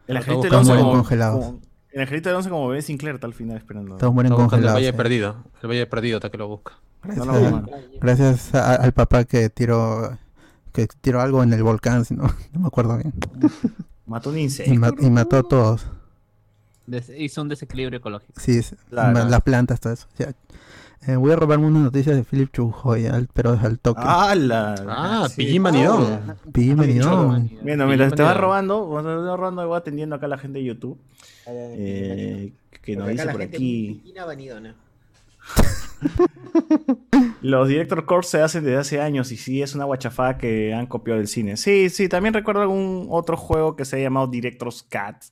[0.08, 1.46] El como, congelados.
[1.46, 1.60] como-
[1.96, 3.96] El angelito del once como Bebé Sinclair está al final esperando.
[3.96, 4.78] Todos mueren buscando el congelados.
[4.80, 4.94] Valle eh.
[4.94, 5.36] Perdido.
[5.64, 6.74] El Valle Perdido hasta que lo busca.
[7.04, 7.66] Gracias, No,
[8.02, 10.18] gracias a- al papá que tiró
[10.74, 12.24] que tiró algo en el volcán, si no,
[12.54, 13.14] no me acuerdo bien.
[14.06, 14.74] Mató un Y, insecto.
[14.76, 15.88] ma- y mató a todos.
[16.86, 18.34] Des- hizo un desequilibrio ecológico.
[18.42, 18.60] Sí,
[18.90, 19.30] Claro.
[19.30, 20.08] las plantas, todo eso.
[20.18, 20.34] Ya.
[21.08, 24.02] Eh, voy a robarme unas noticias de Philip Chujoy, al- pero es al toque.
[24.04, 24.76] ¡Hala!
[24.88, 25.38] Ah, Sí.
[25.38, 26.36] Pillín Vanidón.
[26.52, 27.44] Pillín Ah, Vanidón.
[27.50, 27.62] bicho.
[27.62, 30.98] Bueno, mientras te vas robando, vas robando, voy atendiendo acá a la gente de YouTube.
[31.48, 34.02] eh, que nos dice por aquí.
[37.42, 40.88] Los Director Corps se hacen desde hace años y sí es una guachafada que han
[40.88, 41.58] copiado del cine.
[41.58, 45.24] Sí, sí, también recuerdo algún otro juego que se ha llamado Director's Cat.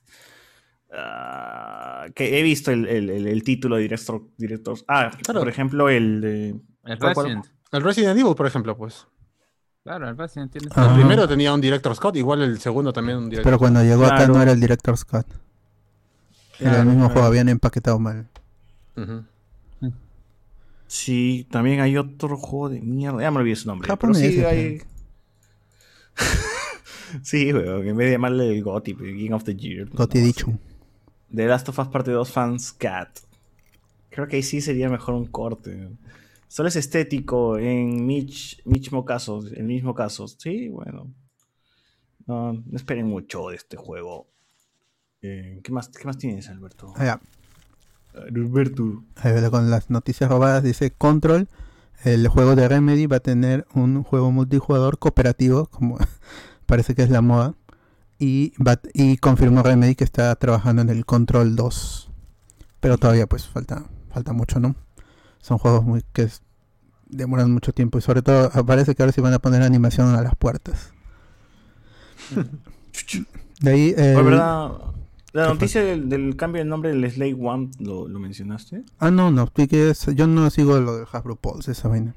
[0.96, 4.84] Ah, que he visto el, el- el- el título de Director, Directors.
[4.88, 5.40] Ah, Claro.
[5.40, 6.48] por ejemplo, el de.
[6.84, 7.00] El.
[7.00, 7.46] Resident.
[7.72, 9.06] El Resident Evil, por ejemplo, pues.
[9.82, 10.88] Claro, el Resident tiene Ah.
[10.90, 14.04] El primero tenía un director Scott, igual el segundo también un director Pero cuando llegó
[14.06, 15.26] acá no era el director Scott.
[16.60, 17.12] Era el mismo claro.
[17.14, 18.28] juego, habían empaquetado mal.
[20.86, 23.20] Sí, también hay otro juego de mierda.
[23.20, 23.88] Ya me olvidé su nombre.
[23.88, 24.46] Japonés, pero sí ese.
[24.46, 24.82] hay.
[27.22, 27.88] sí, weón.
[27.88, 29.86] En vez de llamarle el GOTY, Game of the Year.
[29.88, 30.46] pues, Goti no, dicho.
[30.46, 30.52] sí.
[31.34, 33.18] The Last of Us Parte 2 Fans Cat.
[34.10, 35.88] Creo que ahí sí sería mejor un corte.
[36.46, 39.42] Solo es estético en Mitch, mismo caso.
[39.54, 40.28] El mismo caso.
[40.28, 41.12] Sí, bueno.
[42.26, 44.28] No, no esperen mucho de este juego.
[45.20, 46.92] Eh, ¿qué, más, ¿Qué más tienes, Alberto?
[46.96, 47.20] Ah, ya.
[48.14, 49.04] Alberto.
[49.24, 51.48] Eh, con las noticias robadas dice Control,
[52.04, 55.98] el juego de Remedy va a tener un juego multijugador cooperativo, como
[56.66, 57.54] parece que es la moda,
[58.18, 62.10] y, va, y confirmó Remedy que está trabajando en el Control 2.
[62.80, 64.74] Pero todavía pues falta, falta mucho, ¿no?
[65.40, 66.42] Son juegos muy que es-
[67.06, 70.22] demoran mucho tiempo y sobre todo parece que ahora sí van a poner animación a
[70.22, 70.92] las puertas.
[73.60, 74.70] De ahí ¿verdad?
[75.32, 78.84] La ¿Qué noticia del, del cambio de nombre del Slay One, ¿lo, lo mencionaste?
[79.00, 82.14] Ah, no, no, sí que es- yo no sigo lo del Hasbro Pulse, esa vaina.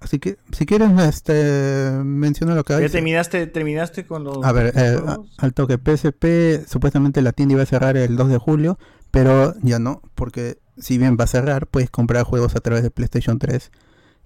[0.00, 2.82] Así que, si quieres, este, menciona lo que hay.
[2.82, 4.98] ¿Ya terminaste, terminaste con los A ver, eh,
[5.38, 8.78] al toque PSP, supuestamente la tienda iba a cerrar el 2 de julio,
[9.10, 12.90] pero ya no, porque si bien va a cerrar, puedes comprar juegos a través de
[12.90, 13.70] PlayStation 3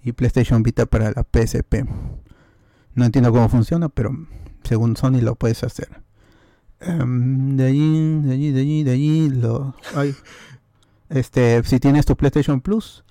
[0.03, 1.87] y PlayStation Vita para la PSP.
[2.95, 4.17] No entiendo cómo funciona, pero
[4.63, 6.03] según Sony lo puedes hacer.
[6.81, 9.75] Em, de allí, de allí, de allí, de allí, lo.
[11.11, 13.05] Este, si tienes tu PlayStation Plus,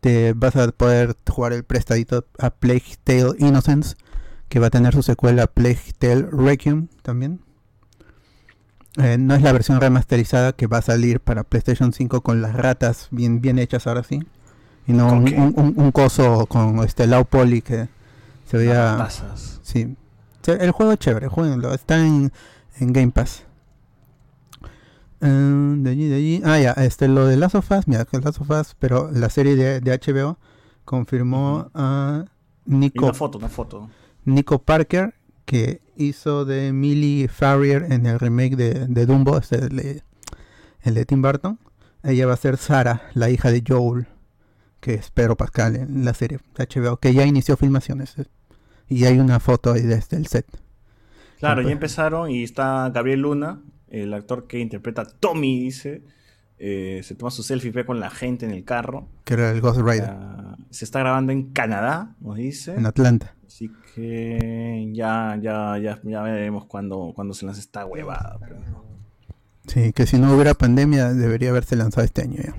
[0.00, 3.96] te vas a poder jugar el prestadito a Plague Tale Innocence,
[4.48, 7.40] que va a tener su secuela Plague Tale Requiem también.
[8.98, 12.54] Eh, no es la versión remasterizada que va a salir para PlayStation 5 con las
[12.54, 14.20] ratas bien, bien hechas ahora sí.
[14.86, 17.88] Y no ¿Con un, un- un- un coso con este low poly que
[18.48, 18.96] se veía...
[19.62, 19.96] Sí.
[20.46, 21.74] El juego es chévere, jueguenlo.
[21.74, 22.32] Está en,
[22.78, 23.42] en Game Pass.
[25.20, 26.42] Eh, de allí, de allí.
[26.44, 29.30] Ah, ya, este, lo de Last of Us, mira, que Last of Us, pero la
[29.30, 30.38] serie de, de HBO
[30.84, 32.24] confirmó a
[32.66, 33.88] Nico, una foto, una foto.
[34.24, 35.14] Nico Parker,
[35.44, 40.02] que hizo de Millie Farrier en el remake de, de Dumbo, este, el, de-
[40.82, 41.58] el de Tim Burton.
[42.02, 44.06] Ella va a ser Sara, la hija de Joel,
[44.80, 48.16] que es Pedro Pascal en la serie de HBO, que ya inició filmaciones.
[48.18, 48.26] eh.
[48.88, 50.46] Y hay una foto ahí desde el set.
[51.40, 56.02] Claro, ya empezaron y está Gabriel Luna, el actor que interpreta a Tommy, dice.
[56.58, 59.08] eh, se toma su selfie ve con la gente en el carro.
[59.24, 62.74] que era el Ghost Rider, Ah, se está grabando en Canadá, nos dice.
[62.74, 63.34] en Atlanta.
[63.46, 68.38] Así que ya, ya, ya, ya veremos cuándo, cuándo se lanza esta huevada.
[68.40, 68.56] pero-
[69.66, 72.54] Sí, que si no hubiera pandemia debería haberse lanzado este año ya,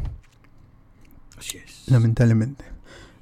[1.38, 1.90] Así es.
[1.90, 2.66] lamentablemente.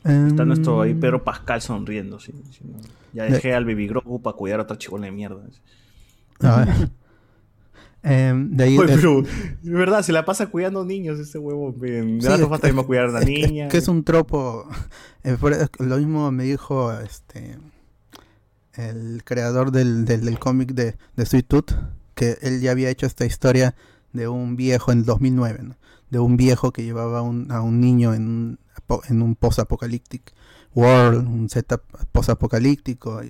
[0.03, 2.19] Está Em, nuestro ahí Pedro Pascal sonriendo.
[2.19, 2.77] sí, sí, no.
[3.13, 5.41] Ya dejé al Baby Grogu para cuidar a otra chicola de mierda.
[6.41, 6.89] a ver.
[8.07, 11.73] Em, de ahí Oye, es- pero, de verdad, se la pasa cuidando niños este huevo.
[11.83, 13.25] En Sí, The Last es of Us que- también va a cuidar a una es
[13.25, 13.67] que- niña.
[13.67, 14.69] que es un tropo.
[15.23, 17.57] eh, es que lo mismo me dijo este
[18.73, 21.71] el creador del, del, del cómic de, de Sweet Tooth,
[22.13, 23.73] que él ya había hecho esta historia
[24.13, 25.75] de un viejo en 2009, ¿no?
[26.09, 28.59] de un viejo que llevaba un- a un niño en
[29.09, 30.31] en un post-apocalyptic
[30.75, 33.21] world, un setup post-apocalíptico.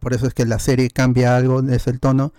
[0.00, 2.34] Por eso es que la serie cambia algo, es el tono,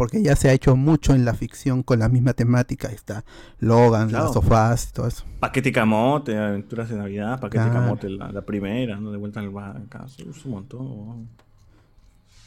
[0.00, 2.88] porque ya se ha hecho mucho en la ficción con la misma temática.
[2.88, 3.22] Ahí está
[3.58, 4.24] Logan, Claro.
[4.24, 5.24] las sofás y todo eso.
[5.40, 7.74] Paquete camote, aventuras de Navidad, paquete Claro.
[7.80, 9.12] camote, la, la primera, ¿no?
[9.12, 9.98] De vuelta al banco.
[10.06, 11.28] Es un montón.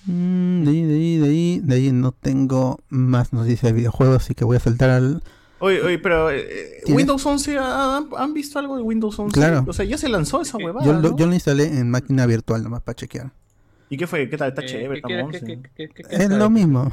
[0.07, 4.23] Mm, de ahí, de ahí, de ahí, de ahí no tengo más noticias de videojuegos,
[4.23, 5.21] así que voy a saltar al...
[5.59, 6.97] Oye, oye, pero eh, ¿Tienes?
[6.97, 9.31] Windows 11, ¿han, han visto algo de Windows 11?
[9.31, 9.63] Claro.
[9.67, 11.15] O sea, ya se lanzó esa huevada, Yo, lo- ¿no?
[11.17, 13.31] yo lo instalé en máquina virtual nomás para chequear.
[13.91, 14.27] ¿Y qué fue?
[14.27, 14.49] ¿Qué tal?
[14.49, 16.89] Está Eh, chévere, ¿qué qué- qué- qué- qué- qué Es lo mismo.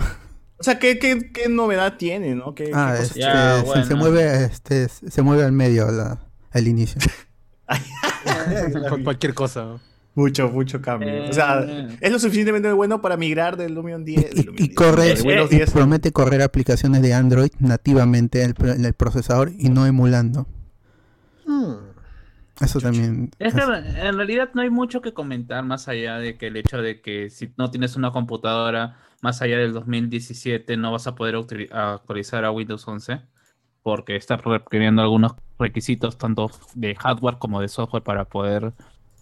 [0.60, 2.54] O sea, ¿qué, qué, qué novedad tiene, no?
[2.54, 6.18] ¿Qué, Ah, este, Ya, se- mueve, este, se mueve al medio la,
[6.52, 7.00] el inicio.
[8.88, 9.78] Cual- Cualquier cosa.
[10.14, 11.30] Mucho, mucho cambio.
[11.30, 11.96] O sea, Eh.
[12.00, 14.30] es lo suficientemente bueno para migrar del Lumion 10.
[14.30, 15.70] del Y, Lumion y 10, corre, del Windows y 10.
[15.70, 20.46] promete correr aplicaciones de Android nativamente en el, en el procesador y no emulando.
[22.60, 23.30] Eso también.
[23.38, 26.56] Es que es- en realidad no hay mucho que comentar más allá de que el
[26.56, 31.14] hecho de que si no tienes una computadora más allá del 2017 no vas a
[31.14, 31.36] poder
[31.72, 33.20] actualizar a Windows 11
[33.82, 38.72] porque está requiriendo algunos requisitos tanto de hardware como de software para poder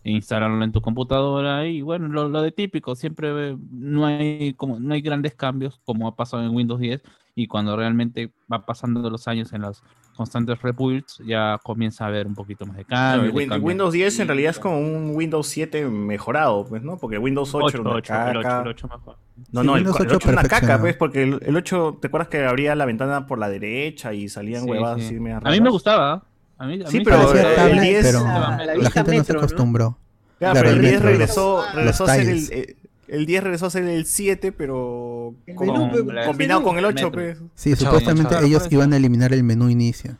[0.04, 1.66] instalarlo en tu computadora.
[1.66, 6.16] Y bueno, lo, de típico, siempre no hay como no hay grandes cambios como ha
[6.16, 7.02] pasado en Windows 10
[7.34, 9.82] y cuando realmente va pasando los años en los
[10.18, 13.62] constantes rebuilds ya comienza a haber un poquito más de de Win-.
[13.62, 16.98] Windows 10 en realidad es como un Windows 7 mejorado, pues, ¿no?
[16.98, 18.60] Porque Windows 8, era una 8, el 8, caca.
[18.62, 19.16] el 8 mejor.
[19.16, 21.56] No, Sí, no, el, Windows el 8 8 es una caca, pues, porque el, el
[21.56, 25.06] 8, ¿te acuerdas que abría la ventana por la derecha y salían Sí, huevadas sí.
[25.06, 26.22] así medias A mí me gustaba.
[26.58, 28.90] A mí, a Sí, mí pero Parecía el tablet, 10 pero la- la, la vista
[28.90, 29.40] gente no se metro, ¿no?
[29.40, 29.98] acostumbró.
[30.40, 32.76] Claro, Claro, pero el el 10 metro, regresó, los- regresó a ser el, eh,
[33.08, 36.76] el 10 regresó a ser el 7, pero El con- menú, pe- combinado el con
[36.78, 36.94] el menú.
[36.96, 37.10] 8, Metro.
[37.12, 37.38] pues.
[37.54, 38.44] Sí, Chao, supuestamente chao.
[38.44, 40.16] ellos iban a eliminar el menú inicio.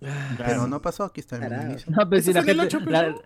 [0.00, 0.66] Pero Claro.
[0.66, 1.92] no pasó, aquí está el menú inicio.
[1.96, 3.22] No, pero si Ese la gente, 8, la- pero-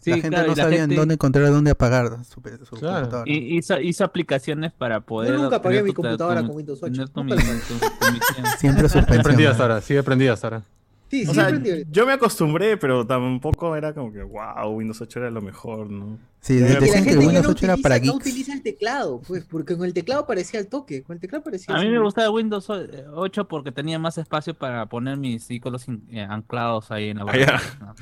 [0.00, 2.40] sí, la gente claro, no y la sabía gente- dónde encontrar dónde apagar su, su
[2.42, 2.64] Claro.
[3.00, 3.24] computadora.
[3.26, 5.34] y- hizo, hizo aplicaciones para poder.
[5.34, 6.92] nunca apagué mi computadora tu- con Windows 8.
[6.92, 7.60] tener tu Nunca mi- lo apagué.
[7.66, 8.46] tu- tu misión.
[8.58, 10.62] Siempre Sigue prendida hasta ahora, sigue prendida hasta ahora.
[11.10, 11.84] Sí, O sí, sea, aprendí.
[11.90, 16.18] yo me acostumbré, pero tampoco era como que, wow, Windows 8 era lo mejor, ¿no?
[16.40, 18.16] Sí, Ya, de- ya, Que gente Windows no 8 era para no geeks.
[18.16, 21.74] utiliza el teclado, pues, porque con el teclado parecía el toque, con el teclado parecía
[21.74, 26.20] A mí me gustaba Windows 8 porque tenía más espacio para poner mis iconos eh,
[26.28, 27.60] anclados ahí en la Ah, barra.
[27.80, 27.94] ¿no?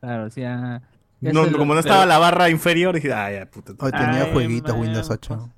[0.00, 0.82] Claro, o sea.
[1.20, 3.72] No, lo- como no pero- estaba la barra inferior, dije, ah, ya, puta.
[3.80, 5.18] Hoy tenía Ay, jueguitos man, Windows pues.
[5.18, 5.50] 8.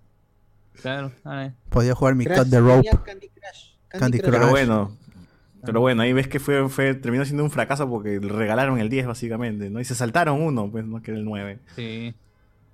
[0.81, 1.52] Claro, ay.
[1.68, 2.89] Podía jugar mi Crash Cut the Rope.
[3.05, 3.74] Candy Crush.
[3.89, 4.51] Candy Pero Crush.
[4.51, 4.97] bueno,
[5.64, 9.06] pero bueno, ahí ves que fue, fue, terminó siendo un fracaso porque regalaron el 10
[9.06, 9.80] básicamente, ¿no?
[9.80, 11.02] Y se saltaron uno, pues, ¿no?
[11.02, 11.58] Que era el 9.
[11.76, 12.14] Sí.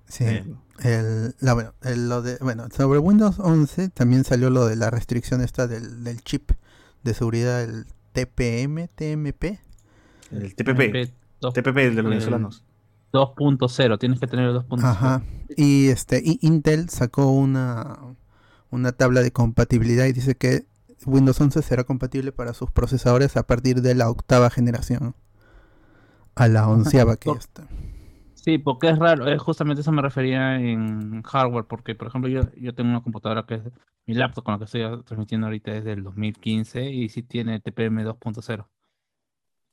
[0.07, 0.25] Sí.
[0.25, 0.43] Eh,
[0.83, 4.89] El, la- bueno, el- lo de, bueno, sobre Windows 11 también salió lo de la
[4.91, 6.51] restricción esta del, del chip
[7.03, 9.59] de seguridad, el TPM, TMP.
[10.31, 12.63] el TPP, dos- TPP de los Eh, venezolanos.
[13.13, 14.83] 2.0, tienes que tener el 2.0.
[14.83, 15.21] Ajá.
[15.55, 17.97] Y este y Intel sacó una
[18.71, 20.65] una tabla de compatibilidad y dice que
[21.05, 25.15] Windows 11 será compatible para sus procesadores a partir de la octava generación.
[26.35, 27.63] A la onceava que ya está.
[28.33, 32.41] Sí, porque es raro, es justamente eso me refería en hardware, porque por ejemplo yo,
[32.59, 33.61] yo tengo una computadora que es
[34.05, 38.03] mi laptop con la que estoy transmitiendo ahorita desde el 2015 y sí tiene TPM
[38.03, 38.67] 2.0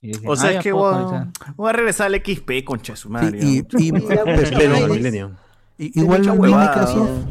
[0.02, 1.28] Y dije, O sea, "Ah, es que voy actualizar".
[1.48, 3.39] a, voy a regresar al XP, concha de su madre.
[3.43, 3.81] y, ¿no?
[3.81, 5.31] y- Mira, pero- pero-
[5.78, 7.27] y- igual mi huevada, Microsoft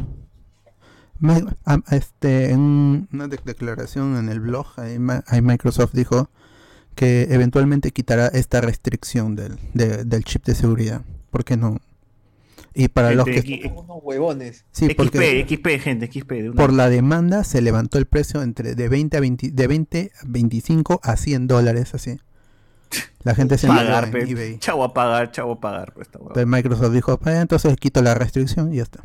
[1.20, 1.34] ¿no?
[1.34, 6.28] Mi- a- este, en una de- declaración en el blog, ahí Microsoft dijo
[6.94, 11.02] que eventualmente quitará esta restricción del, de- del chip de seguridad.
[11.30, 11.78] ¿Por qué no?
[12.74, 13.72] Y para los que...
[13.74, 14.64] Unos huevones.
[14.70, 16.30] Sí, XP, porque XP, gente, XP.
[16.30, 16.56] De una.
[16.60, 20.24] por la demanda se levantó el precio entre de 20 a 20, de 20 a
[20.26, 22.18] 25 a 100 dólares, así.
[23.22, 24.58] La gente se pagar, en eBay.
[24.58, 25.92] Chavo a pagar, chavo a pagar.
[25.94, 29.02] Pues, Microsoft dijo, "Pues, entonces quito la restricción y ya está.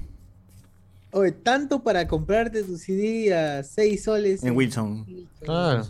[1.16, 4.44] Oye, tanto para comprarte tu CD a 6 soles.
[4.44, 5.06] En Wilson.
[5.42, 5.84] Claro.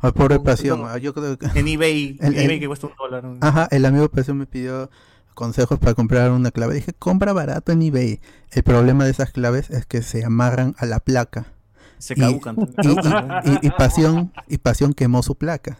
[0.00, 0.86] Ay, pobre Con- pasión, no.
[0.86, 1.46] ah, yo creo que...
[1.58, 3.22] En eBay, El- en eBay que cuesta un dólar.
[3.22, 3.36] ¿no?
[3.42, 4.90] Ajá, el amigo pasión me pidió
[5.34, 6.74] consejos para comprar una clave.
[6.76, 8.20] Dije, compra barato en eBay.
[8.52, 11.52] El problema de esas claves es que se amarran a la placa.
[11.98, 12.56] Se y- caducan.
[12.82, 15.78] Y, y- y- y pasión, y pasión quemó su placa.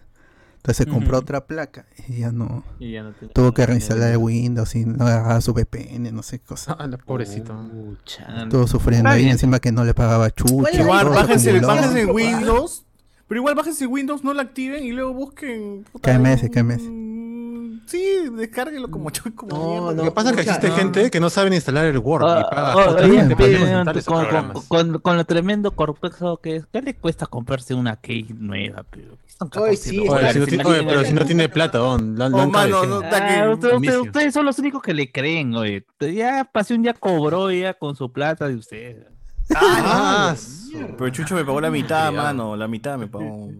[0.61, 2.63] Entonces se compró otra placa y ya no.
[2.79, 6.23] Y ya no te- Tuvo que reinstalar el Windows y no agarraba su VPN, no
[6.23, 6.77] sé qué cosa.
[6.79, 7.55] Ah, la pobrecito.
[7.73, 8.43] Pucha.
[8.43, 10.67] Estuvo sufriendo ahí encima que no le pagaba ¿Cuál chucho.
[10.69, 12.11] es la Igual, bájense, bájense en.
[12.11, 12.85] Windows.
[13.27, 15.85] Pero igual bájense en Windows, no lo activen y luego busquen.
[16.03, 16.83] KMS, KMS.
[17.87, 19.23] Sí, descárguelo como yo.
[19.35, 19.87] Como No, mierda.
[19.87, 19.93] no.
[19.93, 20.77] Lo que pasa es que existe no.
[20.77, 23.49] gente que no saben instalar el Word Ah, y paga ah, otra oye, gente para
[23.49, 24.65] bien, instalar esos con, con- programas.
[24.67, 28.85] con- con lo tremendo complejo que es, ¿qué le cuesta comprarse una key nueva?
[28.91, 31.85] Pero Oye, 14 sí, Oye, si no tiene- oye, pero si no tiene plata, la
[31.85, 34.03] Oh, mano, no, Ah, usted- usted- vicio.
[34.03, 35.87] ustedes son los únicos que le creen, oye.
[36.01, 39.07] Ya Pasión ya cobró ya con su plata de ustedes.
[39.55, 40.35] Ah,
[40.97, 42.55] Pero Chucho me pagó la mitad, mano.
[42.57, 43.51] La mitad me pagó.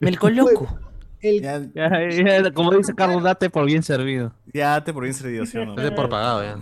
[0.00, 0.78] Me el coloco.
[1.20, 4.32] El, Ya, Ya, ya, como dice Carlos, date por bien servido.
[4.52, 5.76] ya te por bien servido, ¿sí o no?
[5.76, 6.58] es de por pagado ya.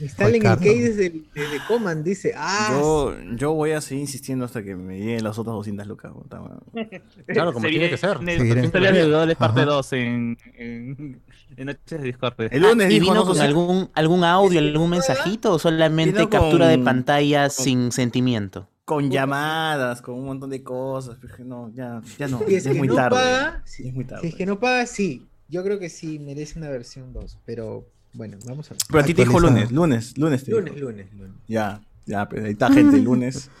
[0.00, 0.62] instalen el Ricardo.
[0.62, 2.32] key desde, desde Command, dice.
[2.36, 6.10] Ah, Yo, yo voy a seguir insistiendo hasta que me lleguen las otras 200 lucas.
[7.26, 8.16] Claro, como tiene que ser.
[8.26, 8.64] en.
[8.64, 9.70] Historia de parte Ajá.
[9.70, 11.22] 2 en, en,
[11.56, 12.34] en Noches de Discord.
[12.50, 16.66] El lunes ¿Y dijo, vino no con algún, algún audio, algún mensajito o solamente captura
[16.68, 18.68] de pantalla con- sin sentimiento?
[18.84, 21.16] Con llamadas, con un montón de cosas.
[21.20, 22.38] pero no, ya, ya no.
[22.46, 23.16] Si es que muy no tarde.
[23.16, 24.22] paga, Sí, es muy tarde.
[24.22, 25.26] Si es que no paga, sí.
[25.48, 28.82] Yo creo que sí merece una versión 2, pero Bueno, vamos a ver.
[28.88, 30.44] Pero a ti te dijo lunes, lunes, lunes.
[30.44, 30.86] te Lunes, dijo.
[30.86, 31.36] lunes, lunes.
[31.46, 33.50] Ya, ya, pues ahí está gente, el lunes.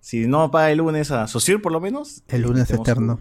[0.00, 2.22] Si no paga el lunes a Socir por lo menos.
[2.28, 3.18] El lunes eterno.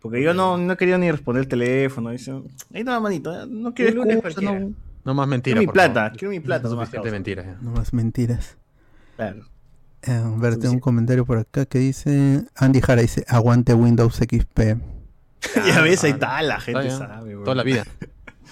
[0.00, 2.08] Porque yo no, no quería ni responder el teléfono.
[2.08, 2.32] Dice,
[2.72, 4.60] ahí no, manito, no quiero Un lunes cualquiera.
[4.60, 4.72] no.
[5.04, 5.58] No más mentira.
[5.58, 6.16] Quiero mi plata, favor.
[6.18, 6.68] quiero mi plata.
[6.70, 7.10] causa.
[7.10, 7.62] mentiras.
[7.62, 8.56] No más mentiras.
[9.16, 9.44] Claro.
[10.06, 12.44] Eh, a ver, tengo un comentario por acá que dice.
[12.56, 14.60] Andy Jara dice: Aguante Windows XP.
[15.66, 17.34] ya ves, ahí está, la gente Está sabe.
[17.34, 17.84] Toda la vida.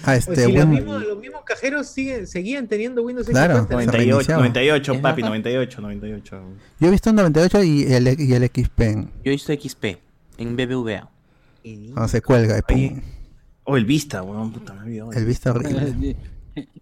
[0.03, 3.59] Ah, este, si los, mismos, los mismos cajeros siguen, seguían teniendo Windows Claro.
[3.59, 3.85] 50.
[3.85, 4.39] 98, reiniciaba.
[4.41, 5.29] 98, Es papi, verdad.
[5.29, 6.43] 98, 98.
[6.79, 8.79] Yo he visto un 98 y el, y el XP.
[8.81, 9.85] Yo he visto XP
[10.37, 11.09] en BBVA.
[11.95, 12.61] No se cuelga.
[13.65, 14.97] O el Vista, weón, puta, me.
[14.97, 16.17] El vista horrible.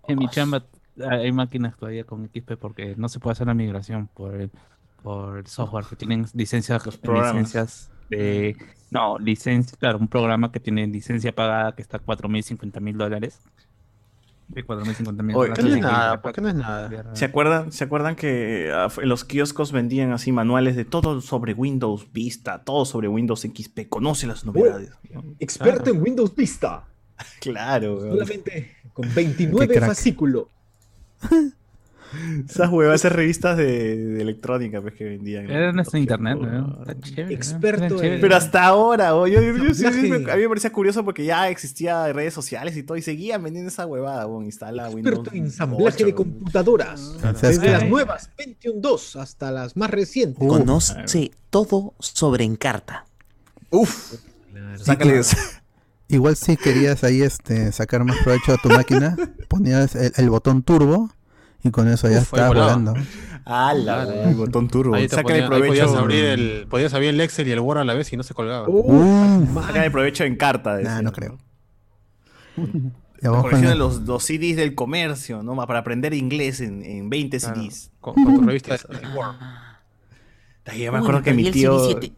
[0.07, 0.65] En mi chamba
[0.99, 4.51] hay máquinas todavía con XP porque no se puede hacer la migración por el,
[5.03, 8.57] por el software que tienen licencias, licencias de
[8.91, 12.79] no licencia claro un programa que tiene licencia pagada que está a 4 mil 50
[12.81, 13.39] mil dólares
[14.49, 16.21] de 4 mil 50 mil dólares ¿Qué no es y que nada?
[16.21, 17.15] ¿Por qué no es nada?
[17.15, 21.53] ¿Se acuerdan, ¿Se acuerdan que ah, en los kioscos vendían así manuales de todo sobre
[21.53, 23.87] Windows Vista, todo sobre Windows XP?
[23.87, 24.91] Conoce las novedades.
[25.39, 25.95] Experto Claro.
[25.97, 26.83] en Windows Vista.
[27.39, 28.01] Claro.
[28.01, 29.87] Solamente con Qué 29 crack.
[29.87, 30.45] fascículos.
[32.49, 35.49] Esas huevas, esas revistas de, de electrónica pues, que vendían.
[35.49, 36.41] era nuestro internet ¿no?
[36.45, 36.77] weón.
[36.81, 37.31] Está chévere, ¿no?
[37.31, 38.19] Experto Está chévere.
[38.19, 40.25] Pero hasta ahora, weón, yo, yo- yo- sí, sí, Ensamblaje.
[40.25, 43.41] me- a mí me parecía curioso porque ya existía redes sociales y todo, y seguían
[43.41, 45.19] vendiendo esa huevada, weón, instala Windows.
[45.19, 47.15] Experto en ensamblaje 8, de computadoras.
[47.21, 47.37] Claro.
[47.41, 50.45] Desde las nuevas Pentium 2 hasta las más recientes.
[50.45, 53.05] Conoce todo sobre Encarta.
[53.69, 54.15] Uf,
[54.75, 55.21] sácale
[56.11, 59.15] Igual si querías ahí este sacar más provecho a tu máquina,
[59.47, 61.09] ponías el, el botón turbo
[61.63, 62.93] y con eso ya Uf, ahí estaba volando.
[63.45, 64.11] ala, Claro.
[64.29, 64.95] el botón turbo.
[64.95, 65.67] Ahí, Sácale ponía- ahí provecho.
[65.85, 68.23] podías, abrir el, podías abrir el Excel y el Word a la vez y no
[68.23, 68.67] se colgaba.
[68.67, 69.65] Uh, Uh, man.
[69.67, 70.71] Sácale provecho en carta.
[70.73, 71.37] Nah, decía, no creo.
[73.21, 75.55] La colección de los, los CDs del comercio, ¿no?
[75.67, 77.55] Para aprender inglés en, en 20 Claro.
[77.61, 77.91] CDs.
[77.99, 79.35] Con, con tu revista de Word.
[80.77, 82.11] Yo me acuerdo que mi tío, CD7.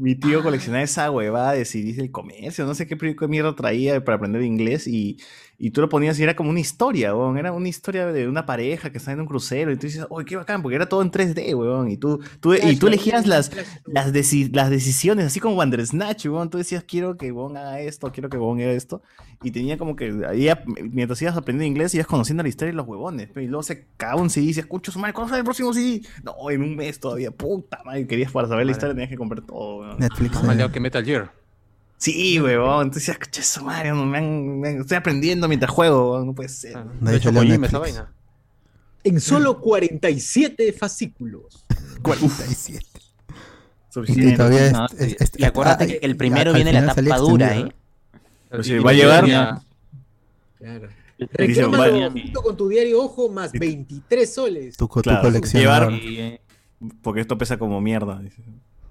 [0.00, 4.02] Mi tío coleccionaba esa huevada de CDs del comercio, no sé qué, qué mierda traía
[4.02, 5.18] para aprender inglés y,
[5.62, 8.46] y tú lo ponías y era como una historia, weón, era una historia de una
[8.46, 11.02] pareja que está en un crucero y tú dices, oye, qué bacán, porque era todo
[11.02, 13.52] en 3D, weón, y tú, tú, y tú elegías las,
[13.84, 18.10] las, deci- las decisiones, así como Bandersnatch, weón, tú decías, quiero que Bon haga esto,
[18.10, 19.02] quiero que Bon haga esto,
[19.42, 20.48] y tenía como que, ahí,
[20.90, 24.22] mientras ibas aprendiendo inglés, ibas conociendo la historia de los huevones, y luego se acaba
[24.22, 26.00] un CD y dices, escucho su madre, ¿cuándo sale el próximo CD?
[26.24, 29.42] No, en un mes todavía, puta madre, querías para saber la historia tenías que comprar
[29.42, 29.98] todo, weón.
[29.98, 30.42] Netflix.
[30.42, 31.39] Más eh, que Metal Gear.
[32.00, 35.70] Sí, huevón, entonces decías, escucha su madre, no, me han- me han- estoy aprendiendo mientras
[35.70, 36.74] juego, weón, no puede ser.
[36.78, 38.12] Ah, De De hecho, Kojima esa vaina.
[39.04, 41.62] En solo 47 fascículos.
[42.02, 42.86] 47.
[43.28, 44.36] Y Suficiente.
[44.36, 47.18] todavía no, es- es- es- Y acuérdate ah, que el y primero viene la tapa
[47.18, 47.54] dura.
[47.58, 47.72] ¿eh?
[48.48, 49.62] Pero Y- si y va a llegar- tenía-
[51.18, 51.28] Dice,
[51.64, 54.76] Reclámalo junto con tu diario Ojo más 23 soles.
[54.78, 55.92] Tu, tu Claro, coleccionador.
[55.92, 56.40] llevar- Y, eh,
[57.02, 58.18] Porque esto pesa como mierda.
[58.20, 58.42] dice.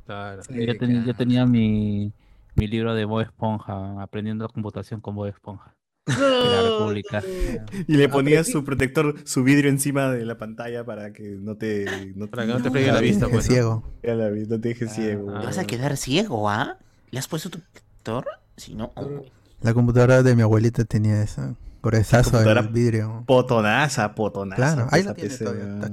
[0.06, 0.41] Claro.
[0.48, 2.11] yo, tenía, yo tenía mi,
[2.55, 5.76] mi libro de Bob Esponja, aprendiendo computación con Bob Esponja.
[6.07, 7.23] De la República.
[7.88, 12.13] Y le ponías su protector, su vidrio encima de la pantalla para que no te,
[12.15, 13.47] no Para que no te fregue la vista, pues.
[13.47, 13.53] ¿no?
[13.53, 13.93] ciego.
[14.01, 15.31] te, la vi- no te dejes ciego.
[15.35, 15.39] Ah.
[15.41, 16.77] Te vas a quedar ciego, ¿ah?
[17.11, 18.26] ¿Le has puesto tu protector?
[18.57, 19.23] Si no, oh.
[19.61, 21.55] La computadora de mi abuelita tenía eso.
[21.84, 23.23] Gruesazo el vidrio.
[23.26, 24.55] Potonaza, potonaza.
[24.55, 25.91] Claro, ahí esa la tiene PC, todavía.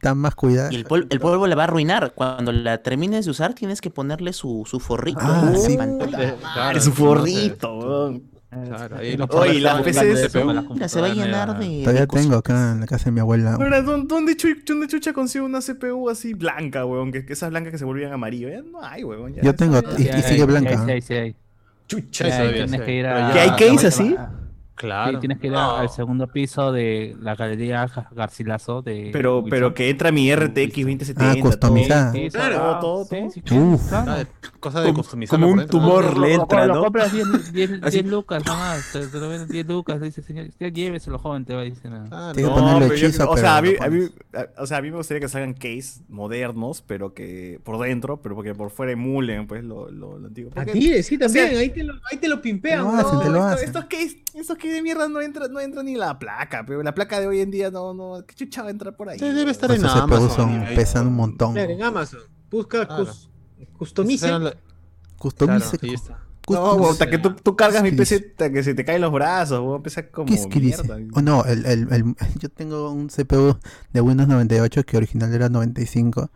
[0.00, 0.72] Está- más cuidada.
[0.72, 2.12] Y el, pol- el polvo le va a arruinar.
[2.14, 5.76] Cuando la termines de usar, tienes que ponerle su, su forrito Ah, sí.
[5.76, 8.22] Claro, te- forrito, weón.
[8.50, 9.80] Claro, ahí los Oye, las
[10.90, 11.82] se va a llenar de.
[11.84, 13.56] Todavía de tengo acá en la casa de mi abuela.
[13.80, 17.12] ¿dó- ¿dónde, chu- dónde chucha consigo una CPU así blanca, weón?
[17.12, 18.48] Que, que esas blancas que se volvían amarillo.
[18.48, 19.34] Ya no hay, weón.
[19.34, 20.84] ya Yo tengo y, Sí, y sigue hay, blanca.
[20.84, 21.36] Sí, hay, sí.
[21.86, 22.24] Chucha.
[22.24, 22.86] Sí, Sí, todavía, tienes sí.
[22.86, 23.28] que ir Pero a.
[23.28, 24.16] ya- ¿Que hay case a- así?
[24.80, 25.12] Claro.
[25.12, 25.58] Sí, tienes que ir No.
[25.58, 29.10] a- al segundo piso de la galería Gar- Garcilaso de.
[29.12, 31.30] Pero, pero que entra mi RTX 2070.
[31.32, 32.12] Ah, customizada.
[32.12, 33.30] Sí, sí, Claro, todo, sí, todo.
[33.30, 33.88] sí, claro, Uf.
[33.88, 34.28] claro.
[34.58, 36.04] Cosa de customizarlo como un tumor.
[36.04, 36.82] Lo- lo- le lo- entra, lo ¿no?
[36.84, 37.98] compras 10, 10, Así.
[38.00, 41.54] 10 lucas nomás, te, te lo venden 10 lucas, dice señor, usted lléveselo joven, te
[41.54, 41.90] va a decir.
[41.90, 42.04] no.
[42.10, 42.54] Ah, no.
[42.54, 44.82] ponerle pero yo- hechizo, o, pero sea, a lo mí, a, a- o sea, a
[44.82, 48.92] mí me gustaría que salgan case modernos, pero que por dentro, pero porque por fuera
[48.92, 50.50] emulen pues lo, lo, lo antiguo.
[50.52, 51.46] A Porque- ti, sí, también.
[51.46, 52.78] o sea, ahí, te lo, ahí te lo pimpean.
[52.80, 52.98] Te lo ¿no?
[52.98, 53.66] hacen, te lo hacen.
[53.66, 56.94] Estos case, estos case de mierda no entra, no entra ni la placa, pero la
[56.94, 59.18] placa de hoy en día no, no, ¿qué chucha va a entrar por ahí?
[59.18, 60.64] Sí, debe estar en Amazon.
[60.74, 61.56] pesan un montón.
[61.58, 62.20] En Amazon.
[62.50, 62.86] Busca
[63.76, 64.30] customice.
[65.18, 65.70] Customice.
[66.48, 68.30] No, hasta que tú, tú cargas mi ¿Qué PC, dice?
[68.30, 70.82] hasta que se te caen los brazos, weón, empieza como ¿Qué es que dice?
[70.82, 70.98] mierda.
[71.14, 73.56] Oh, no, el, el, el- yo tengo un CPU
[73.92, 76.30] de Windows 98 que original era 95.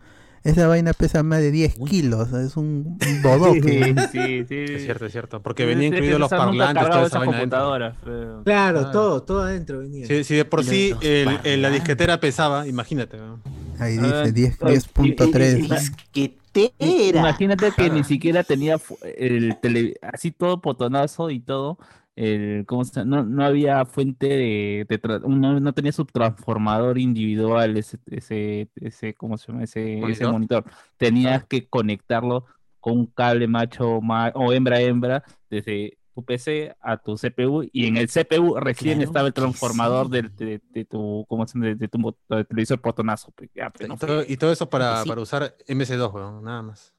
[0.45, 3.95] Esa vaina pesa más de 10 kilos, es un, bodoque.
[4.11, 4.73] Sí, sí, sí.
[4.75, 5.41] Es cierto, es cierto.
[5.41, 8.91] Porque Sí, venía que los parlantes, toda esa vaina computadoras, pero- Claro, Ah.
[8.91, 10.05] todo, todo adentro venía.
[10.07, 13.17] Si, si de por sí los el, el- la disquetera pesaba, imagínate.
[13.17, 13.41] ¿no?
[13.79, 15.69] Ahí Ah, dice 10 y- y- y- 10.3.
[16.13, 17.19] Disquetera.
[17.19, 18.77] Imagínate que ni siquiera tenía
[19.17, 21.77] el tele, así todo potonazo y todo.
[22.15, 24.87] El, ¿cómo se no, no había fuente de,
[25.27, 29.63] no, no tenía su transformador individual ese, ese, ese ¿cómo se llama?
[29.65, 30.31] Ese, ese ¿Monitor?
[30.31, 30.63] monitor.
[30.97, 32.45] Tenías que conectarlo
[32.79, 37.87] con un cable macho ma- o hembra hembra desde tu PC a tu CPU y
[37.87, 40.21] en el CPU recién Claro estaba el transformador sí.
[40.37, 41.75] de, de tu ¿cómo se llama?
[41.75, 42.15] de, tu
[42.47, 43.33] televisor potonazo.
[43.35, 45.09] pues, ya, pues, Y todo, y todo eso para, sí.
[45.09, 46.93] para usar MS2, weón, nada más.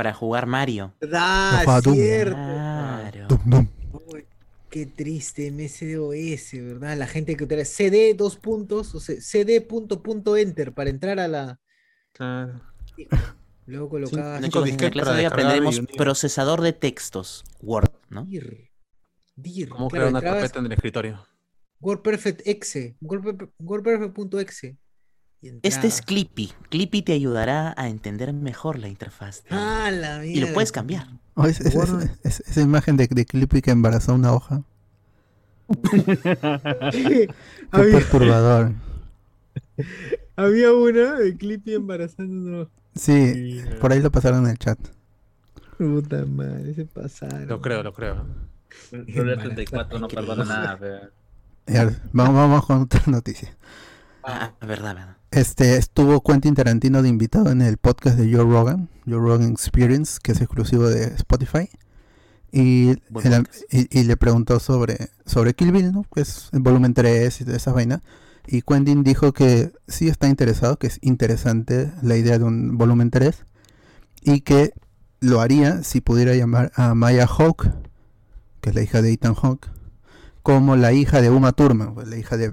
[0.00, 0.94] Para jugar Mario.
[0.98, 1.62] ¿Verdad?
[1.62, 1.92] Ojalá tú.
[1.92, 2.34] cierto.
[2.34, 3.26] Claro.
[3.28, 3.68] Dum, dum.
[4.06, 4.24] Uy,
[4.70, 6.96] qué triste, MSDOS, ¿verdad?
[6.96, 11.20] La gente que utiliza CD dos puntos, o sea, CD punto punto enter para entrar
[11.20, 11.60] a la.
[12.14, 12.62] Claro.
[13.66, 14.40] Luego colocaba.
[14.40, 18.24] Chicos, en la clase de hoy aprenderemos procesador de textos, Word, ¿no?
[18.24, 18.70] DIR.
[19.36, 19.68] DIR.
[19.68, 21.26] ¿Cómo claro, crear una carpeta en el escritorio?
[21.80, 24.78] WordPerfect exe, WordPerfect- WordPerfect.exe.
[25.42, 26.02] y Este es.
[26.02, 26.52] Clippy.
[26.68, 29.42] Clippy te ayudará a entender mejor la interfaz.
[29.50, 30.54] Ah, la y lo mierda.
[30.54, 31.06] puedes cambiar.
[31.34, 32.02] Oh, es- es- Word.
[32.02, 34.62] es- es- esa imagen de, de Clippy que embarazó una hoja.
[36.92, 37.28] Qué
[37.70, 38.72] había, perturbador.
[40.36, 44.78] había una de Clippy embarazando una Sí, por ahí lo pasaron en el chat.
[45.78, 47.46] puta madre, se pasaron.
[47.46, 48.26] Lo creo, lo creo.
[48.90, 49.04] El
[49.38, 51.10] 34 no perdona nada,
[52.12, 53.56] vamos, vamos con otra noticia.
[54.24, 55.16] Ah, verdad, verdad.
[55.30, 60.18] Este estuvo Quentin Tarantino de invitado en el podcast de Joe Rogan, Joe Rogan Experience,
[60.22, 61.68] que es exclusivo de Spotify.
[62.50, 63.62] Y, Buen el- podcast.
[63.72, 66.04] y, y le preguntó sobre, sobre Kill Bill, ¿no?
[66.12, 68.02] Que es el volumen 3 y toda esa vaina.
[68.48, 73.10] Y Quentin dijo que sí está interesado, que es interesante la idea de un volumen
[73.10, 73.44] 3.
[74.22, 74.72] Y que
[75.20, 77.70] lo haría si pudiera llamar a Maya Hawke,
[78.60, 79.68] que es la hija de Ethan Hawke,
[80.42, 82.52] como la hija de Uma Thurman, pues, la hija de,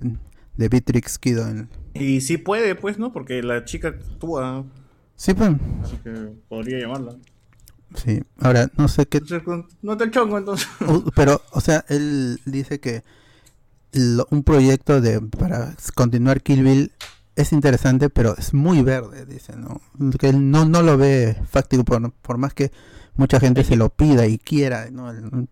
[0.58, 3.14] de Beatrix Kiddo en, Y sí puede, pues, ¿no?
[3.14, 4.66] Porque la chica actúa,
[5.16, 5.52] Sí, pues.
[5.84, 6.12] así que
[6.50, 7.16] podría llamarla.
[7.96, 8.22] Sí.
[8.40, 9.22] Ahora, no sé qué.
[9.82, 10.68] No te chongo, entonces.
[11.16, 13.04] Pero, o sea, él dice que
[13.94, 16.92] lo- un proyecto de para continuar Kill Bill
[17.36, 19.80] es interesante, pero es muy verde, dice, ¿no?
[20.20, 22.72] Que él no, no lo ve fáctico, por, por más que
[23.16, 25.12] mucha gente se lo pida y quiera, ¿no?
[25.12, 25.48] El-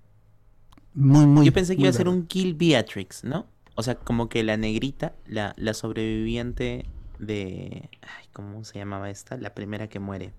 [0.95, 1.45] Muy, muy.
[1.45, 3.45] Yo pensé que iba a ser un Kill Beatrix, ¿no?
[3.75, 6.85] O sea, como que la negrita, la, la sobreviviente
[7.19, 7.89] de...
[8.01, 9.37] Ay, ¿cómo se llamaba esta?
[9.37, 10.33] La primera que muere.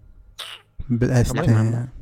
[0.89, 1.93] Este, Black Mamba.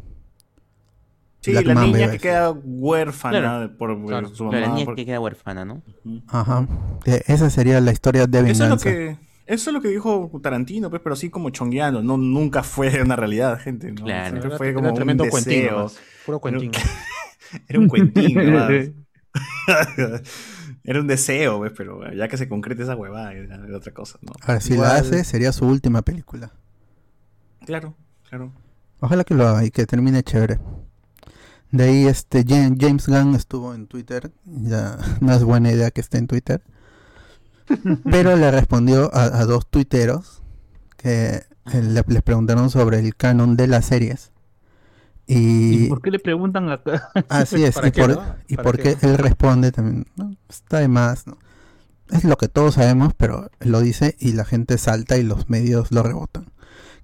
[1.40, 3.77] Sí, Black la Mamba niña a que queda huérfana Claro.
[3.77, 4.28] por por Claro.
[4.35, 4.74] su La mamá.
[4.74, 5.82] niña por- que queda huérfana, ¿no?
[6.28, 6.66] Ajá.
[7.05, 8.85] Eh, Esa sería la historia de Eso es lo venganza.
[8.90, 9.16] que
[9.47, 13.15] eso es lo que dijo Tarantino, pues, pero así como chongueando, no nunca fue una
[13.16, 14.05] realidad, gente, ¿no?
[14.05, 14.39] Claro.
[14.40, 15.90] Siempre fue era como un tremendo cuentín deseo.
[16.24, 16.70] Puro cuentín.
[17.69, 18.39] Era un cuentín.
[20.85, 24.32] Era un deseo, pues, pero ya que se concrete esa huevada, era otra cosa, ¿no?
[24.43, 26.52] Ahora, si Igual- la hace, sería su última película.
[27.65, 27.94] Claro,
[28.28, 28.52] claro.
[29.01, 30.61] Ojalá que lo haga y que termine chévere.
[31.70, 34.31] De ahí este Ja- James Gunn estuvo en Twitter.
[34.44, 36.62] Ya no es buena idea que esté en Twitter.
[38.05, 40.43] Pero le respondió a, a dos tuiteros
[40.98, 41.27] que
[41.73, 44.31] eh, le, les preguntaron sobre el canon de las series.
[45.26, 47.10] ¿Y Y por qué le preguntan acá?
[47.28, 47.74] así es.
[47.74, 48.36] ¿Para y qué, por, no?
[48.48, 49.06] y ¿Para porque qué?
[49.06, 50.06] él responde también.
[50.16, 51.26] "No, está de más.
[51.26, 51.38] ¿no?
[52.10, 55.90] Es lo que todos sabemos, pero lo dice y la gente salta y los medios
[55.92, 56.51] lo rebotan.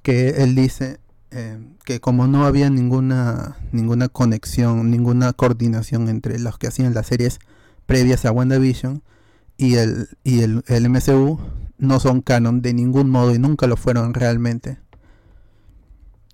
[0.02, 6.58] Que él dice eh, que como no había ninguna ninguna conexión, ninguna coordinación entre los
[6.58, 7.38] que hacían las series
[7.86, 9.02] previas a WandaVision
[9.56, 11.38] y el y el, el MCU
[11.78, 14.78] no son canon de ningún modo y nunca lo fueron realmente.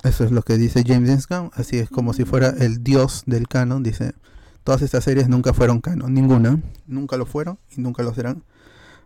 [0.06, 3.48] Eso es lo que dice James Gunn, así es como si fuera el dios del
[3.48, 4.12] canon, dice,
[4.64, 8.42] todas estas series nunca fueron canon, ninguna, nunca lo fueron y nunca lo serán.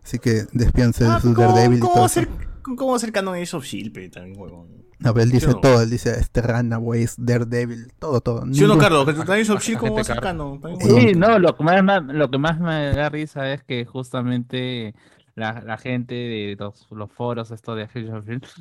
[0.03, 2.19] Así que despíanse Ah, de su ¿cómo, Daredevil y cómo todo va a eso.
[2.21, 2.29] ser,
[2.63, 4.67] ¿Cómo va a ser canon Age of Shield, también, huevón?
[4.99, 5.55] No, pero él dice no.
[5.59, 8.45] todo, él dice este Runaways, Daredevil, todo, todo.
[8.53, 9.05] ¿Sí no, Carlos?
[9.05, 10.61] Que Age of Shield, ¿cómo va a ser canon?
[10.79, 14.93] Sí, no, lo que más, más- lo que más me da risa es que justamente
[15.35, 17.87] la, la gente de los, los foros esto de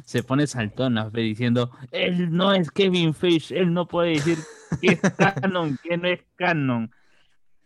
[0.04, 4.38] se pone saltonas ve, diciendo, él no es Kevin Fish, él no puede decir
[4.80, 6.90] que es canon, que no es canon.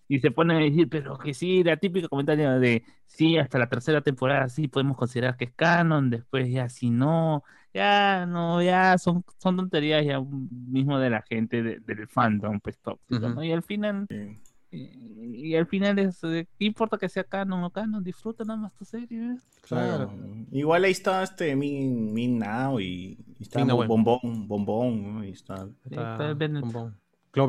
[0.07, 3.69] Y se ponen a decir, pero que sí, la típica comentario de, sí, hasta la
[3.69, 8.99] tercera temporada sí podemos considerar que es canon, después ya si no, ya no, ya
[8.99, 13.29] son, son tonterías ya mismo de la gente de- del fandom, pues tóxico.
[13.31, 13.43] ¿no?
[13.43, 14.39] Y al final Sí.
[14.75, 18.03] Y, y al final es, eh, ¿qué importa que sea canon o canon?
[18.03, 19.19] Disfruta nada más tu serie.
[19.33, 19.37] ¿eh?
[19.63, 20.13] Claro.
[20.53, 25.25] Igual ahí está este Min, Min Now y, y está Min Bombón, Bombón, ¿no?
[25.25, 25.69] Y está.
[25.85, 26.63] Está está Bennett.
[26.63, 26.97] bombón.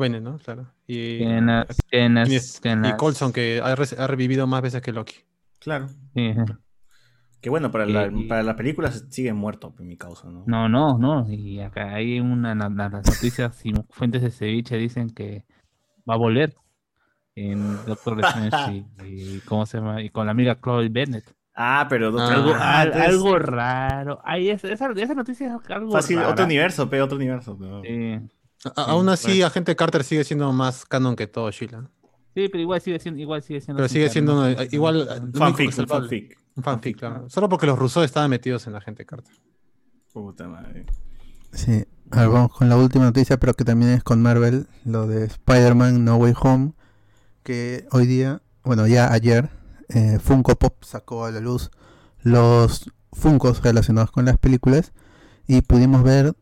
[0.00, 0.38] Bennett, ¿no?
[0.38, 0.72] Claro.
[0.86, 4.46] Y, Que en las- que en las- y es- que y ha, re- ha revivido
[4.46, 5.14] más veces que Loki.
[5.60, 5.88] Claro.
[6.14, 6.32] Sí.
[7.40, 10.42] Que bueno, para, la, para las películas sigue muerto, en mi causa, ¿no?
[10.46, 11.30] No, no, no.
[11.30, 15.44] Y acá hay una na- na- las noticias y fuentes de ceviche dicen que
[16.08, 16.56] va a volver
[17.36, 21.32] en Doctor Strange y, y cómo se llama y con la amiga Chloe Bennett.
[21.54, 24.20] Ah, pero Doctor- Algo, ah, al- entonces- algo raro.
[24.24, 26.30] Ahí es, esa, esa noticia es algo Fácil, rara.
[26.30, 27.56] otro universo, pe, otro universo.
[27.58, 28.18] pero- Sí.
[28.74, 31.88] A- aún así, Agente Carter sigue siendo más canon que todo Sheila.
[32.34, 35.08] Sí, pero igual sigue siendo, igual sigue siendo Pero sigue siendo eh, igual.
[35.34, 36.38] Fanfic, un fanfic.
[36.56, 37.30] Un fanfic, claro.
[37.30, 39.34] Solo porque los rusos estaban metidos en la Agente Carter.
[40.12, 40.84] Puta madre.
[41.52, 45.06] Sí, a ver, vamos con la última noticia, pero que también es con Marvel, lo
[45.06, 46.72] de Spider-Man No Way Home,
[47.46, 49.50] que hoy día, bueno, ya ayer,
[49.88, 51.70] eh, Funko Pop sacó a la luz
[52.20, 54.92] los Funkos relacionados con las películas
[55.46, 56.34] y pudimos ver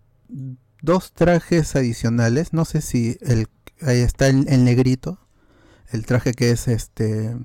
[0.81, 3.49] dos trajes adicionales, no sé si el,
[3.83, 5.19] ahí está el, el negrito,
[5.93, 7.37] el traje que es este,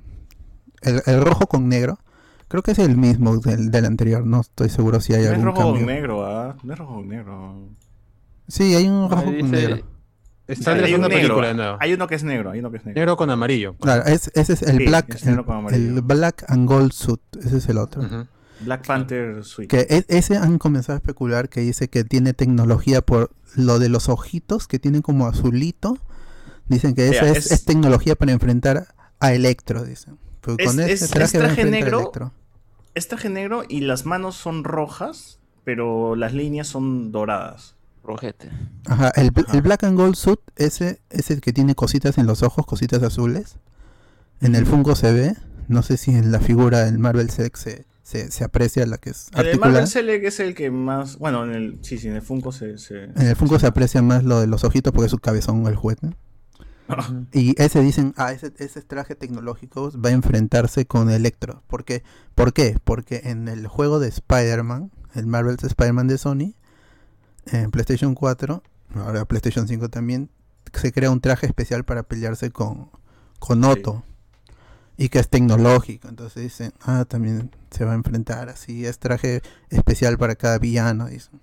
[0.82, 2.00] el, el rojo con negro,
[2.48, 5.34] creo que es el mismo del, del anterior, no estoy seguro si hay No es
[5.34, 6.56] algún rojo con negro, ¿ah?
[6.64, 7.70] No es rojo con negro.
[8.48, 9.99] Sí, hay un rojo con negro.
[10.50, 11.78] Está Hay en la un segunda negro, película de nuevo.
[11.80, 13.00] Hay uno que es negro, hay uno que es negro.
[13.00, 13.76] Negro con amarillo.
[13.80, 17.70] Claro, es- ese es el Sí, black, es el, black and gold suit, ese es
[17.70, 18.02] el otro.
[18.62, 19.68] Black Panther Suite.
[19.68, 23.88] Que e- ese han comenzado a especular que dice que tiene tecnología por lo de
[23.90, 25.98] los ojitos que tienen como azulito.
[26.68, 28.88] Dicen que esa es, es- es tecnología para enfrentar
[29.20, 30.18] a Electro, dicen.
[30.42, 32.00] Porque Es- con ese es- es traje negro.
[32.00, 32.34] Electro.
[32.96, 37.76] Es traje negro y las manos son rojas, pero las líneas son doradas.
[38.04, 38.50] Rojete.
[38.86, 39.54] Ajá, el, Ajá.
[39.58, 43.04] el black and gold suit, ese es el que tiene cositas en los ojos, cositas
[43.04, 43.58] azules.
[44.42, 45.36] En el Funko se ve.
[45.68, 49.12] No sé si en la figura del Marvel Sex se, se, se aprecia la que
[49.12, 49.60] es El.
[49.60, 51.18] Marvel Select es el que más.
[51.20, 51.80] Bueno, en el.
[51.84, 52.78] Sí, sí, en el Funko se.
[52.80, 55.68] se- En el Funko se aprecia más lo de los ojitos porque es su cabezón
[55.68, 56.16] el juguete.
[57.34, 61.62] Y ese dicen, ah, ese, ese traje tecnológico va a enfrentarse con Electro.
[61.68, 62.02] ¿Por qué?
[62.34, 62.78] ¿Por qué?
[62.84, 66.56] Porque en el juego de Spider-Man, el Marvel's Spider-Man de Sony,
[67.48, 68.64] en PlayStation 4,
[68.96, 70.30] ahora PlayStation 5 también,
[70.74, 72.90] se crea un traje especial para pelearse con,
[73.40, 74.04] con Otto.
[74.98, 76.10] Y que es tecnológico.
[76.10, 78.86] Entonces dicen, ah, también se va a enfrentar así.
[78.86, 81.08] Es traje especial para cada villano.
[81.08, 81.40] Dicen.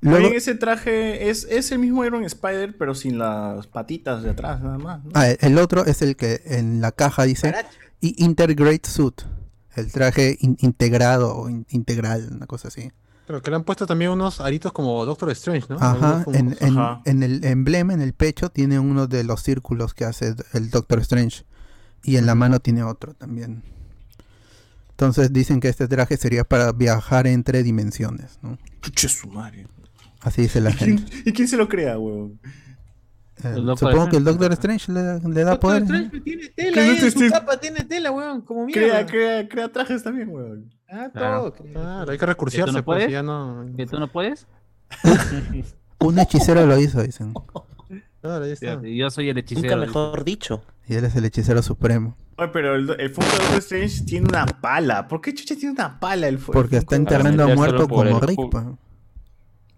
[0.00, 4.30] Luego, También ese traje es, es el mismo Iron Spider, pero sin las patitas de
[4.30, 5.04] atrás, nada más.
[5.04, 5.10] ¿no?
[5.14, 7.52] Ah, el otro es el que en la caja dice
[8.00, 9.20] y Integrate Suit,
[9.74, 12.90] el traje in- integrado o in- integral, una cosa así.
[13.26, 15.76] Pero que le han puesto también unos aritos como Doctor Strange, ¿no?
[15.80, 17.00] Ajá, en, Ajá.
[17.04, 21.00] en el emblema, en el pecho, tiene uno de los círculos que hace el Doctor
[21.00, 21.44] Strange.
[22.04, 23.64] Y en la mano tiene otro también.
[24.90, 28.58] Entonces dicen que este traje sería para viajar entre dimensiones, ¿no?
[28.80, 29.66] Chuche su madre.
[30.20, 31.22] Así dice la ¿Y quién, gente.
[31.30, 32.38] y quién se lo crea, weón?
[33.44, 34.24] Eh, Doctor supongo que el.
[34.24, 35.82] Doctor Strange le, le da Doctor poder.
[35.82, 39.04] Strange tiene tela Que ahí Doctor en su capa, tiene tela, weón, como mierda.
[39.04, 40.72] Crea, crea, crea trajes también, weón.
[40.88, 41.52] Ah, Claro.
[41.52, 41.66] todo.
[41.72, 43.10] Claro, hay que recursearse, no pues, puedes?
[43.12, 43.66] ya no...
[43.76, 44.46] ¿Que tú no puedes?
[45.98, 47.34] Un hechicero lo hizo, dicen.
[48.20, 48.80] Claro, ya está.
[48.82, 49.68] Yo soy el hechicero.
[49.68, 50.62] Nunca mejor dicho.
[50.88, 52.16] Y él es el hechicero supremo.
[52.38, 55.08] Oye, pero el, el Funko Doctor Strange tiene una pala.
[55.08, 58.38] ¿Por qué chucha tiene una pala el Porque está enterrando a muerto como el Rick.
[58.50, 58.64] pues.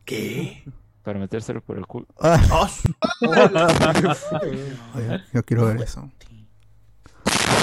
[0.05, 0.65] ¿Qué?
[1.03, 2.07] Para metérselo por el culo.
[2.21, 3.95] Ah, Ah,
[4.95, 6.11] oye, yo quiero ver eso.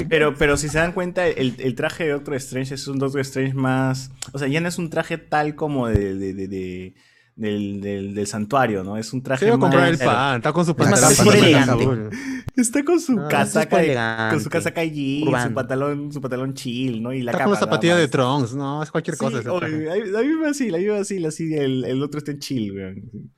[0.10, 3.22] Pero, pero si se dan cuenta, el, el traje de Doctor Strange es un Doctor
[3.22, 4.12] Strange más.
[4.34, 6.94] O sea, ya no es un traje tal como de, de- de- de-
[7.36, 8.96] del, del- del santuario, ¿no?
[8.98, 11.18] Es un traje Se iba a comprar el pan, está con su Es pantalón más
[11.18, 12.18] pantalón elegante.
[12.56, 17.04] Está con su Ah, casaca, es con su casaca jeans, su pantalón, su pantalón chill,
[17.04, 17.12] ¿no?
[17.12, 17.44] Y la Está capa.
[17.44, 18.08] con las nada zapatillas de.
[18.08, 19.52] Trunks, no, es cualquier Sí, cosa.
[19.52, 22.40] oye, a, mí- me vacila, a mí me vacila así, el, el otro está en
[22.40, 23.32] chill, weón.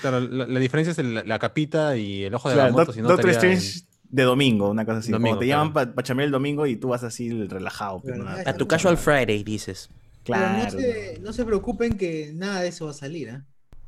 [0.00, 2.84] Claro, la, la diferencia es el- la, capita y el ojo de Claro, la moto.
[2.86, 5.12] Doc- si no Doctor estaría Strange de domingo, una cosa así.
[5.12, 5.64] Domingo, como te claro.
[5.68, 8.00] llaman para chambear el domingo y tú vas así relajado.
[8.02, 8.42] pero nada.
[8.46, 9.90] A tu casual Friday, dices.
[10.24, 13.44] Pero no se, no se preocupen que nada de eso va a salir, ¿ah?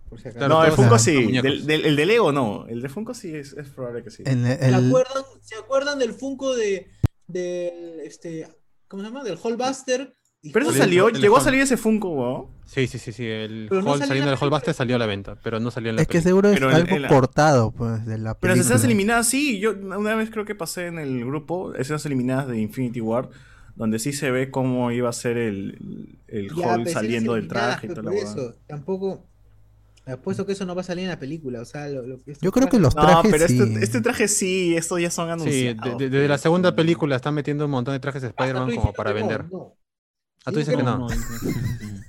[0.08, 0.38] Por si acaso.
[0.46, 1.32] Claro, no, el Funko sí.
[1.40, 2.66] Del, del- el de Lego no.
[2.66, 4.24] El de Funko sí es, es probable que sí.
[4.24, 4.30] ¿Se,
[4.74, 6.90] acuerdan, ¿Se acuerdan del Funko de
[7.28, 8.48] del este
[8.88, 9.22] ¿cómo se llama?
[9.24, 10.14] del Hallbuster?
[10.54, 12.46] Pero eso Salió llegó a salir ese Funko, weón.
[12.64, 13.26] Sí, sí, sí, sí.
[13.26, 15.90] El Pero no hall en saliendo del Hallbuster salió a la venta, pero no salió
[15.90, 18.54] en la es que seguro es Pero algo en la- cortado, pues, de la Pero
[18.54, 18.60] las película.
[18.62, 19.60] escenas eliminadas sí.
[19.60, 23.28] Yo una vez creo que pasé en el grupo, escenas eliminadas de Infinity War,
[23.80, 27.86] donde sí se ve cómo iba a ser el, el Ya, Hall saliendo del traje
[27.86, 29.26] y toda la eso, tampoco
[30.06, 32.34] Apuesto que eso no va a salir en la película, o sea, lo, lo que
[32.40, 33.58] Yo creo que los No, trajes pero sí.
[33.60, 35.98] este, este traje sí, estos ya son Sí, anunciados.
[35.98, 38.92] de- de- desde la segunda película están metiendo un montón de trajes de Spider-Man como
[38.92, 39.44] para no, vender.
[39.52, 39.74] no.
[40.44, 40.98] Ah, tú dices que no.
[40.98, 41.08] no.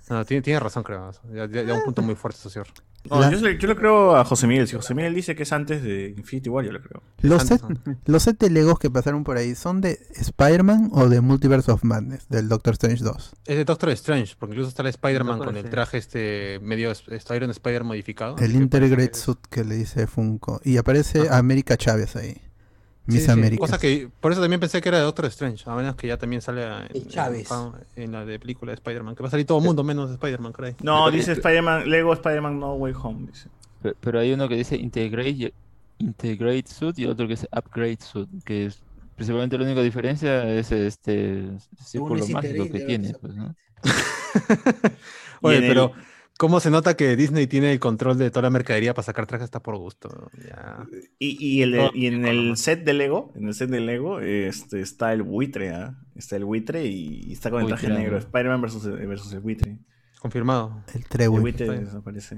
[0.09, 1.09] No, tiene, tiene razón, creo.
[1.33, 2.63] Ya, ya- ya un punto muy fuerte, socio.
[3.09, 4.67] No, La- yo, le, yo le creo a José Miguel.
[4.67, 7.01] Si José Miguel dice que es antes de Infinity War, yo le creo.
[7.21, 7.61] Los set,
[8.05, 11.85] los set de Legos que pasaron por ahí, ¿son de Spider-Man o de Multiverse of
[11.85, 13.31] Madness, del Doctor Strange 2?
[13.45, 16.91] Es de Doctor Strange, porque incluso está el Spider-Man con el traje este medio
[17.33, 18.35] Iron Spider modificado.
[18.37, 20.59] El Integrate Suit que le dice Funko.
[20.65, 21.37] Y aparece Ajá.
[21.37, 22.35] América Chávez ahí.
[23.07, 23.59] Sí, Miss sí, América.
[23.61, 26.17] Cosa que por eso también pensé que era de Doctor Strange, a menos que ya
[26.17, 26.63] también sale
[26.93, 27.49] en, Chávez.
[27.95, 30.11] en- en la de película de Spider-Man, que va a salir todo el mundo menos
[30.11, 30.75] Spider-Man, creo.
[30.83, 33.27] No, dice Spider-Man, Lego Spider-Man No Way Home.
[33.31, 33.49] Dice.
[33.81, 35.53] Pe- Pero hay uno que dice Integrate,
[35.97, 38.81] integrate Suit y otro que dice Upgrade Suit, que es
[39.15, 41.49] principalmente la única diferencia es este
[41.83, 43.55] círculo es mágico que tiene, pues, ¿no?
[45.41, 45.91] Oye, en el- pero
[46.41, 49.43] ¿cómo se nota que Disney tiene el control de toda la mercadería para sacar trajes
[49.43, 50.31] hasta por gusto?
[50.43, 50.87] Ya.
[51.19, 54.81] Y, y, el- y en el set de Lego, en el set de Lego, este,
[54.81, 55.93] está el buitre, ¿ah?
[56.15, 58.17] Está el buitre y, y está con el traje negro.
[58.17, 59.77] Spider-Man versus, versus el buitre.
[60.19, 60.83] Confirmado.
[60.95, 61.39] El El Trewi.
[61.39, 62.35] buitre desaparece.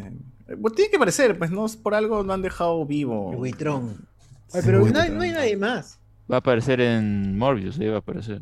[0.47, 3.31] Eh, Pues tiene que parecer, pues no, por algo no han dejado vivo.
[3.31, 3.95] El Buitrón.
[4.47, 5.03] Sí, Ay, pero no, Buitrón.
[5.03, 5.99] hay- no hay nadie más.
[6.29, 8.41] Va a aparecer en Morbius, ahí va a aparecer.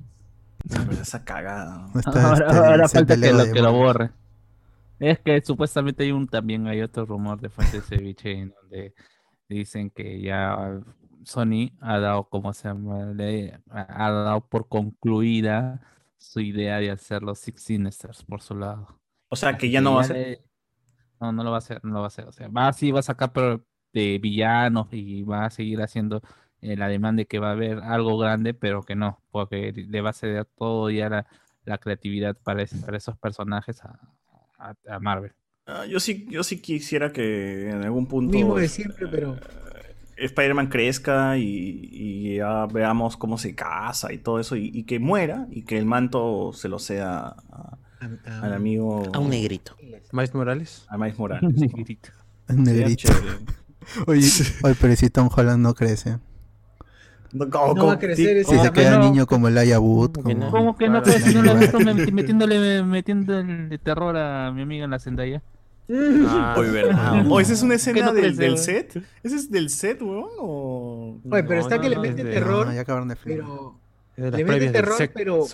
[0.70, 1.88] Pero esa cagada.
[1.94, 4.10] No está Ahora, este, ahora el set falta que lo, que lo borre.
[5.02, 8.94] Es que supuestamente hay un también hay otro rumor de fuentes de ceviche en donde
[9.50, 10.80] dicen que ya
[11.24, 15.82] Sony ha dado como se llama Le- ha dado por concluida
[16.18, 19.00] su idea de hacer los Six Sinisters por su lado.
[19.30, 20.44] O sea, que ya no va a ser.
[21.20, 22.28] No, no lo va a hacer, no lo va a hacer.
[22.28, 26.22] O sea, va sí va a sacar pero de villanos y va a seguir haciendo
[26.62, 30.02] eh, la demanda de que va a haber algo grande, pero que no, porque le
[30.02, 31.28] va a ceder todo ya la,
[31.66, 34.00] la creatividad para, es- para esos personajes a,
[34.70, 35.32] a- a Marvel.
[35.66, 39.38] Ah, yo sí, yo sí quisiera que en algún punto Mismo de siempre, pero.
[40.18, 45.00] Spider-Man crezca y, y ya veamos cómo se casa y todo eso y, y que
[45.00, 47.78] muera y que el manto se lo sea a- a-
[48.28, 49.76] a- al amigo A un negrito.
[50.12, 50.86] Miles Morales.
[50.90, 51.52] a Miles Morales.
[51.60, 52.10] Negrito.
[52.50, 53.10] El Sería negrito.
[54.06, 54.28] Oye,
[54.64, 56.20] oye, pero si Tom Holland no crece.
[57.34, 59.04] No, ¿cómo- No va a crecer ese Si ¿Cómo se que queda no?
[59.06, 60.14] niño como el Ayabut.
[60.16, 60.46] ¿Cómo que no?
[60.52, 60.52] Como...
[60.52, 61.02] ¿Cómo que no?
[61.04, 65.00] Claro, si no lo he visto metiéndole, metiendo el terror a mi amiga en la
[65.00, 65.42] Zendaya.
[66.28, 67.24] Ah, Oye, ¿verdad?
[67.24, 67.34] no.
[67.36, 69.02] Oh, ¿esa es una escena no del, del set?
[69.24, 70.30] ¿Ese es del set, weón?
[70.40, 71.18] O...
[71.30, 73.48] Oye, pero está que le mete terror, No, ya acabaron de filmar.
[74.16, 75.46] pero le mete terror, pero-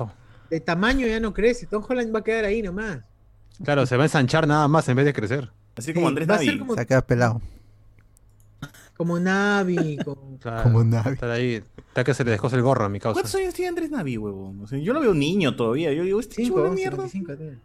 [0.50, 1.66] de tamaño ya no crece.
[1.66, 3.00] Tom Holland va a quedar ahí nomás.
[3.64, 5.50] Claro, se va a ensanchar nada más en vez de crecer.
[5.76, 6.60] Así como Sí, Andrés Navi.
[6.60, 7.42] como, Se queda pelado.
[8.98, 10.38] Como Navi, como...
[10.42, 11.14] Claro, Como Navi.
[11.14, 11.64] Estar ahí.
[11.88, 13.14] Está que se le dejó el gorro a mi causa.
[13.22, 14.62] ¿Cuántos años tiene Andrés Navi, huevón?
[14.62, 15.92] O sea, yo lo veo niño todavía.
[15.94, 17.08] Yo digo, este chico de mierda.
[17.08, 17.58] 55 tiene.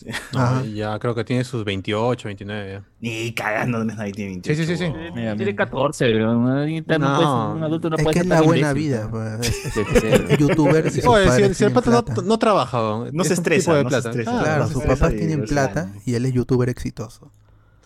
[0.32, 2.70] No, ya creo que tiene sus 28, 29.
[2.72, 2.84] ya.
[3.00, 4.56] Ni cagando Andrés Navi tiene 28.
[4.62, 4.92] Sí, sí, sí, sí.
[4.92, 5.56] Mira, Tiene mira.
[5.56, 8.88] 14, pero ahorita no un adulto no Es puede que ser es la buena imbécil,
[8.90, 9.10] vida.
[9.10, 10.38] pues.
[10.38, 12.22] Youtuber sus Oye, si, si el pata no, plata.
[12.24, 12.78] no trabaja,
[13.12, 14.08] No se estresa, no se plata.
[14.10, 14.30] estresa.
[14.30, 17.32] Claro, Claro, no sus papás tienen plata y él es youtuber exitoso.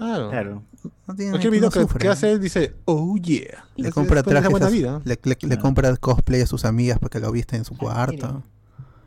[0.03, 0.31] Claro.
[0.31, 0.63] Claro.
[1.07, 3.65] No tiene Cualquier no video que, que hace él dice, oh yeah.
[3.77, 5.01] Le Es- compra es buena trajes, a su- vida.
[5.05, 8.43] le, le- le compra cosplay a sus amigas para que lo viste en su cuarto.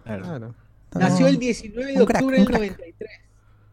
[0.03, 0.23] claro.
[0.23, 0.55] Claro.
[0.93, 2.61] Nació el 19 de crack, octubre del crack.
[2.61, 3.09] 93.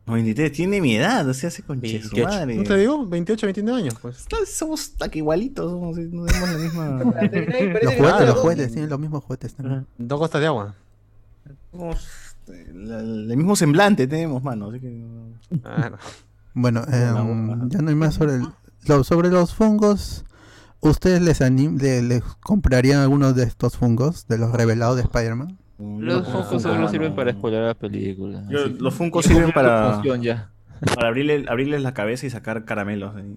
[0.04, 2.24] 93, tiene mi edad, o sea, hace con su 28.
[2.28, 2.56] madre.
[2.56, 3.06] ¿No te digo?
[3.06, 4.26] 28, 29 años, pues.
[4.32, 6.88] No, Somos hasta que igualitos, somos, no tenemos la misma.
[7.82, 9.86] Los juguetes, los juguetes, tienen los mismos juguetes también.
[9.98, 10.74] Dos gotas de agua.
[11.70, 12.04] somos,
[12.48, 14.70] eh, el mismo semblante tenemos, mano.
[14.70, 15.04] Así que.
[15.62, 15.98] Claro.
[16.54, 17.66] Bueno, boca.
[17.68, 18.46] ya no hay más sobre el-
[18.86, 20.24] lo- sobre los fungos.
[20.80, 25.58] ¿Ustedes les, anim- le- les comprarían algunos de estos fungos de los revelados de Spider-Man?
[25.78, 28.44] Los Funkos solo sirven para spoiler la película.
[28.48, 30.50] Yo- los Funkos Ya sirven para- función ya.
[30.94, 33.14] Para abrirle, abrirles la cabeza y sacar caramelos.
[33.16, 33.36] ahí.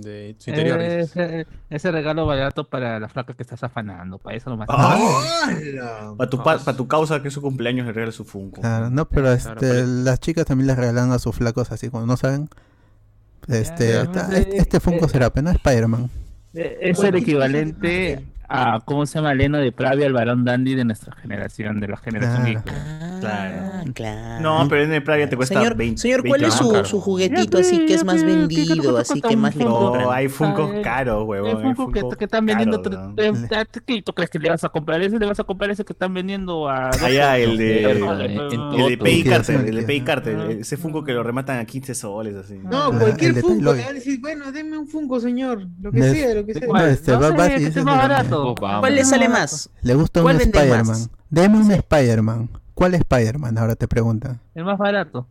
[0.00, 0.80] De su interior.
[0.80, 1.00] Eh.
[1.00, 4.68] Ese, ese regalo barato para la flaca que estás afanando, para eso nomás.
[4.70, 4.96] Ah.
[5.44, 6.14] ¡Hala!
[6.16, 8.60] Para tu, pa- pa' tu causa, que es su cumpleaños, le regala su Funko.
[8.60, 12.06] Claro, no, pero este, pero- las chicas también les regalan a sus flacos así, cuando
[12.06, 12.48] no saben.
[13.48, 16.10] Este, Ya, este, Funko eh, será, pero no Spider-Man.
[16.54, 19.34] Eh, Es el equivalente a, ¿cómo se llama?
[19.34, 22.62] Leno de Pravia, el varón dandy de nuestra generación, de la generación Claro.
[22.64, 22.74] geek.
[23.24, 24.40] Ah, claro.
[24.42, 26.00] No, pero en el Praga te cuesta Señor, 20.
[26.00, 29.64] señor, ¿cuál 20 es su, juguetito así que es más vendido, así que más le
[29.64, 31.48] No, hay Funkos caros, huevón.
[31.56, 32.82] hay Funko que, Funkos que están vendiendo.
[32.82, 35.00] ¿Qué tú crees que le vas a comprar?
[35.02, 36.90] Ese le vas a comprar ese que están vendiendo a.
[36.90, 38.98] Ah, ya, el de- El de.
[38.98, 39.82] Pay Carter, el de.
[39.82, 40.38] Pay Carter.
[40.60, 42.58] Ese Funko que lo rematan a 15 soles, así.
[42.58, 43.76] No, cualquier de Funko a
[44.20, 45.66] bueno, denme un Funko, señor.
[45.80, 46.66] Lo que De- sea, lo que sea.
[46.66, 48.80] No, este, va- esté más que- Vamos.
[48.80, 49.70] ¿Cuál le sale más?
[49.82, 51.10] Le gusta un ¿Cuál vende Spider-Man.
[51.30, 52.50] Deme un Spider-Man.
[52.74, 53.58] ¿Cuál Spider-Man?
[53.58, 54.40] Ahora te preguntan.
[54.54, 55.26] El más barato.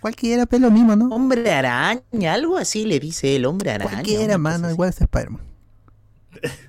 [0.00, 1.08] Cualquiera, pero lo mismo, ¿no?
[1.08, 3.90] Hombre araña, algo así le dice el hombre araña.
[3.90, 5.42] Cualquiera, mano, igual es Spider-Man.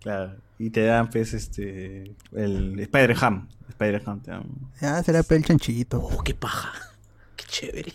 [0.00, 0.36] Claro.
[0.58, 2.14] Y te dan, pues, este.
[2.32, 3.48] El Spider-Ham.
[3.68, 4.44] Spider-Ham te dan.
[4.80, 6.00] Ya será pel chanchito.
[6.00, 6.72] Oh, qué paja.
[7.36, 7.92] Qué chévere.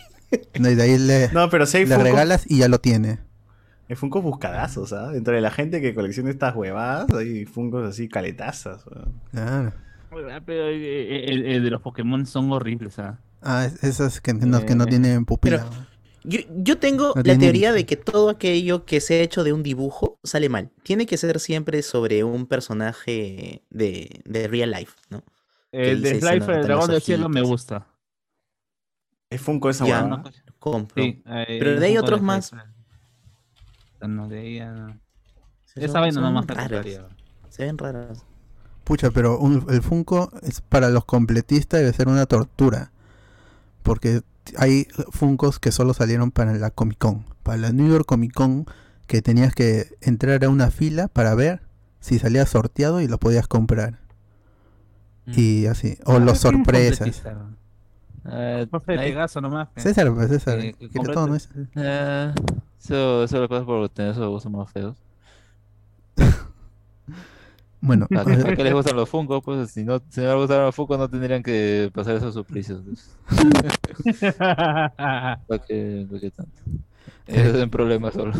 [0.58, 3.18] No, y de ahí le, No, pero si le Funko, regalas y ya lo tiene.
[3.88, 5.08] Hay Funko buscadazos, ¿ah?
[5.12, 8.84] Dentro de la gente que colecciona estas huevadas, hay Funkos así caletazas.
[9.30, 9.72] Claro.
[10.46, 13.18] Pero eh, el, el de los Pokémon son horribles, ¿ah?
[13.42, 15.66] Ah, es- esos que, no, que no Eh, tienen pupila.
[16.26, 19.44] Yo, yo tengo No la teoría ni- de que todo aquello que se ha hecho
[19.44, 20.70] de un dibujo sale mal.
[20.82, 25.22] Tiene que ser siempre sobre un personaje de, de real life, ¿no?
[25.72, 27.86] El de notan el dragón del cielo, me gusta.
[29.28, 30.22] Es Funko esa Ya, huevada.
[30.58, 31.02] Compro.
[31.02, 32.52] Sí, eh, Pero de ahí otros más.
[34.08, 34.28] No.
[34.28, 36.46] Son- Esa vaina nomás.
[37.48, 38.24] Se ven raros.
[38.84, 42.90] Pucha, pero un- el Funko es para los completistas debe ser una tortura.
[43.82, 44.22] Porque
[44.58, 47.24] hay Funkos que solo salieron para la Comic Con.
[47.42, 48.66] Para la New York Comic Con,
[49.06, 51.62] que tenías que entrar a una fila para ver
[52.00, 54.00] si salía sorteado y lo podías comprar.
[55.26, 55.96] Y así.
[56.04, 57.22] O los Ah, ¿quién sorpresas.
[58.26, 59.68] Eh, Pegaso nomás.
[59.76, 60.58] César, pues César.
[60.60, 61.48] Eh, quiere cómprate- todo, ¿no es?
[61.76, 62.32] eh,
[62.84, 64.96] eso, eso lo pasa por tener esos gustos más feos.
[67.80, 69.42] Bueno, ¿A qué, ver, a qué les gustan los Funko?
[69.42, 72.82] Pues si no, si no les gustaran los Funko no tendrían que pasar esos suplicios.
[72.82, 73.10] pues.
[75.46, 76.60] ¿Para qué, para qué tanto?
[77.26, 78.32] Ese es un problema solo.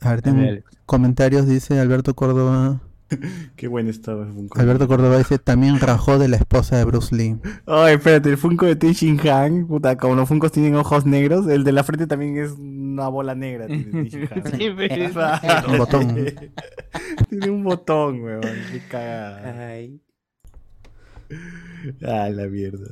[0.00, 2.80] a ver, tengo comentarios, dice Alberto Córdoba.
[3.56, 4.60] Qué bueno estaba el Funko.
[4.60, 7.36] Alberto Córdoba dice, también rajó de la esposa de Bruce Lee.
[7.66, 11.46] Ay, espérate, el Funko de Ten Shin Han, puta, como los Funkos tienen ojos negros,
[11.48, 13.66] el de la frente también es una bola negra.
[13.66, 13.82] Tiene.
[15.68, 16.14] Un botón.
[17.28, 18.40] tiene un botón, weón.
[18.40, 19.68] Qué cagada.
[19.68, 20.00] Ay.
[22.06, 22.88] Ah, la mierda.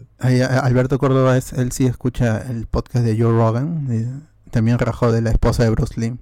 [0.62, 3.86] Alberto Córdoba, es, él sí escucha el podcast de Joe Rogan.
[3.90, 6.18] y también rajó de la esposa de Bruce Lee.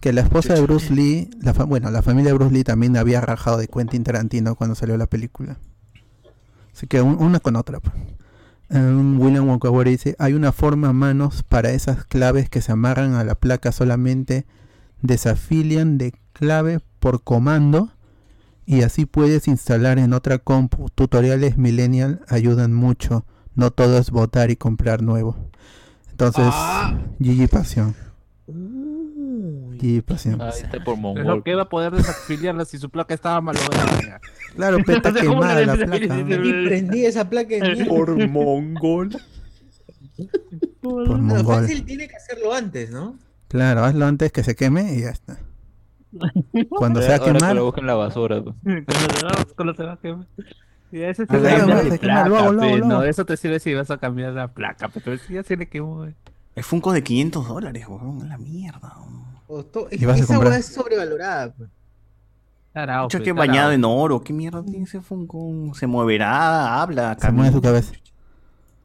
[0.00, 2.96] Que la esposa de Bruce Lee, la fa- bueno, la familia de Bruce Lee también
[2.96, 5.58] había rajado de Quentin Tarantino cuando salió la película.
[6.74, 7.80] Así que un- una con otra.
[7.80, 7.94] pues.
[8.70, 13.14] Um, William Wonkawa dice, hay una forma a manos para esas claves que se amarran
[13.14, 14.46] a la placa solamente
[15.00, 17.90] desafilian de clave por comando
[18.66, 20.90] y así puedes instalar en otra compu.
[20.90, 23.24] Tutoriales millennial ayudan mucho.
[23.54, 25.34] No todo es votar y comprar nuevo.
[26.10, 26.94] Entonces, Ah.
[27.18, 27.94] GG Pasión.
[30.06, 30.40] Pasión.
[30.42, 31.42] Ahí está por Pero mongol.
[31.44, 34.20] que va a poder desafiliarla si su placa estaba malograda.
[34.54, 35.96] Claro, peta Entonces, ¿cómo quemada la placa.
[36.18, 38.26] Y prendí esa placa de mierda.
[38.28, 39.16] mongol.
[40.80, 41.62] Por Lo mongol.
[41.62, 43.16] fácil tiene que hacerlo antes, ¿no?
[43.48, 45.38] Claro, hazlo antes que se queme y ya está.
[46.70, 48.42] Cuando se va a que quemar, lo busquen en la basura.
[48.42, 48.56] pues.
[49.56, 50.26] Cuando se va- a quemar.
[50.90, 52.86] Y ese Ah, luego.
[52.86, 55.68] No, eso te sirve si vas a cambiar la placa, pero si ya se le
[55.68, 56.06] quemó.
[56.06, 56.14] eh.
[56.56, 58.28] El Funko de 500 dólares, weón.
[58.28, 58.94] La mierda.
[58.98, 59.27] weón.
[59.48, 60.50] O to- es Y vas a esa comprar.
[60.52, 61.52] hueá es sobrevalorada.
[61.54, 61.70] pues.
[62.72, 63.46] Tarao, Pucha, pe, que tarao.
[63.46, 64.20] bañado en oro.
[64.22, 65.72] ¿Qué mierda tiene ese Funko?
[65.74, 67.92] Se moverá, habla, se mueve su cabeza.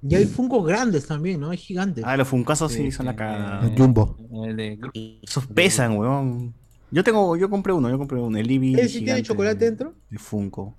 [0.01, 1.51] Y hay Funkos grandes también, ¿no?
[1.51, 2.03] Hay gigantes.
[2.05, 3.65] Ah, los Funkazos sí Sí, son la cagada.
[3.65, 4.17] El Jumbo.
[4.45, 4.79] El de
[5.21, 6.53] Esos pesan, weón.
[6.91, 8.75] Yo tengo, yo compré uno, yo compré uno, el Libby.
[8.79, 9.93] ¿Él sí tiene chocolate dentro?
[10.09, 10.75] De Funko.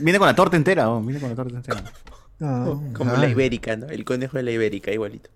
[0.00, 1.82] Viene con la torta entera, weón, viene con la torta entera.
[2.94, 3.18] Como Ah.
[3.18, 3.86] la ibérica, ¿no?
[3.88, 5.28] El conejo de la ibérica, igualito.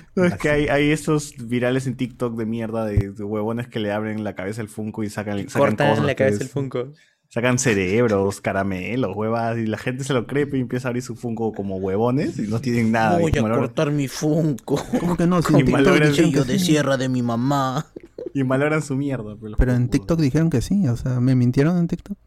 [0.14, 3.80] No, es que hay, hay estos virales en TikTok de mierda de, de huevones que
[3.80, 6.46] le abren la cabeza al Funko y sacan, sacan Cortan cosas, la cabeza pues.
[6.46, 6.92] el Funko.
[7.28, 11.16] Sacan cerebros, caramelos, huevas, y la gente se lo cree y empieza a abrir su
[11.16, 13.18] Funko como huevones y no tienen nada.
[13.18, 14.84] Voy y, a malogran, cortar mi Funko.
[15.00, 15.40] ¿Cómo que no?
[15.40, 16.12] Si Y malogran-
[16.46, 17.86] de sierra de mi mamá.
[18.34, 19.34] y malogran su mierda.
[19.36, 19.88] Pero, los Pero en.
[19.88, 22.18] TikTok dijeron que sí, o sea, me mintieron en TikTok.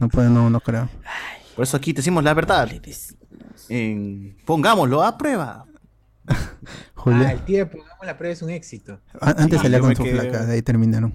[0.00, 0.88] No puedo, no, no creo.
[1.54, 2.68] Por eso aquí te decimos la verdad.
[3.68, 4.36] En...
[4.46, 5.66] Pongámoslo a prueba.
[6.94, 9.00] Julia, Ah, el tío de Pongamos la prueba es un éxito.
[9.20, 11.14] antes sí, salía con su flaca, de ahí terminaron.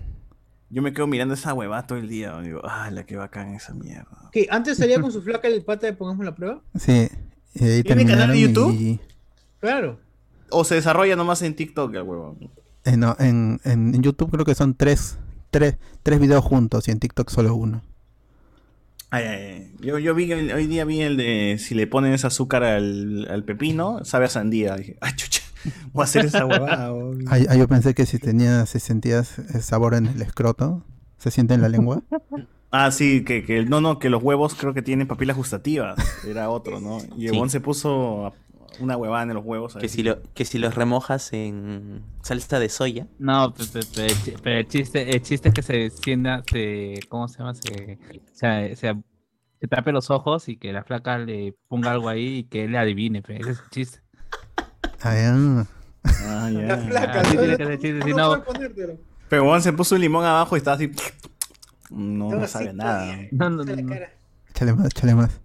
[0.69, 2.39] Yo me quedo mirando esa huevada todo el día.
[2.41, 4.29] Digo, ah, la que bacán esa mierda.
[4.31, 4.47] ¿Qué?
[4.49, 6.61] ¿Antes salía con su flaca el pata de Pongamos la prueba?
[6.77, 7.07] Sí,
[7.53, 8.73] y de ahí ¿Tiene canal de YouTube?
[8.73, 8.99] y-
[9.59, 9.99] Claro.
[10.49, 12.49] O se desarrolla nomás en TikTok el huevón.
[12.83, 15.17] eh, no, en, en, en YouTube creo que son tres,
[15.51, 17.81] tres, tres videos juntos y en TikTok solo uno.
[19.15, 19.71] Ay, ay, ay.
[19.81, 23.43] Yo, yo vi el- hoy día vi el de si le pones azúcar al, al
[23.43, 24.75] pepino, sabe a sandía.
[24.75, 25.41] Dije, ay, chucha,
[25.93, 26.91] voy a hacer esa huevada.
[26.93, 27.25] weón".
[27.27, 30.83] Ah, yo pensé que si tenía, si sentías sabor en el escroto,
[31.17, 32.01] se siente en la lengua.
[32.77, 35.95] Ah, sí, que, que no, no, que los huevos creo que tienen papilas gustativas.
[36.27, 36.97] Era otro, ¿no?
[37.15, 37.49] Y el Sí.
[37.49, 38.33] se puso
[38.79, 39.75] una huevada en los huevos.
[39.75, 43.07] Que si, lo, que si los remojas en salsa de soya.
[43.19, 43.63] No, pe-
[44.05, 47.53] el chi- pero el chiste, el chiste es que se encienda, se, ¿cómo se llama?
[47.55, 47.97] Se,
[48.33, 48.95] se, se,
[49.69, 52.77] tape los ojos y que la flaca le ponga algo ahí y que él le
[52.77, 53.37] adivine, pe.
[53.39, 53.99] Ese es el chiste.
[55.01, 55.65] Ah.
[56.23, 56.49] Ah.
[56.51, 57.41] La flaca, Así ¿no?
[57.41, 58.97] tiene que ser chiste, si No no- puede ponértelo.
[59.29, 60.91] Pero weón se puso un limón abajo y estaba así.
[61.91, 63.15] No, no sabe así, nada.
[63.31, 63.87] No, no, no.
[63.87, 64.09] cara.
[64.49, 65.39] Échale más, échale más.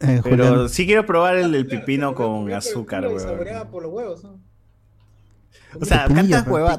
[0.00, 3.16] Eh, Pero Julián, sí quiero probar el, el pipino se con el azúcar, culo y
[3.16, 3.18] weón.
[3.18, 4.42] saboreaba por los huevos, ¿no?
[5.80, 6.78] O sea, ¿tantas huevas,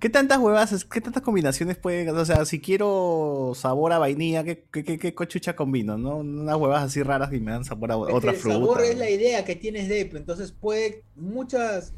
[0.00, 4.64] ¿qué tantas huevas, qué tantas combinaciones puede, o sea, si quiero sabor a vainilla, ¿qué,
[4.72, 5.96] qué, qué, qué cochucha combino?
[5.98, 6.16] ¿No?
[6.18, 8.66] Unas huevas así raras y me dan sabor a Es que otra el fruta.
[8.66, 11.94] sabor es la idea que tienes de, pues, entonces puede muchas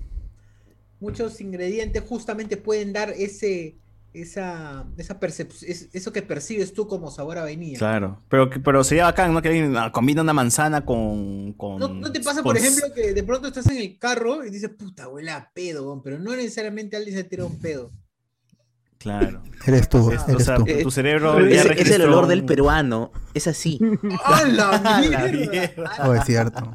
[1.01, 3.77] muchos ingredientes justamente pueden dar ese
[4.21, 7.79] esa esa percepción eso que percibes tú como sabor a vainilla.
[7.79, 9.43] Claro, pero, pero sería bacán, ¿no?
[9.43, 11.53] Que alguien ah, combina una manzana con...
[11.55, 14.45] con ¿No, no te pasa, con por ejemplo, que de pronto estás en el carro
[14.45, 17.93] y dices, puta, huele a pedo, weón", pero no necesariamente alguien se tira un pedo.
[18.99, 19.43] Claro.
[19.67, 20.65] eres tú, o sea, eres O sea, tú.
[20.83, 23.13] tu cerebro Es, ya es el olor del peruano.
[23.35, 23.79] Es así.
[24.25, 25.93] ¡A la ¡A la mierda!
[26.05, 26.75] Oh, es cierto.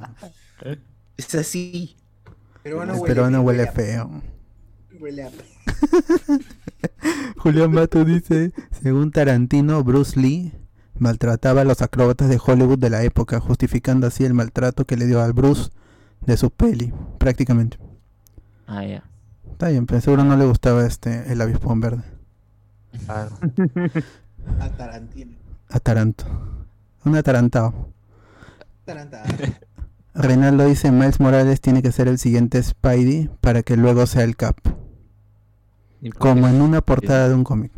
[1.17, 1.97] Es así.
[2.63, 4.21] Peruano El huele, peruano huele a- feo.
[4.99, 5.31] Huele a
[7.37, 10.53] Julián Mato dice, según Tarantino, Bruce Lee
[10.97, 15.07] maltrataba a los acróbatas de Hollywood de la época, justificando así el maltrato que le
[15.07, 15.71] dio al Bruce
[16.25, 17.77] de su peli, prácticamente.
[18.67, 19.03] Ah, ya.
[19.51, 22.03] Está bien, pero seguro no le gustaba este el avispón verde.
[23.05, 23.31] Claro.
[24.59, 25.37] a Tarantino.
[25.69, 26.25] A Taranto.
[27.05, 27.89] Un atarantado.
[28.85, 29.25] Tarantada.
[30.13, 34.35] Reinaldo dice, Miles Morales tiene que ser el siguiente Spidey para que luego sea el
[34.35, 34.57] Cap.
[36.01, 37.71] Por Como en una portada de un cómic.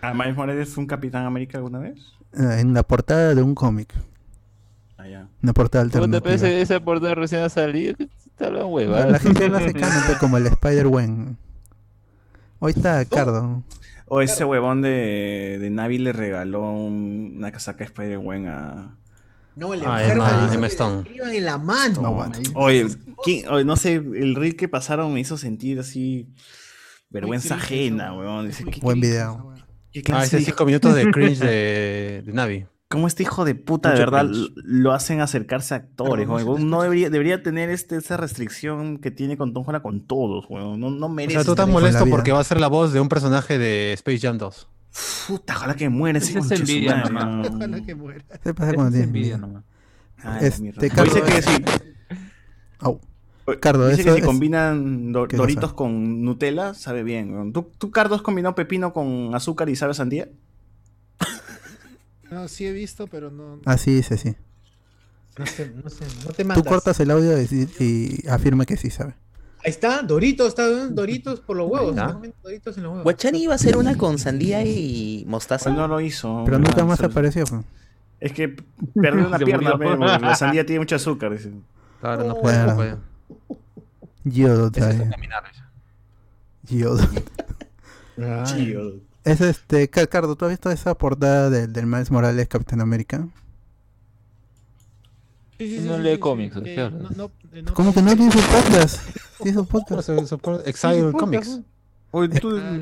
[0.00, 1.98] ¿Ah, Miles Morales fue un Capitán América alguna vez?
[2.32, 3.92] Eh, En la portada de un cómic.
[4.98, 5.28] Ah, ya.
[5.42, 6.34] Una portada alternativa.
[6.48, 7.96] esa portada recién ha salido.
[7.96, 9.06] ¿qué Está la hueva.
[9.06, 9.72] La gente no hace
[10.06, 11.36] pues, como el Spider-Wen.
[12.58, 13.62] Hoy está Cardo.
[14.08, 18.96] O ese huevón de, de Navi le regaló un- una casaca Spider-Man a...
[19.56, 21.08] No, el Ah, enfermo Stone.
[21.32, 22.02] en la mano.
[22.02, 22.30] No.
[22.54, 22.86] Oye,
[23.24, 26.28] ¿quién- oye, no sé, el reel que pasaron me hizo sentir así...
[27.10, 28.46] Vergüenza Uy, qué ajena, weón.
[28.46, 29.54] Dice, ¿qué- qué Buen rico video.
[29.92, 32.66] qué Ah, ese de- cinco minutos de cringe de, de Navi.
[32.88, 34.52] ¿Cómo este hijo de puta, de Mucho verdad, cringe.
[34.64, 36.26] lo hacen acercarse a actores?
[36.26, 36.38] Pero no weón?
[36.40, 36.84] se te Weón, no escucha.
[36.84, 40.78] debería, debería tener este, esa restricción que tiene con Tom Holland con todos, weón.
[40.78, 41.34] No, no O merece.
[41.38, 41.72] sea, tú estás estar ahí.
[41.72, 42.14] molesto vida.
[42.16, 44.68] porque va a ser la voz de un personaje de Space Jam 2.
[45.26, 47.24] Puta, ojalá que muera ese Esa es su envidia madre, nomás.
[47.46, 47.54] weón.
[47.56, 48.24] Ojalá que muera.
[48.42, 49.40] ¿Qué pasa cuando es tienes envidia.
[50.18, 50.88] Ay, la Este, mierda.
[50.88, 51.64] Carlos- dice que si,
[52.78, 53.00] Au.
[53.60, 55.76] Cardo, dice eso que si es- combinan do- ¿Qué doritos cosa?
[55.76, 57.32] con Nutella, sabe bien.
[57.32, 57.52] weón.
[57.52, 60.28] ¿Tú, ¿Tú, Cardos, combinó pepino con azúcar y sabe a sandía?
[62.30, 63.60] No, sí he visto, pero no.
[63.64, 64.34] Ah, sí, sí, sí.
[65.38, 66.64] No sé, no sé, no te Tú matas.
[66.66, 69.14] cortas el audio y, y afirma que sí sabe.
[69.64, 71.94] Ahí está, Doritos, está Doritos por los huevos.
[72.42, 73.02] Doritos en los.
[73.02, 75.64] Guachani iba a hacer una con sandía y mostaza.
[75.66, 76.42] Pues no lo hizo.
[76.44, 77.44] Pero nunca más Solo- apareció.
[77.44, 77.62] pues.
[78.18, 78.56] Es que
[78.94, 79.96] perdió una Se pierna, murió.
[79.96, 81.32] la sandía tiene mucho azúcar.
[81.32, 81.52] dice.
[82.00, 82.98] Claro, no puede, no Claro.
[84.24, 85.44] Yodo, Eso es caminar.
[86.66, 86.96] Chío.
[89.24, 93.26] Es este, Ca- Cardo, ¿tú has visto esa portada del, del Miles Morales Capitán América?
[95.58, 97.16] Sí, sí, sí, No sí, lee sí, cómics, sí, ¿qué que hablas?
[97.16, 99.00] no- no- eh, no- ¿Cómo que no tiene su podcast?
[99.42, 100.02] Tiene su No, podcast.
[100.06, 101.60] se- se pone Exile Comics.
[102.12, 102.78] Oye, tú, Ah,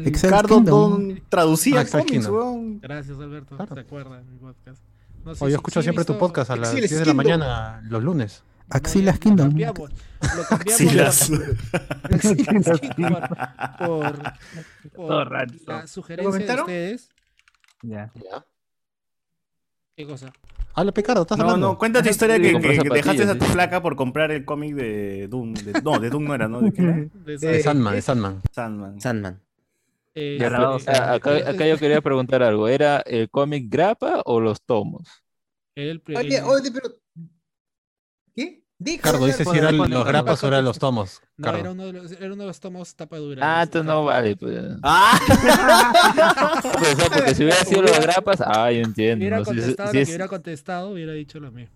[1.28, 2.80] traducía Ah, cómics, weón.
[2.80, 3.56] Gracias, Alberto.
[3.56, 3.74] Claro.
[3.74, 4.82] ¿Te acuerdas de mi podcast?
[5.24, 7.00] No, sí, Oye, yo sí, escucho sí siempre tu visto- podcast a las Exile 10
[7.00, 8.42] de la mañana los lunes.
[8.74, 9.46] No, Axilas Kingdom.
[9.46, 9.90] Lo cambiamos.
[10.36, 11.30] Lo cambiamos Axilas.
[12.10, 13.20] Axilas Kingdom
[13.78, 15.52] por, por Todo raro.
[15.66, 17.08] la sugerencia de ustedes.
[17.82, 18.10] Ya.
[18.14, 18.44] Ya.
[19.96, 20.32] ¿Qué cosa?
[20.76, 21.68] Habla, Picardo, estás No, hablando.
[21.68, 23.38] no, cuenta tu historia que, dejaste a sí.
[23.38, 25.54] tu flaca por comprar el cómic de Doom.
[25.54, 26.60] de- no, de Doom no era, ¿no?
[26.62, 26.94] ¿De qué era?
[27.24, 28.42] De De esa- Sandman, de Sandman.
[28.50, 29.00] Sandman.
[29.00, 29.40] Sandman.
[30.16, 32.66] eh, Ya, Ya, pero, o sea, acá, acá yo quería preguntar algo.
[32.66, 35.06] ¿Era el cómic grapa o los tomos?
[35.76, 36.88] el- el- oye, pero.
[38.78, 38.90] ¿Qué?
[38.90, 41.20] Dijo, Cardo dice si eran los grapas o eran los tomos.
[41.36, 43.60] no, era uno, de los, era uno de los tomos tapa dura.
[43.60, 44.36] Ah, tapa- no vale.
[44.36, 44.56] Pues.
[44.82, 45.18] ¡Ah!
[46.78, 49.22] Pues, no, porque si hubiera sido los grapas, ah, yo entiendo.
[49.22, 49.44] Hubiera ¿no?
[49.44, 51.74] Si, contestado si lo es, que hubiera contestado, hubiera dicho lo mismo.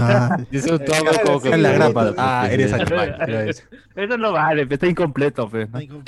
[0.00, 1.50] Ah, es un tomo, como que.
[1.50, 2.14] Es la grapa.
[2.16, 3.16] Ah, eres animal.
[3.48, 3.62] eso.
[3.94, 5.48] Eso no vale, pe, está incompleto.
[5.72, 6.02] No, dijo-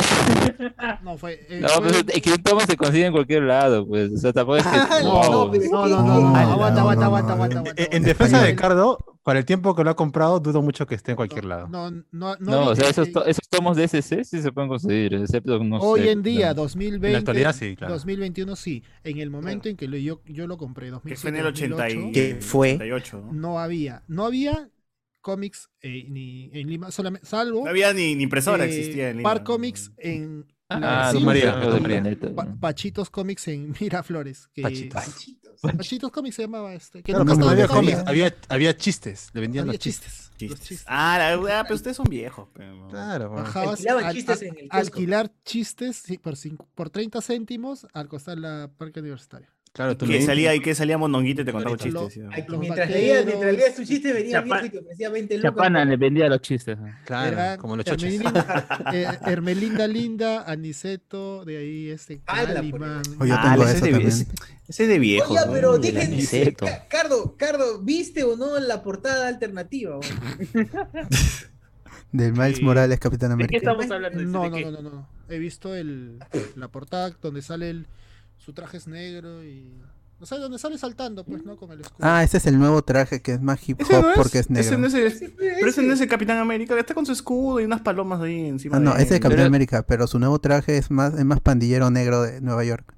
[1.03, 1.47] no, fue.
[1.49, 4.12] eh, No, fue- pues es que un tomo se consigue en cualquier lado, pues.
[4.12, 4.77] O sea, tampoco es que.
[4.90, 5.31] Ah, no, wow.
[5.47, 7.70] no, pero- No, no, no, No, no, no, aguanta, aguanta, aguanta, no, aguanta.
[7.77, 10.95] En, en defensa de Cardo, para el tiempo que lo ha comprado, dudo mucho que
[10.95, 11.69] esté en cualquier lado.
[11.69, 14.53] No, no, no, No, o sea, esos, eh, to- esos tomos de SC sí se
[14.53, 16.11] pueden conseguir, excepto, no Hoy sé.
[16.12, 16.55] en día, no.
[16.62, 17.93] 2020, En la actualidad sí, claro.
[17.95, 18.82] 2021 sí.
[19.05, 21.47] En el momento en que lo- yo, yo lo compré, Que 2007, fue en el
[21.47, 21.95] 80 y...
[21.95, 22.78] 2008, ¿Qué fue?
[23.09, 23.33] 88, ¿no?
[23.33, 24.71] no había, no había
[25.21, 29.19] cómics eh, ni en Lima, solamente, salvo No había ni, ni impresora, eh, existía en
[29.19, 29.29] Lima.
[29.29, 32.19] Par Comics en Ah, Sí, Luz María, de María.
[32.37, 34.49] Pa- Pachitos Comics en Miraflores.
[34.53, 35.03] Que Pachitos.
[35.63, 36.99] Pachitos Comics se llamaba este.
[37.03, 40.31] Que Claro, nunca estaba había cómics, había, había chistes, le vendían Había los chistes.
[40.37, 40.51] chistes.
[40.51, 40.85] Los Chistes.
[40.87, 42.49] Ah, la, ah, pero ustedes son viejos.
[42.53, 43.45] pero- Claro, bueno.
[43.45, 48.37] Bajabas al- chistes en el alquilar chistes sí, por, cinco- por 30 céntimos al costar
[48.39, 49.49] la parque universitaria.
[49.73, 52.15] Claro, tú Que me- salía y que salía Mononguito y te contaba Lo- chistes.
[52.15, 52.20] ¿sí?
[52.59, 55.51] Mientras leías, mientras leías tu chiste, venía Chapa- viejo y te ofrecía 20 lucas.
[55.53, 56.78] Chapana le vendía los chistes.
[56.78, 56.89] ¿no?
[57.05, 58.15] Claro, Era como los choches.
[58.15, 63.03] Hermelinda, eh, Hermelinda Linda, Aniceto, de ahí este Ah, Calimán.
[63.20, 64.09] O yo Ah, tengo ese eso de- también.
[64.11, 64.27] ese-
[64.69, 65.31] Ese es de viejos.
[65.31, 65.53] Oye, ¿no?
[65.53, 65.81] pero.
[66.57, 69.99] Ca- Cardo, Cardo, ¿viste o no la portada alternativa?
[72.12, 72.62] Del Miles Sí.
[72.65, 73.57] Morales, Capitán ¿De qué América.
[73.59, 74.23] estamos hablando?
[74.23, 75.09] No, ¿De no, no, no, no.
[75.28, 76.19] He visto el,
[76.57, 77.86] la portada donde sale el,
[78.49, 79.75] su traje es negro y...
[80.20, 81.55] O sea, donde sale saltando, pues, ¿no?
[81.59, 81.99] Con el escudo.
[82.01, 84.39] Ah, ese es el nuevo traje que es más hip Ese hop no es, porque
[84.39, 84.79] es ese negro.
[84.79, 87.61] no es el- Sí, pero ese no es el Capitán América, está con su escudo
[87.61, 88.79] y unas palomas ahí encima.
[88.79, 89.20] Ah, no, de ese es él.
[89.20, 92.65] Capitán Pero- América, pero su nuevo traje es más, es más pandillero negro de Nueva
[92.65, 92.95] York.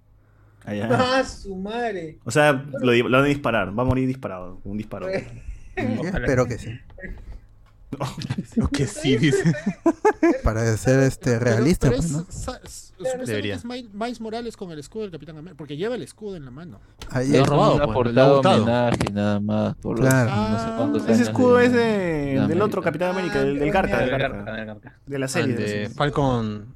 [0.65, 0.89] Ah, ya.
[0.93, 2.21] Ah, su madre.
[2.25, 5.09] O sea, lo, lo van a disparar, va a morir disparado, un disparo.
[5.77, 6.71] Espero que sí.
[8.57, 9.53] Lo que sí, dice.
[10.45, 12.27] Para ser este Pero- realista, pero pues, es- ¿no?
[12.31, 13.55] sa- s- supuestamente Debería.
[13.57, 16.51] es Miles Morales con el escudo del Capitán América, porque lleva el escudo en la
[16.51, 16.79] mano.
[17.11, 18.63] Ahí Lo es- ha robado, pues, le ha gustado.
[18.63, 19.75] homenaje nada más.
[19.77, 20.31] Por los Claro.
[20.87, 21.79] no sé Ah, Ese escudo de- es de,
[22.41, 25.51] de del otro Capitán América, del, del Ah, Garca, del del Garca, de la serie.
[25.51, 25.89] El de la serie.
[25.91, 26.75] Falcon.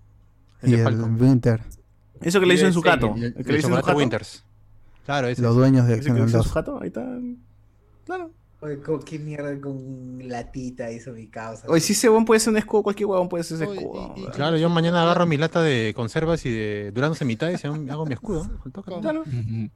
[0.63, 1.21] El y de el Falcon.
[1.21, 1.61] Winter,
[2.23, 3.15] Eso que le hizo en su gato.
[3.17, 3.97] El, El que el le hizo en su jato.
[3.99, 4.45] Winters.
[5.05, 5.43] Claro, ese.
[5.43, 6.55] los dueños de Ese que le Canal hizo en su 2.
[6.55, 7.07] jato, ahí está.
[8.07, 8.31] Claro.
[8.65, 11.67] Oye, qué mierda con latita hizo mi causa.
[11.69, 14.15] Oye, si ese huevón puede ser un escudo, cualquier huevón puede ser ese Oye, escudo.
[14.17, 17.51] y- y- Claro, yo mañana agarro mi lata de conservas y de duranos en mitad
[17.51, 18.49] y se- hago mi escudo.
[18.73, 19.25] Con, Claro.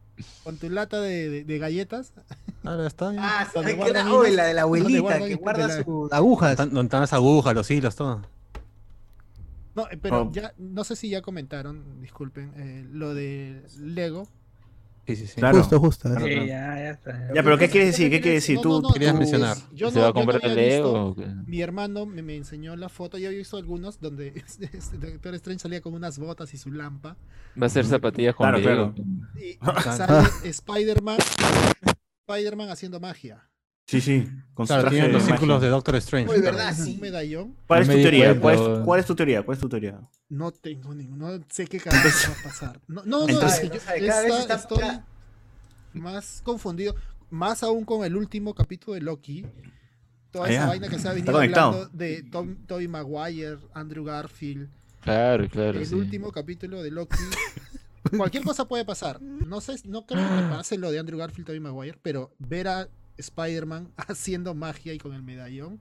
[0.44, 2.12] con tu lata de, de- de galletas.
[2.64, 3.12] Ya está.
[3.14, 3.20] ya.
[3.22, 4.14] Ah, Donde ¿sabes qué guardan era?
[4.16, 6.56] Oye, hilos, la de la donde abuelita guardan que de guarda la- sus agujas.
[6.56, 8.22] Donde donde están las agujas, los hilos, todo.
[9.74, 10.32] No, eh, pero Oh.
[10.32, 14.26] ya, no sé si ya comentaron, disculpen, eh, lo de Lego.
[15.08, 15.36] Sí, sí, sí.
[15.36, 15.58] Claro.
[15.60, 16.06] Justo, justo.
[16.10, 16.26] Claro.
[16.26, 16.46] Sí, claro.
[16.46, 17.34] ya, ya está.
[17.34, 18.10] Ya, pero ¿qué quieres decir?
[18.10, 18.56] ¿Qué quieres decir?
[18.56, 19.56] No, Tú no, no, querías mencionar.
[19.72, 21.16] Yo ¿Se va a comprar el Lego?
[21.46, 23.16] Mi hermano me, me enseñó la foto.
[23.16, 24.68] Yo había visto algunos donde este
[24.98, 27.16] Doctor Strange salía con unas botas y su lampa.
[27.60, 28.94] Va a ser zapatillas con Claro, Lego.
[28.94, 29.08] claro.
[29.40, 29.58] Y
[29.96, 31.16] sale Spider-Man
[32.28, 33.47] Spider-Man haciendo magia.
[33.88, 34.28] Sí, sí.
[34.54, 35.66] Con su Claro, traje tienen los de círculos magia.
[35.66, 36.30] de Doctor Strange.
[36.30, 36.40] Oye.
[36.42, 36.74] ¿verdad?
[36.78, 36.98] Un Sí.
[37.00, 37.56] medallón.
[37.66, 38.40] ¿Cuál es tu teoría?
[38.40, 38.84] ¿Cuál es, weón.
[38.84, 39.42] cuál es tu teoría?
[39.42, 40.00] ¿Cuál es tu teoría?
[40.28, 41.38] No tengo ninguno.
[41.38, 42.80] No sé qué carajo va a pasar.
[42.86, 44.84] No, no, no, Entonces- es que yo Sabe, cada vez está- estoy
[45.94, 46.94] más confundido.
[47.30, 49.46] Más aún con el último capítulo de Loki.
[50.30, 54.04] Toda Ah, esa vaina que se ha Está venido hablando de Tom, Tobey Maguire, Andrew
[54.04, 54.68] Garfield.
[55.00, 55.78] Claro, claro.
[55.78, 55.94] el sí.
[55.94, 57.16] último capítulo de Loki.
[58.16, 59.20] Cualquier cosa puede pasar.
[59.22, 62.88] No sé, no creo que pase lo de Andrew Garfield, Tobey Maguire, pero ver a
[63.18, 65.78] Spider-Man haciendo magia y con el medallón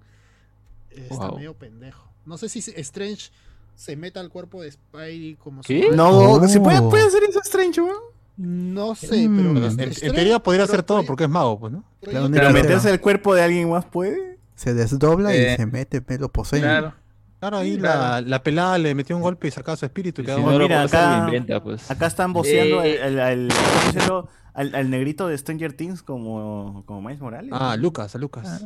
[0.92, 1.38] está Wow.
[1.38, 2.10] medio pendejo.
[2.26, 3.30] No sé si Strange
[3.76, 5.84] se meta al cuerpo de Spidey como ¿Qué?
[5.84, 5.98] Superman.
[5.98, 6.48] No, No.
[6.48, 8.02] ¿se puede, puede hacer eso strange, weón?
[8.38, 9.38] No sé, Mm.
[9.54, 11.84] pero en, en teoría podría hacer todo porque es mago, pues, ¿no?
[12.02, 14.38] Claro, Pero meterse al cuerpo de alguien más puede.
[14.56, 16.60] Se desdobla y Eh, se mete, me lo posee.
[16.62, 16.94] Claro.
[17.40, 17.78] Claro, ahí.
[17.78, 20.22] La, la pelada le metió un golpe y sacaba su espíritu.
[20.22, 21.90] y Si quedaba no mira, acá- inventa, pues.
[21.92, 24.24] Acá están voceando Eh, al, al, al-
[24.54, 27.52] al- al negrito de Stranger Things como, como Miles Morales.
[27.54, 28.66] Ah, Lucas, a Lucas.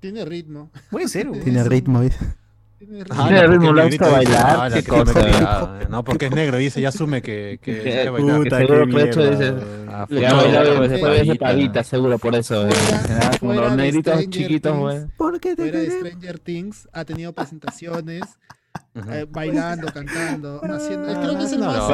[0.00, 0.70] Tiene ritmo.
[0.90, 1.44] Puede ser, weón.
[1.44, 2.18] Tiene ritmo, ¿viste?
[2.86, 3.24] Tiene Ah, ritmo.
[3.24, 3.66] Tiene no, ritmo,
[4.08, 4.66] porque bailar, "Ah,
[6.26, 8.36] es negro y dice, ya asume que, que Que- sabe bailar.
[8.38, 9.54] Puta, que seguro Clecho dice.
[9.88, 11.84] Ah, Le ha bailado esa pavita.
[12.18, 12.66] por eso.
[12.68, 12.72] eh.
[13.40, 14.98] Como los negritos chiquitos, güey.
[15.16, 15.90] ¿Por qué te Fuera de?
[15.90, 18.22] Stranger Things ha tenido presentaciones.
[18.94, 21.06] Eh, bailando, cantando, haciendo.
[21.20, 21.90] Creo que es el más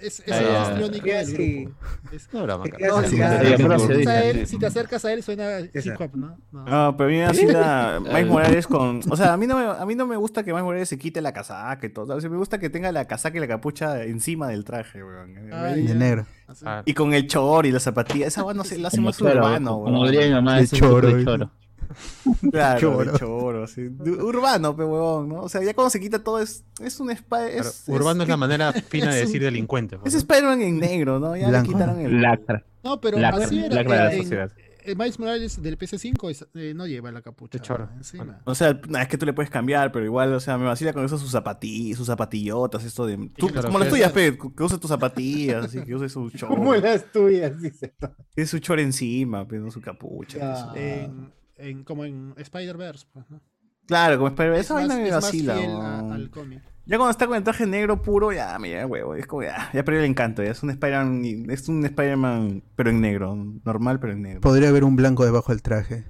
[0.00, 1.72] es, es el Ah, más del grupo.
[2.12, 6.36] Es- No, broma, No, se si te acercas a él suena hip hop, ¿no?
[6.50, 6.64] No.
[6.66, 9.00] Ah, pero a mí me la Miles Morales con...
[9.10, 10.98] O sea, a mí, no me, a mí no me gusta que Miles Morales se
[10.98, 12.14] quite la casaca y todo.
[12.16, 15.34] O sea, me gusta que tenga la casaca y la capucha encima del traje, weón.
[15.52, 15.94] Ah, De ya.
[15.94, 16.26] negro.
[16.64, 18.26] Ah, Y con el chor y la zapatilla.
[18.26, 20.10] Esa va no sé, la hace Como más urbano, como weón.
[20.10, 20.82] diría mi mamá, es dice.
[20.84, 21.50] choro.
[22.50, 23.12] Claro, Choro.
[23.12, 23.66] de choro.
[24.04, 25.40] Du- Urbano, pe huevón, ¿no?
[25.42, 27.60] O sea, ya cuando se quita todo es, es un Spider...
[27.60, 29.98] Es, Urbano es la manera fina de es un- decir delincuente.
[29.98, 30.18] pues, Es ¿no?
[30.32, 31.36] Spider-Man en negro, ¿no?
[31.36, 31.68] Ya Blanco.
[31.68, 32.20] le quitaron el...
[32.22, 32.64] Lacra.
[32.82, 33.74] No, pero Lacra, así era.
[33.76, 34.52] lacra de la en- sociedad.
[34.84, 37.56] Miles Morales del PS5 es- eh, no lleva la capucha.
[37.56, 37.88] De choro.
[38.16, 38.38] Bueno.
[38.42, 41.04] O sea, es que tú le puedes cambiar, pero igual, o sea, me vacila con
[41.04, 43.16] eso sus zapatillas, sus zapatillotas, esto de...
[43.36, 46.74] Tú, claro, como las tuyas, pe, que uses tus zapatillas, así, que uses su Como
[46.74, 46.82] chor.
[46.82, 47.94] las tuyas, dice.
[48.34, 50.38] Es su chor encima, pero no su capucha.
[50.38, 50.72] Ya.
[50.74, 53.06] En, en- como en Spider-Verse.
[53.12, 53.40] Pues, ¿no?
[53.86, 55.54] Claro, como Spider-Man, Es me es más vacila.
[55.56, 56.62] fiel a- al cómic.
[56.84, 59.84] Ya cuando está con el traje negro puro, ya, mira, huevo, es como ya, ya
[59.84, 64.12] perdió el encanto, ya es un Spider-Man, es un Spider-Man, pero en negro, normal, pero
[64.14, 64.40] en negro.
[64.40, 66.04] Podría haber un blanco debajo del traje.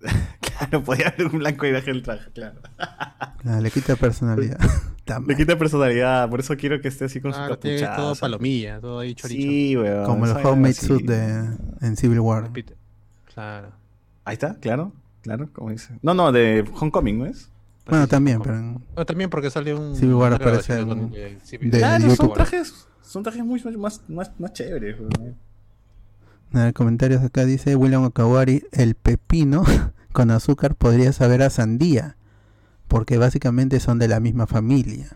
[0.58, 2.60] Claro, podía haber un blanco y bajar el traje, claro.
[3.44, 4.58] Ah, le quita personalidad.
[5.26, 8.78] Le quita personalidad, por eso quiero que esté así con Claro, su tiene todo palomilla,
[8.78, 9.40] todo ahí chorizo.
[9.40, 10.04] Sí, weón.
[10.04, 12.42] Como vaina homemade suit de, en Civil War.
[12.42, 12.76] Repite.
[13.32, 13.72] Claro.
[14.28, 14.92] Ahí está, claro,
[15.22, 15.98] claro, como dice.
[16.02, 17.48] No, no, de Homecoming, ¿no es?
[17.86, 18.58] Bueno, sí, también, pero...
[18.60, 19.96] Bueno, también porque sale un.
[19.96, 20.84] Civil War aparece
[21.46, 22.34] Civil- de Claro, son YouTube.
[22.34, 24.96] trajes, son trajes muy, muy más, más, más chéveres,
[26.52, 29.64] el comentarios acá dice William Okawari, el pepino
[30.12, 32.18] con azúcar podría saber a sandía,
[32.86, 35.08] porque básicamente son de la misma familia.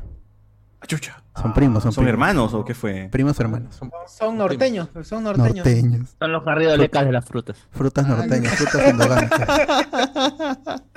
[0.80, 1.21] Ah, chucha.
[1.34, 2.12] Son primos, son ¿Son primos.
[2.12, 3.08] hermanos o qué fue?
[3.10, 3.80] Primos hermanos.
[4.06, 5.64] Son norteños, son norteños.
[5.66, 6.16] Norteños.
[6.18, 7.56] Son los garridolecas de las frutas.
[7.70, 9.48] Frutas norteñas, frutas endogámicas.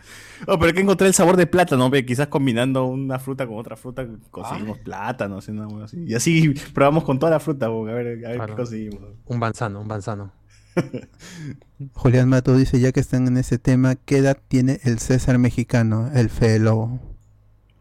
[0.47, 3.57] Oh, pero hay que encontrar el sabor de plátano, ve, quizás combinando una fruta con
[3.57, 6.03] otra fruta conseguimos plátano, así, una hueá así.
[6.05, 8.99] Y así probamos con toda la fruta, bo, a ver, a ver qué conseguimos.
[9.25, 10.33] Un banzano, un banzano.
[11.93, 16.11] Julián Mato dice, ya que están en ese tema, ¿qué edad tiene el César mexicano,
[16.13, 16.99] el Fede Lobo?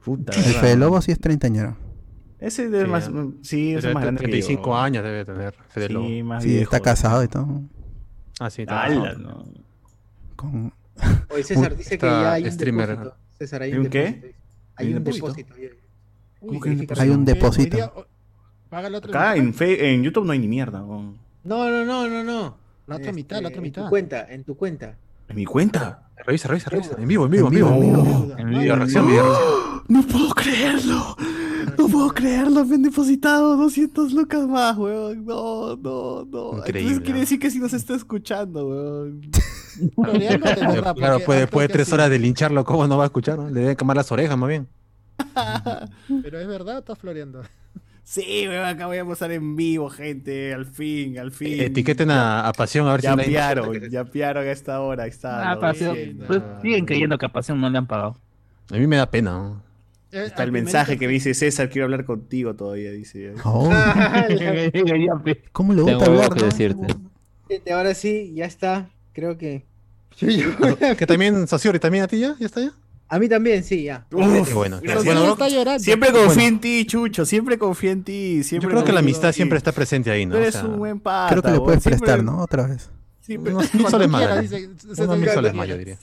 [0.05, 0.43] Puta, El.
[0.55, 1.77] Fede Lobo sí es treintañero.
[2.45, 3.33] Ese es Sí, más, ¿no?
[3.43, 4.77] sí, ese es más grande que 35 yo.
[4.77, 6.07] años debe tener Fede Lobo.
[6.09, 6.63] Sí, más Sí, viejo.
[6.65, 7.63] está casado y todo.
[8.41, 9.19] Ah, sí, está Ala, casado.
[9.19, 9.45] no.
[10.37, 10.73] Con...
[11.31, 12.89] Oye, César Uy, dice que ya hay un streamer.
[12.91, 13.17] depósito.
[13.39, 13.99] César, hay ¿Hay un un qué?
[14.05, 14.27] depósito.
[14.77, 15.27] Hay ¿Hay un un depósito?
[15.35, 15.55] depósito.
[16.41, 17.77] ¿Cómo que hay un Hay depósito.
[17.77, 18.07] día, o-
[18.69, 20.81] Paga la otra Acá en, Fe- en YouTube no hay ni mierda.
[20.81, 21.15] No,
[21.45, 22.57] no, no, no, no.
[22.87, 23.85] La otra Este, mitad, la otra En mitad.
[23.85, 24.97] tu cuenta, en tu cuenta.
[25.29, 26.09] ¿En mi cuenta?
[26.27, 26.97] Revisa, revisa, revisa.
[26.99, 27.81] En vivo, en vivo, en En vivo.
[27.81, 28.03] vivo,
[28.37, 28.57] En en vivo.
[28.57, 29.07] En video reacción.
[29.89, 31.15] No puedo creerlo.
[31.79, 32.65] No puedo creerlo.
[32.65, 35.25] Me han depositado 200 lucas más, weón.
[35.25, 36.59] No, no, no.
[36.59, 39.21] Increíble, Entonces quiere decir que si nos está escuchando, weón.
[39.81, 43.39] de verdad, Claro, harto puede que tres horas de lincharlo, ¿cómo no va a escuchar?
[43.39, 43.51] no?
[43.51, 44.69] Le deben quemar las orejas, más bien.
[46.23, 47.43] Pero es verdad, está floreando.
[48.03, 48.67] Sí, weón.
[48.67, 50.53] Acá voy a pasar en vivo, gente.
[50.53, 51.61] Al fin, al fin.
[51.61, 55.07] Etiqueten a, a Pasión a ver si Ya piaron, ya piaron a esta hora.
[55.07, 55.53] Está.
[55.53, 55.97] Ah, Pasión.
[56.27, 58.19] Pues siguen creyendo que a Pasión no le han pagado.
[58.71, 59.33] A mí me da pena.
[59.33, 59.74] ¿no?
[60.15, 63.33] Eh, Está el mensaje que me dice César, quiero hablar contigo todavía, dice.
[63.45, 63.69] Oh,
[65.53, 66.31] ¿Cómo le gusta Tengo hablar?
[66.35, 66.47] que no?
[66.47, 67.73] decirte.
[67.73, 68.91] Ahora sí, ya está.
[69.13, 69.65] Creo que.
[70.97, 72.37] Que también, Sociori, ¿también a ti ya?
[72.39, 72.73] ¿Ya está ya?
[73.09, 74.07] A mí también, sí, ya.
[74.13, 74.81] Uf, Qué bueno.
[74.83, 75.05] gracias.
[75.05, 75.83] Bueno, está llorando.
[75.83, 78.39] Siempre Pero- confío en ti, Chucho, siempre confío en ti.
[78.39, 80.37] yo Siempre creo que la amistad siempre está presente ahí, ¿no?
[80.37, 81.31] O eres sea, un buen pata.
[81.31, 82.39] Creo que le puedes siempre- prestar, ¿no?
[82.41, 82.91] Otra vez.
[83.21, 84.51] siempre- unos mil soles más.
[84.99, 85.99] Unos mil soles más, yo diría.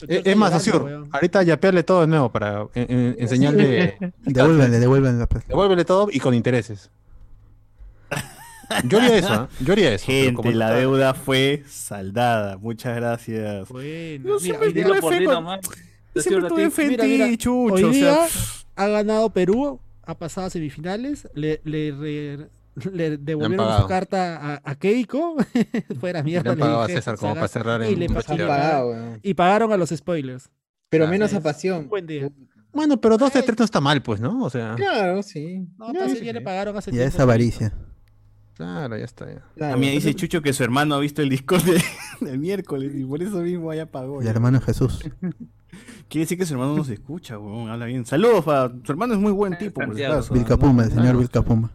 [0.00, 1.08] Chucho Es, es más, weón.
[1.12, 3.96] ahorita yapearle todo de nuevo para en- en- enseñarle.
[4.22, 5.26] Devuélvenle.
[5.26, 5.46] pues.
[5.48, 6.90] Devuélvele todo y con intereses.
[8.84, 9.48] Yo haría eso, ¿ah?
[9.60, 10.06] Yo haría eso.
[10.06, 12.56] como Gente, la está- deuda fue saldada.
[12.56, 13.68] Muchas gracias.
[13.68, 15.60] Bueno, Yo siempre hoy día- tuve fe ti con- nomás.
[16.14, 17.74] yo siempre tuve fe en Mira, ti, mira, Chucho.
[17.74, 18.26] Hoy o sea, día
[18.76, 22.46] ha ganado Perú, ha pasado a semifinales, le, le, re-
[22.86, 25.36] le devolvieron su carta a, a Keiko,
[26.00, 26.50] fuera Le mierda.
[26.52, 28.48] han le pagado a César como para cerrar y en le pasaron Han vestidor.
[28.48, 30.50] pagado, y pagaron a los spoilers.
[30.88, 31.88] Pero Claro, menos a pasión.
[31.88, 32.30] buen día.
[32.72, 34.42] Bueno, pero dos de tres no está mal, pues, ¿no?
[34.44, 35.66] O sea, Claro, sí.
[35.78, 37.14] No, Ya, pues, sí, ya le pagaron hace Ya tiempo.
[37.16, 37.72] es avaricia.
[38.54, 39.26] claro, ya está.
[39.32, 39.42] Ya.
[39.56, 39.74] Claro.
[39.74, 41.82] A mí dice Chucho que su hermano ha visto el Discord de-
[42.20, 44.20] del miércoles y por eso mismo ya pagó.
[44.20, 44.30] El ya.
[44.32, 45.00] hermano Jesús.
[46.08, 47.70] Quiere decir que su hermano nos escucha, weón.
[47.70, 48.04] Habla bien.
[48.04, 48.44] Saludos.
[48.84, 50.14] Su hermano es muy buen tipo, por si Santiago.
[50.14, 50.34] acaso.
[50.34, 51.70] Vilcapuma, el señor Vilcapuma.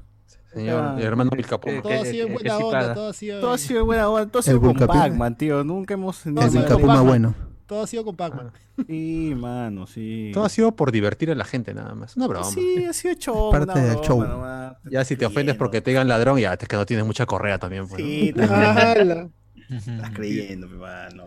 [0.55, 0.95] Señor, Ah.
[0.97, 1.81] el hermano Vilcapoma.
[1.81, 4.39] Todo ha sido en buena onda, todo ha sido, Todo ha sido buena onda, todo
[4.39, 4.87] ha El sido con.
[4.87, 5.63] Pac-Man, tío.
[5.63, 6.25] Nunca hemos.
[6.25, 7.07] El Todo ha sido Vilcapuma Pac-Man.
[7.07, 7.35] bueno.
[7.67, 8.51] todo ha sido con Pac-Man.
[8.87, 10.31] Sí, mano, sí.
[10.33, 12.15] Todo ha sido por divertir a la gente, nada más.
[12.15, 12.45] Una broma.
[12.45, 13.51] Sí, ha sido show.
[13.51, 14.21] Parte del show.
[14.23, 14.75] nomás.
[14.89, 17.57] Ya si te ofendes porque te digan ladrón, ya es que no tienes mucha correa
[17.57, 17.87] también.
[17.87, 18.01] Pues.
[18.01, 18.33] Sí,
[19.69, 21.23] estás creyendo, pe, mano.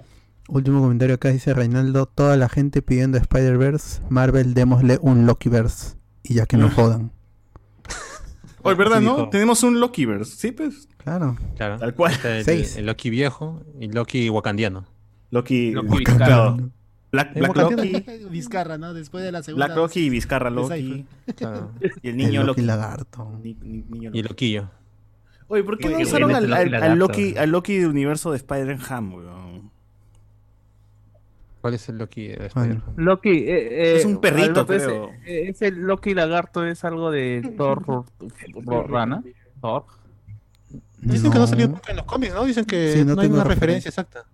[0.49, 5.97] Último comentario acá dice Reinaldo, toda la gente pidiendo Spider-Verse, Marvel démosle un Lokiverse.
[6.23, 7.13] Y ya que no jodan.
[8.69, 9.17] Oye, ¿verdad, no?
[9.17, 9.29] dijo.
[9.31, 10.37] Tenemos un Lokiverse.
[10.37, 10.89] Sí, pues.
[10.99, 11.37] Claro.
[11.57, 11.79] Claro.
[11.79, 12.13] Tal cual.
[12.13, 12.77] Está el, Seis.
[12.77, 14.85] el Loki viejo y Loki wakandiano.
[15.31, 15.73] Loki.
[15.73, 15.99] Loki.
[15.99, 16.57] Vizcarra.
[17.11, 17.57] Black, Eh, Black.
[17.57, 18.05] Loki.
[18.31, 18.93] Vizcarra, ¿no?
[18.95, 19.67] Después de la segunda.
[19.67, 21.07] Black Loki y Vizcarra Loki.
[21.37, 21.73] Claro.
[22.03, 22.67] Y el El niño Loki Loki.
[22.67, 23.39] lagarto.
[23.43, 24.29] Ni- ni- niño Y Loki.
[24.29, 24.71] Loquillo.
[25.51, 28.31] Oye, ¿por qué Oye, no usaron al, este Loki al- Loki, al Loki del universo
[28.33, 29.48] de Spider-Ham, weón?
[31.61, 32.47] ¿Cuál es el Loki de.
[32.47, 32.95] Spider-Man?
[32.97, 33.31] Loki.
[33.31, 35.11] eh, Es eh, un perrito, creo.
[35.27, 37.83] eh, Ese Loki lagarto es algo de Thor
[38.89, 39.23] rana.
[39.61, 39.85] Thor.
[41.01, 42.45] Dicen que no ha salido nunca en los cómics, ¿no?
[42.45, 43.55] Dicen que Sí, no no, hay una referencia.
[43.55, 44.25] referencia exacta.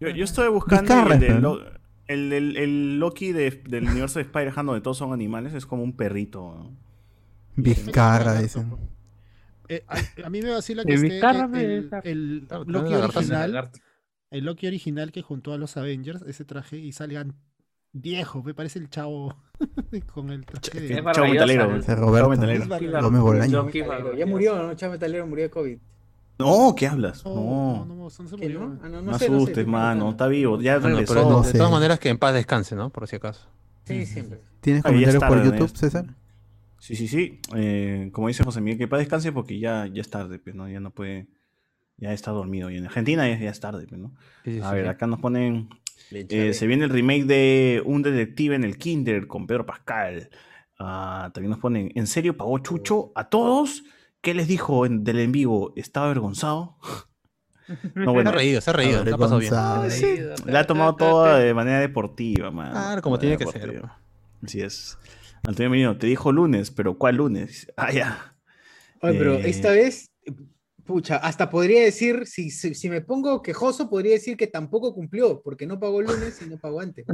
[0.00, 1.40] Yo, yo estoy buscando Vizcarra, el.
[1.42, 1.60] Lo-
[2.06, 5.54] el, el- el Loki de- del universo de Spider-Man donde todos son animales.
[5.54, 6.70] Es como un perrito.
[7.56, 8.76] Vizcarra, dicen.
[9.68, 11.50] Eh, a, a mí me vacila que El esté Vizcarra el,
[11.90, 13.70] de- el- el Loki original.
[14.34, 17.34] El Loki original que juntó a los Avengers, ese traje, y salgan
[17.92, 19.36] viejos, me parece el chavo
[20.12, 21.02] con el traje de...
[21.02, 21.96] Maravillosa, metalero.
[22.00, 22.28] Roberto.
[22.30, 23.00] metalero.
[23.02, 23.70] Gómez Bolaño.
[24.16, 24.74] Ya murió, ¿no?
[24.74, 25.78] Chávez Metalero murió de COVID.
[26.40, 27.24] No, ¿qué hablas?
[27.24, 27.40] No, No.
[27.42, 28.60] no, no, no, no se ¿Qué, murió.
[28.60, 28.78] no?
[28.82, 30.10] Ah, no, No, no sé, no sé, asustes, estoy mano.
[30.10, 30.60] Está vivo.
[30.60, 31.14] Ya regresó.
[31.14, 31.56] pero no de, sé.
[31.58, 32.90] todas maneras que en paz descanse, ¿no?
[32.90, 33.48] Por si acaso.
[33.84, 34.40] Sí, siempre.
[34.60, 35.76] ¿Tienes Ah, ya comentarios por YouTube.
[35.76, 36.06] César?
[36.80, 37.40] Sí, sí, sí.
[37.54, 40.68] Eh, como dice José Miguel, que para descanse porque ya, ya es tarde, pues, ¿no?
[40.68, 41.28] Ya no puede.
[41.96, 42.70] Ya está dormido.
[42.70, 44.14] Y en Argentina ya, ya es tarde, pues, ¿no?
[44.44, 44.88] Sí, sí, A sí, ver, sí.
[44.90, 45.68] acá nos ponen.
[46.10, 50.30] Eh, se viene el remake de Un Detective en el Kinder con Pedro Pascal.
[50.78, 51.90] Ah, también nos ponen.
[51.94, 53.84] ¿En serio pagó Chucho a todos?
[54.20, 55.72] ¿Qué les dijo en- del en vivo?
[55.76, 56.78] ¿Estaba avergonzado?
[57.94, 59.50] No, Se bueno, ha reído, se ha reído, se ha pasado bien.
[59.90, 62.72] Sí, la ha tomado toda de manera deportiva, man.
[62.72, 63.82] Claro, como De tiene que ser.
[64.42, 64.98] Así es.
[65.46, 67.72] Antonio Merino, te dijo lunes, pero ¿cuál lunes?
[67.78, 68.36] Ah, ya.
[69.00, 70.06] Oye, pero Eh, esta vez,
[70.84, 75.40] pucha, hasta podría decir, si, si, si me pongo quejoso, podría decir que tampoco cumplió,
[75.42, 77.04] porque no pagó el lunes y no pagó antes.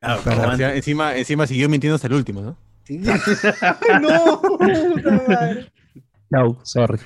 [0.00, 0.76] Ah, Para- pagó O sea, antes.
[0.78, 2.56] encima, encima siguió mintiendo hasta el último, ¿no?
[2.84, 3.00] Sí.
[3.06, 3.20] ¡Ay,
[4.02, 4.40] no!
[4.40, 5.72] puta madre,
[6.32, 6.98] Chau, sorry.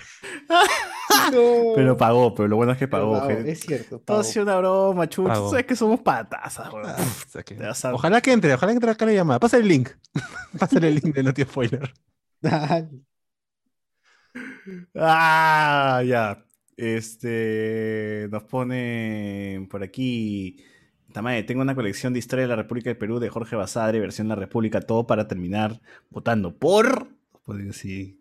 [1.32, 1.72] no.
[1.74, 3.12] Pero pagó, pero lo bueno es que pagó.
[3.18, 3.30] pagó.
[3.30, 3.96] Es cierto.
[3.98, 4.20] Todo pagó.
[4.20, 5.50] ha sido una broma, chucho.
[5.50, 6.86] Sabes que somos patasas, weón.
[6.88, 9.40] Ah, o sea Ojalá que entre, ojalá que entre acá la llamada.
[9.40, 9.90] Pásale el link.
[10.58, 11.92] Pásale el link de Noti Spoiler.
[14.94, 16.44] Ah, ya.
[16.76, 18.28] Este.
[18.30, 20.56] Nos pone por aquí.
[21.12, 24.26] Tamae, tengo una colección de historia de la República del Perú de Jorge Basadre, versión
[24.28, 25.80] La República, todo para terminar
[26.10, 27.08] votando por.
[27.44, 28.20] Pues sí.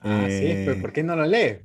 [0.00, 1.60] Ah, sí, Eh, pero ¿por qué no lo lee?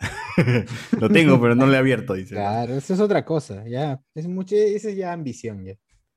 [1.00, 2.34] Lo tengo, pero no lo he abierto, dice.
[2.34, 4.00] Claro, eso es otra cosa, ya.
[4.14, 5.74] Es mucho, esa es ya ambición, ya.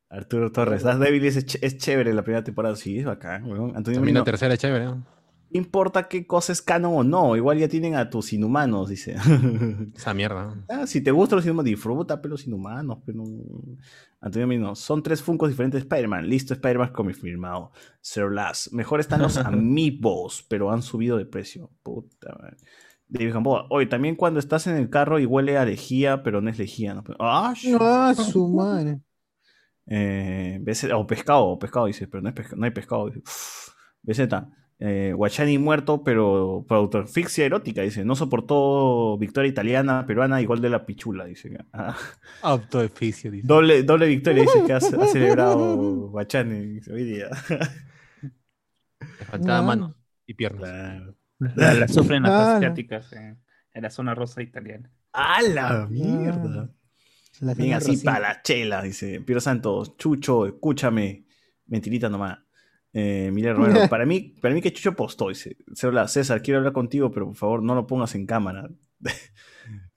[0.09, 3.67] Arturo Torres, Das Devil es, ch- es chévere la primera temporada, sí, es bacán, weón.
[3.75, 4.85] Antonio También Merino, la tercera es chévere.
[4.85, 5.05] ¿no?
[5.49, 9.15] ¿No importa qué cosa es canon o no, igual ya tienen a tus inhumanos, dice.
[9.95, 10.55] Esa mierda.
[10.55, 10.65] ¿no?
[10.69, 13.23] Ah, si te gustan los inhumanos, disfruta, pero los inhumanos, pero...
[14.19, 16.27] Antonio Merino, son tres funcos diferentes de Spider-Man.
[16.27, 17.71] Listo, Spider-Man confirmado.
[18.01, 18.73] Zero Last.
[18.73, 21.69] Mejor están los amiibos, pero han subido de precio.
[21.83, 22.57] Puta madre.
[23.07, 26.49] David Gamboa, oye, también cuando estás en el carro y huele a lejía, pero no
[26.49, 27.03] es lejía, ¿no?
[27.19, 28.99] Ah, Ah, su madre.
[29.85, 30.59] Eh,
[30.93, 33.09] o pescado, o pescado, dice, pero no, es pesca- no hay pescado.
[33.09, 33.21] Dice.
[34.03, 34.27] BZ,
[34.79, 38.05] eh, Guachani muerto, pero por autoasfixia erótica, dice.
[38.05, 41.57] No soportó victoria italiana, peruana, igual de la pichula, dice.
[41.73, 41.95] Ah,
[42.43, 43.47] Autoeficio, dice.
[43.47, 45.75] doble, doble victoria, dice, que ha, ha celebrado
[46.09, 47.29] Guachani dice, hoy día.
[49.19, 49.67] Le faltaban No.
[49.67, 49.95] manos
[50.25, 50.69] y piernas.
[50.69, 51.15] Claro.
[51.55, 53.39] La, la sufren las Ah, asiáticas en,
[53.73, 54.91] en la zona rosa italiana.
[55.13, 56.69] ¡A la mierda!
[57.39, 59.21] La Bien zona así para la chela, dice.
[59.21, 61.25] Piero Santos, Chucho, escúchame.
[61.67, 62.39] Mentirita nomás.
[62.99, 65.55] Eh, Miguel Romero, para mí, para mí que Chucho postó, dice.
[65.83, 68.69] Hola, César, quiero hablar contigo, pero por favor no lo pongas en cámara.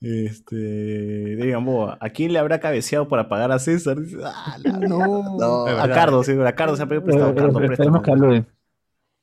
[0.02, 4.00] Este, digan, boa, ¿a quién le habrá cabeceado para pagar a César?
[4.00, 5.36] Dice, "Ah, la No.
[5.38, 5.88] No, a.
[5.90, 7.34] Cardo, sí, a Cardo se ha pedido prestado.
[7.34, 8.02] Cardo, préstame.
[8.02, 8.46] que lo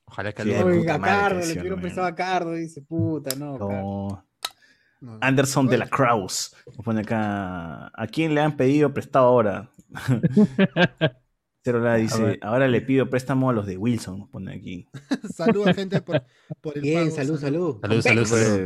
[0.04, 3.58] Ojalá que Sí, Oiga, que Cardo, le pidieron prestado a Cardo, dice, puta, no.
[3.58, 3.68] Cardo.
[3.68, 4.24] No.
[5.00, 5.18] No, no.
[5.20, 6.54] Anderson de la Kraus.
[6.66, 7.90] Nos pone acá.
[7.92, 9.68] ¿A quién le han pedido prestado ahora?
[11.68, 12.38] Cero la dice.
[12.40, 14.26] Ahora le pido préstamo a los de Wilson.
[14.30, 14.88] Pone aquí.
[15.34, 16.24] Saluda gente por,
[16.62, 17.80] por el Bien, pago, salud, salud.
[17.82, 18.02] Salud,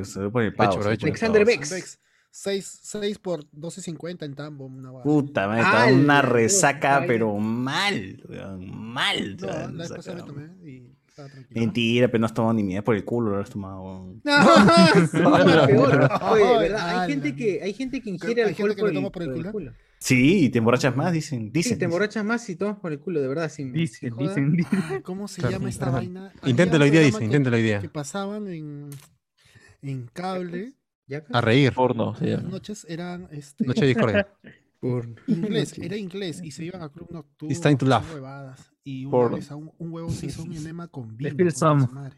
[0.04, 1.44] salud, el pago, el Alexander.
[1.44, 1.70] Bex.
[1.70, 2.00] Bex.
[2.30, 4.66] 6, 6 por 12.50 en Tambo.
[4.66, 5.02] Una.
[5.02, 8.22] Puta madre, Ah, una resaca, pero mal.
[8.60, 9.36] Mal.
[9.36, 10.91] No, la me tomé y.
[11.50, 13.82] Mentira, pero no has tomado ni mierda por el culo, lo has tomado.
[13.82, 14.22] weón.
[15.12, 16.08] No, no, peor.
[16.30, 17.00] Oye, Ay, ¿verdad?
[17.00, 19.22] Hay gente que, hay gente que ingiere ¿Hay alcohol gente que por el, toma por
[19.22, 19.72] el culo?
[19.98, 21.44] Sí, y te emborrachas más, dicen.
[21.46, 21.78] Sí, Dicen.
[21.78, 23.48] te emborrachas más si tomas por el culo, de verdad.
[23.50, 24.28] Sin, Dicen, sin joda.
[24.28, 25.02] dicen, dicen.
[25.02, 25.98] ¿Cómo se Claro, llama esta claro.
[25.98, 26.32] vaina?
[26.40, 27.80] Había Inténtelo hoy día, dice, que- inténtelo hoy día.
[27.80, 28.90] Que pasaban en,
[29.82, 30.72] en cable.
[31.06, 31.22] ¿Ya?
[31.32, 31.72] A reír.
[31.72, 32.50] Porno se Las llama.
[32.52, 34.28] noches eran este, Noche de discordia.
[35.26, 37.52] Inglés, era inglés y se iban a club nocturno.
[37.52, 38.04] It's time to laugh.
[38.12, 41.30] huevadas, Y una vez a un, un huevo se hizo un enema con vino.
[41.92, 42.16] madre.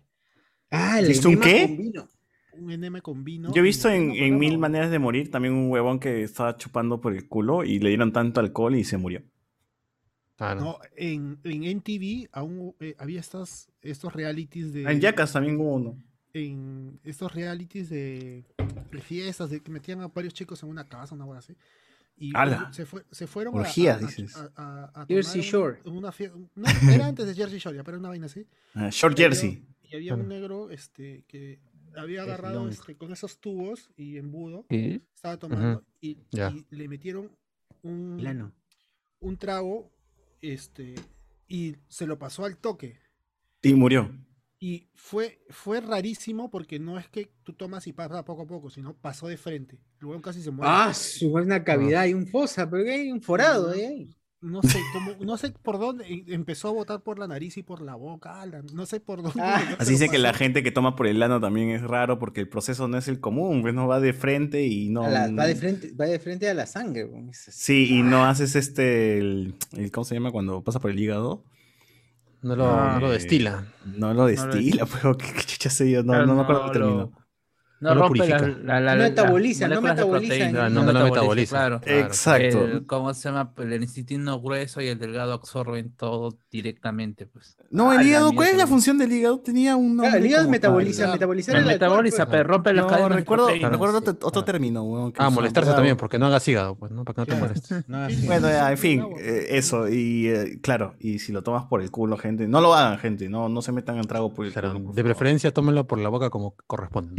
[0.70, 1.66] Ah, el ¿Viste un enema qué?
[1.66, 2.08] con vino.
[2.52, 3.52] Un enema con vino.
[3.52, 4.58] Yo he visto en, en Mil.
[4.58, 8.12] Maneras de Morir también un huevón que estaba chupando por el culo y le dieron
[8.12, 9.22] tanto alcohol y se murió.
[10.38, 10.60] Ah, no.
[10.64, 14.82] No, en, en NTV aún eh, había estas, estos realities de.
[14.82, 15.96] En Yacas también hubo uno.
[16.32, 18.44] en estos realities de,
[18.90, 21.54] de fiestas, de que metían a varios chicos en una casa, una hora así.
[22.16, 22.32] Y
[22.72, 24.36] se, fue, se fueron a- Orgías, a, a- dices.
[24.36, 25.80] a- a- a Jersey Shore.
[25.84, 28.46] una fie- no, era antes de Jersey Shore, ya, pero era una vaina así.
[28.74, 29.66] Ah, Short Y había- Jersey.
[29.82, 31.60] Y había un negro este, que
[31.96, 35.02] había agarrado este, con esos tubos y embudo, ¿Qué?
[35.14, 36.18] estaba tomando y,
[36.70, 37.30] le metieron
[37.82, 38.52] un, Plano.
[39.20, 39.92] un trago
[40.40, 40.94] este,
[41.48, 42.98] y se lo pasó al toque.
[43.62, 44.10] Y murió.
[44.66, 48.70] Y fue, fue rarísimo porque no es que tú tomas y pasa poco a poco,
[48.70, 49.78] sino pasó de frente.
[49.98, 50.72] Luego casi se muere.
[50.74, 53.82] Ah, su una cavidad y un fosa, pero que hay un forado ahí.
[53.82, 54.16] ahí.
[54.40, 57.82] no sé, como, no sé por dónde empezó a botar por la nariz y por
[57.82, 58.42] la boca,
[58.72, 59.38] no sé por dónde.
[59.42, 62.40] Ah, Así dice que la gente que toma por el ano también es raro porque
[62.40, 65.02] el proceso no es el común, pues no va de frente y no.
[65.10, 67.06] La- va, de frente, va de frente a la sangre.
[67.30, 67.60] Es así.
[67.60, 69.18] Sí, y no haces este.
[69.18, 71.44] El, el- ¿Cómo se llama cuando pasa por el hígado?
[72.44, 73.64] No lo, Ah, no lo destila.
[73.84, 76.02] No lo lo destila, pues, ¿qué, qué chucha sé yo?
[76.02, 77.23] No, Claro, no me acuerdo no el término.
[77.84, 78.58] No, No lo rompe la, purifica.
[78.64, 81.56] la, la- No la- metaboliza, no metaboliza proteína, en- No, no lo metaboliza.
[81.56, 81.80] Claro.
[81.82, 82.00] Claro.
[82.00, 82.64] Exacto.
[82.64, 83.52] El, ¿Cómo se llama?
[83.58, 87.56] El intestino grueso y el delgado absorben todo directamente, pues.
[87.70, 89.38] No, Ah, el la hígado, ¿cuál es la función del hígado?
[89.40, 93.16] Tenía un Claro, el nombre hígado metaboliza, metaboliza, alcohol, pero rompe las No, cadenas de
[93.16, 94.44] recuerdo, recuerdo otro, otro Claro.
[94.46, 97.04] término, Ah, molestarse también, porque no hagas hígado, pues, ¿no?
[97.04, 97.84] Para que no te molestes.
[98.26, 102.16] Bueno, en fin, eh, eso, y eh, claro, y si lo tomas por el culo,
[102.16, 104.84] gente, no lo hagan, gente, no, no se metan en trago por el Claro, culo.
[104.86, 107.10] por de preferencia tómenlo por la boca como corresponde.
[107.10, 107.16] ¿no?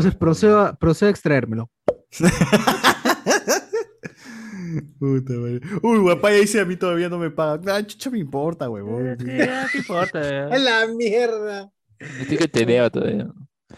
[0.00, 1.70] Entonces procedo a, procedo a extraérmelo.
[4.98, 5.60] Puta madre.
[5.82, 7.68] Uy, guapaya dice a mí todavía no me pagan.
[7.68, 9.18] Ah, chucha me importa, huevón.
[9.20, 10.18] Sí, ya, ¿Qué importa?
[10.50, 11.70] ¡A la mierda!
[11.98, 13.28] Estoy que te veo todavía.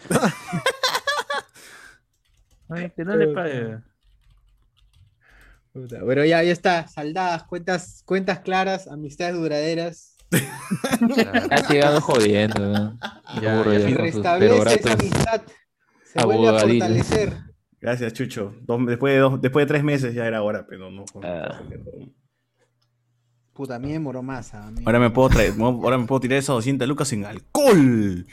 [2.69, 3.79] Ay, que no le pague.
[5.73, 10.15] Puta, Pero ya, ya está, saldadas, cuentas, cuentas claras, amistades duraderas.
[11.51, 12.61] Ha llegado jodiendo.
[12.61, 12.97] ¿no?
[13.41, 15.41] Ya, ya, ya Restablece esa amistad.
[16.13, 17.33] Se vuelve a fortalecer.
[17.81, 18.53] Gracias, Chucho.
[18.61, 21.03] Dos- después, de dos, después de tres meses ya era hora, pero no.
[21.23, 21.61] Ah.
[23.53, 24.53] Puta, a mí me demoró más.
[24.53, 24.81] A mí.
[24.85, 28.25] Ahora me puedo traer, ahora me puedo tirar esas 200 lucas en alcohol.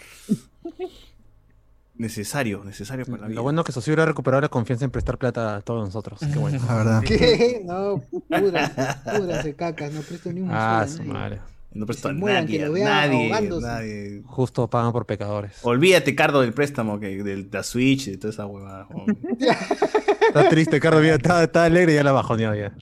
[1.94, 3.35] Necesario, necesario para la vida.
[3.36, 6.19] Lo bueno es que Socio ha recuperado la confianza en prestar plata a todos nosotros.
[6.20, 6.59] Qué bueno.
[6.66, 7.02] La verdad.
[7.07, 7.61] ¿Qué?
[7.65, 8.82] No, púdranse,
[9.19, 11.40] púdranse cacas, no presto ni un Ah, su madre.
[11.72, 13.30] No presto a nadie, nadie,
[13.60, 14.22] nadie.
[14.24, 15.59] Justo pagan por pecadores.
[15.62, 18.88] Olvídate, Cardo, del préstamo, que, del, de la Switch, de toda esa huevada.
[20.28, 21.02] Está triste, Carlos.
[21.02, 22.76] Mira, está, está alegre y ya la bajoneado ya.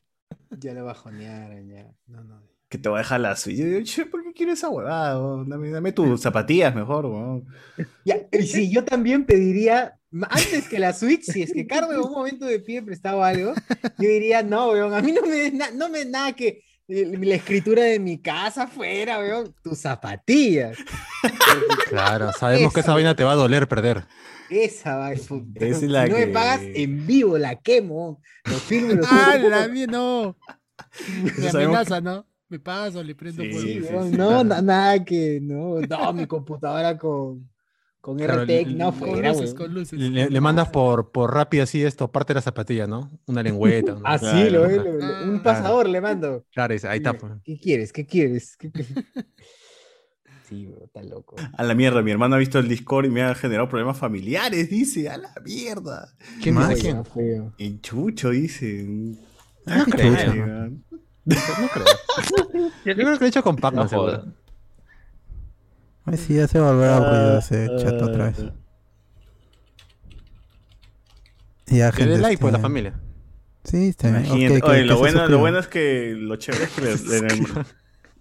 [0.58, 1.86] Ya lo bajonearon, ya.
[2.06, 2.42] No, no.
[2.68, 3.56] que te va a dejar la Switch.
[3.58, 5.14] Yo digo, "Che, ¿por qué quieres esa huevada?
[5.46, 7.44] Dame, dame tus zapatillas mejor, huevón".
[8.04, 9.98] Ya, y sí, yo también pediría,
[10.28, 13.52] antes que la Switch, si es que Cardo en un momento de pie prestaba algo,
[13.98, 17.34] yo diría, no, weón, a mí no me des, na- no me nada que la
[17.34, 20.78] escritura de mi casa fuera, weón, tus zapatillas.
[21.88, 24.04] Claro, sabemos que esa vaina te va a doler perder.
[24.48, 25.64] Esa va, puta.
[25.64, 29.36] Esa si es la no me pagas en vivo, la quemo, lo filmo lo ¡Ah,
[29.38, 30.36] la mía no!
[31.36, 32.26] Me amenaza, ¿no?
[32.48, 33.66] Me pagas o le prendo Sí, fuego.
[33.66, 34.62] Sí, sí, weón, sí, no, claro.
[34.62, 37.50] nada que, no, no, mi computadora con,
[38.00, 39.56] con Claro, RTX, no fuera, luces, weón.
[39.56, 39.98] con luces.
[39.98, 43.10] Le, le mandas por, por Rappi así esto, parte de la zapatilla, ¿no?
[43.26, 43.94] Una lengüeta.
[43.94, 44.68] una- Así, Claro.
[44.68, 45.42] lo, lo- lo- un Ah.
[45.42, 46.44] pasador le mando.
[46.52, 47.12] Claro, ahí está.
[47.14, 47.32] pues.
[47.44, 47.92] ¿Qué quieres?
[47.92, 48.56] ¿Qué quieres?
[48.56, 48.92] ¿Qué quieres?
[50.48, 51.36] Sí, bro, está loco.
[51.58, 54.70] A la mierda, mi hermano ha visto el Discord y me ha generado problemas familiares,
[54.70, 55.10] dice.
[55.10, 56.14] A la mierda.
[56.42, 56.82] ¿Quién Más.
[57.58, 58.86] El chucho, dice.
[59.66, 60.10] No creo.
[60.10, 60.70] Madre,
[61.26, 61.36] No
[61.74, 61.84] creo.
[62.86, 64.34] Yo creo que lo he hecho con Pac-Man, No.
[66.10, 68.44] Ay, sí, ya se volverá aburrido ese chat otra vez.
[71.66, 73.00] Ya, Que dé gente, like por la este, familia.
[73.64, 74.30] Sí, está bien.
[74.32, 77.64] Oye, que lo, bueno, lo bueno es que lo chévere es que le-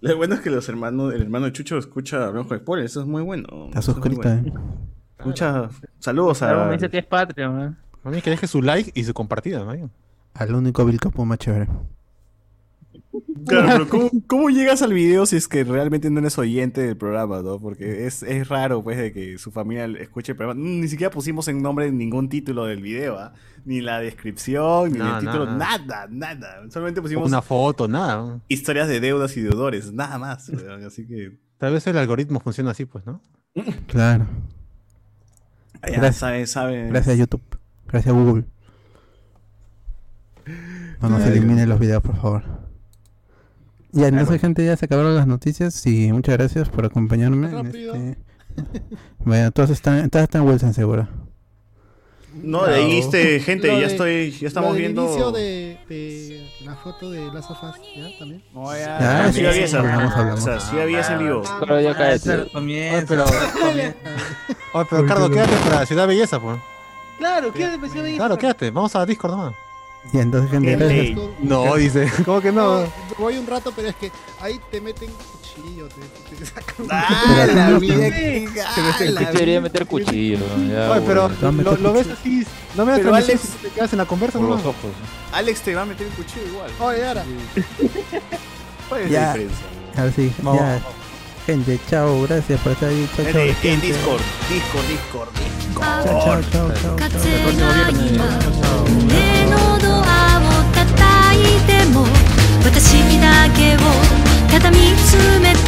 [0.12, 3.00] lo bueno es que los hermanos, el hermano de Chucho escucha Hablamos con Spoiler, eso
[3.00, 3.66] es muy bueno.
[3.68, 4.48] Está es suscrito, bueno.
[4.48, 4.52] eh.
[5.18, 6.66] Escucha, saludos Claro, a.
[6.66, 7.78] me dice que es patria, man.
[8.04, 9.90] A mí que deje su like y su compartida, ¿no?
[10.34, 11.66] Al único Bill Capuma chévere.
[13.46, 16.96] Claro, pero ¿cómo, cómo llegas al video si es que realmente no eres oyente del
[16.96, 17.58] programa, no?
[17.58, 20.60] Porque es, es raro, pues, de que su familia escuche el programa.
[20.60, 23.32] Ni siquiera pusimos en nombre ningún título del video, ¿ah?
[23.64, 25.78] Ni la descripción, ni No, el título, nada.
[25.78, 26.70] nada, nada.
[26.70, 28.16] Solamente pusimos Una foto, nada.
[28.16, 28.42] ¿no?
[28.48, 30.50] historias de deudas y deudores, nada más.
[30.86, 31.38] Así que.
[31.58, 33.20] Tal vez el algoritmo funciona así, pues, ¿no?
[33.88, 34.26] Claro.
[35.82, 36.16] Ya Gracias.
[36.16, 36.88] sabe, sabe.
[36.88, 37.42] Gracias a YouTube.
[37.88, 38.44] Gracias a Google.
[41.00, 42.57] No nos eliminen los videos, por favor.
[43.92, 47.46] Ya, entonces, gente, ya se acabaron las noticias y muchas gracias por acompañarme.
[47.68, 48.18] este-
[49.20, 51.08] Bueno, todos están, todos están Wilson seguro.
[52.42, 55.04] No, de ahí este, gente, ya de- estoy, ya estamos Lo del viendo.
[55.06, 58.18] inicio de, de la foto de Last of Us, ¿ya?
[58.18, 58.44] También.
[58.54, 59.78] No, ya, Ya, ya, sí, sí había sí, esa.
[59.80, 60.40] hablamos, hablamos.
[60.40, 61.42] O sea, sí había ese en vivo.
[61.58, 62.50] Pero ya Ah, cállate.
[62.52, 63.06] comienzo.
[63.08, 63.24] pero-.
[63.24, 63.94] Oye,
[64.90, 66.58] pero Cardo, quédate para Ciudad Belleza, pues.
[67.18, 68.70] Claro, ¿qué te pareció Claro, quédate.
[68.70, 69.54] Vamos a Discord nomás.
[70.12, 72.10] Y entonces gente No, dice.
[72.24, 72.84] ¿Cómo que no?
[73.18, 74.10] Voy un rato, pero es que
[74.40, 76.86] ahí te meten cuchillo, te, te sacan.
[76.90, 78.10] ¡Ah, la vida!
[78.10, 80.38] Que, ah, quería meter cuchillo.
[81.06, 81.30] Pero
[81.80, 82.46] lo, ves así.
[82.76, 84.56] No me pero Alex, si te quedas en la conversa, por ¿no?
[84.56, 84.92] los ojos.
[85.32, 86.70] Alex te va a meter el cuchillo igual.
[86.80, 87.24] Oye, ahora.
[88.88, 89.16] ¿Cuál es?
[89.16, 89.48] A ver.
[90.42, 90.72] Vamos, ya.
[90.72, 90.82] Vamos.
[91.46, 93.08] Gente, chao, gracias por estar ahí.
[93.16, 93.40] Chao, chao.
[93.40, 94.20] En, Discord,
[94.50, 95.28] Discord, Discord,
[95.66, 96.04] Discord.
[96.04, 96.72] Chao, chao, chao.
[96.74, 97.08] chao, chao.
[97.08, 97.20] chao,
[99.48, 99.77] chao.
[102.80, 103.78] 私だけを
[104.48, 105.58] ただ見つめて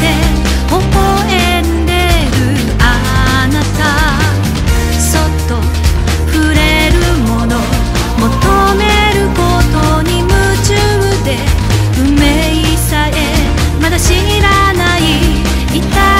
[0.69, 1.99] 微笑んでる
[2.79, 3.83] あなた
[4.97, 5.61] そっと
[6.33, 6.95] 触れる
[7.27, 7.59] もの
[8.17, 8.29] 求
[8.77, 8.85] め
[9.19, 9.41] るこ
[9.73, 10.31] とに夢
[10.63, 10.71] 中
[11.25, 11.29] で
[11.99, 12.23] 運命
[12.77, 13.11] さえ
[13.83, 15.01] まだ知らない
[15.75, 16.20] 痛い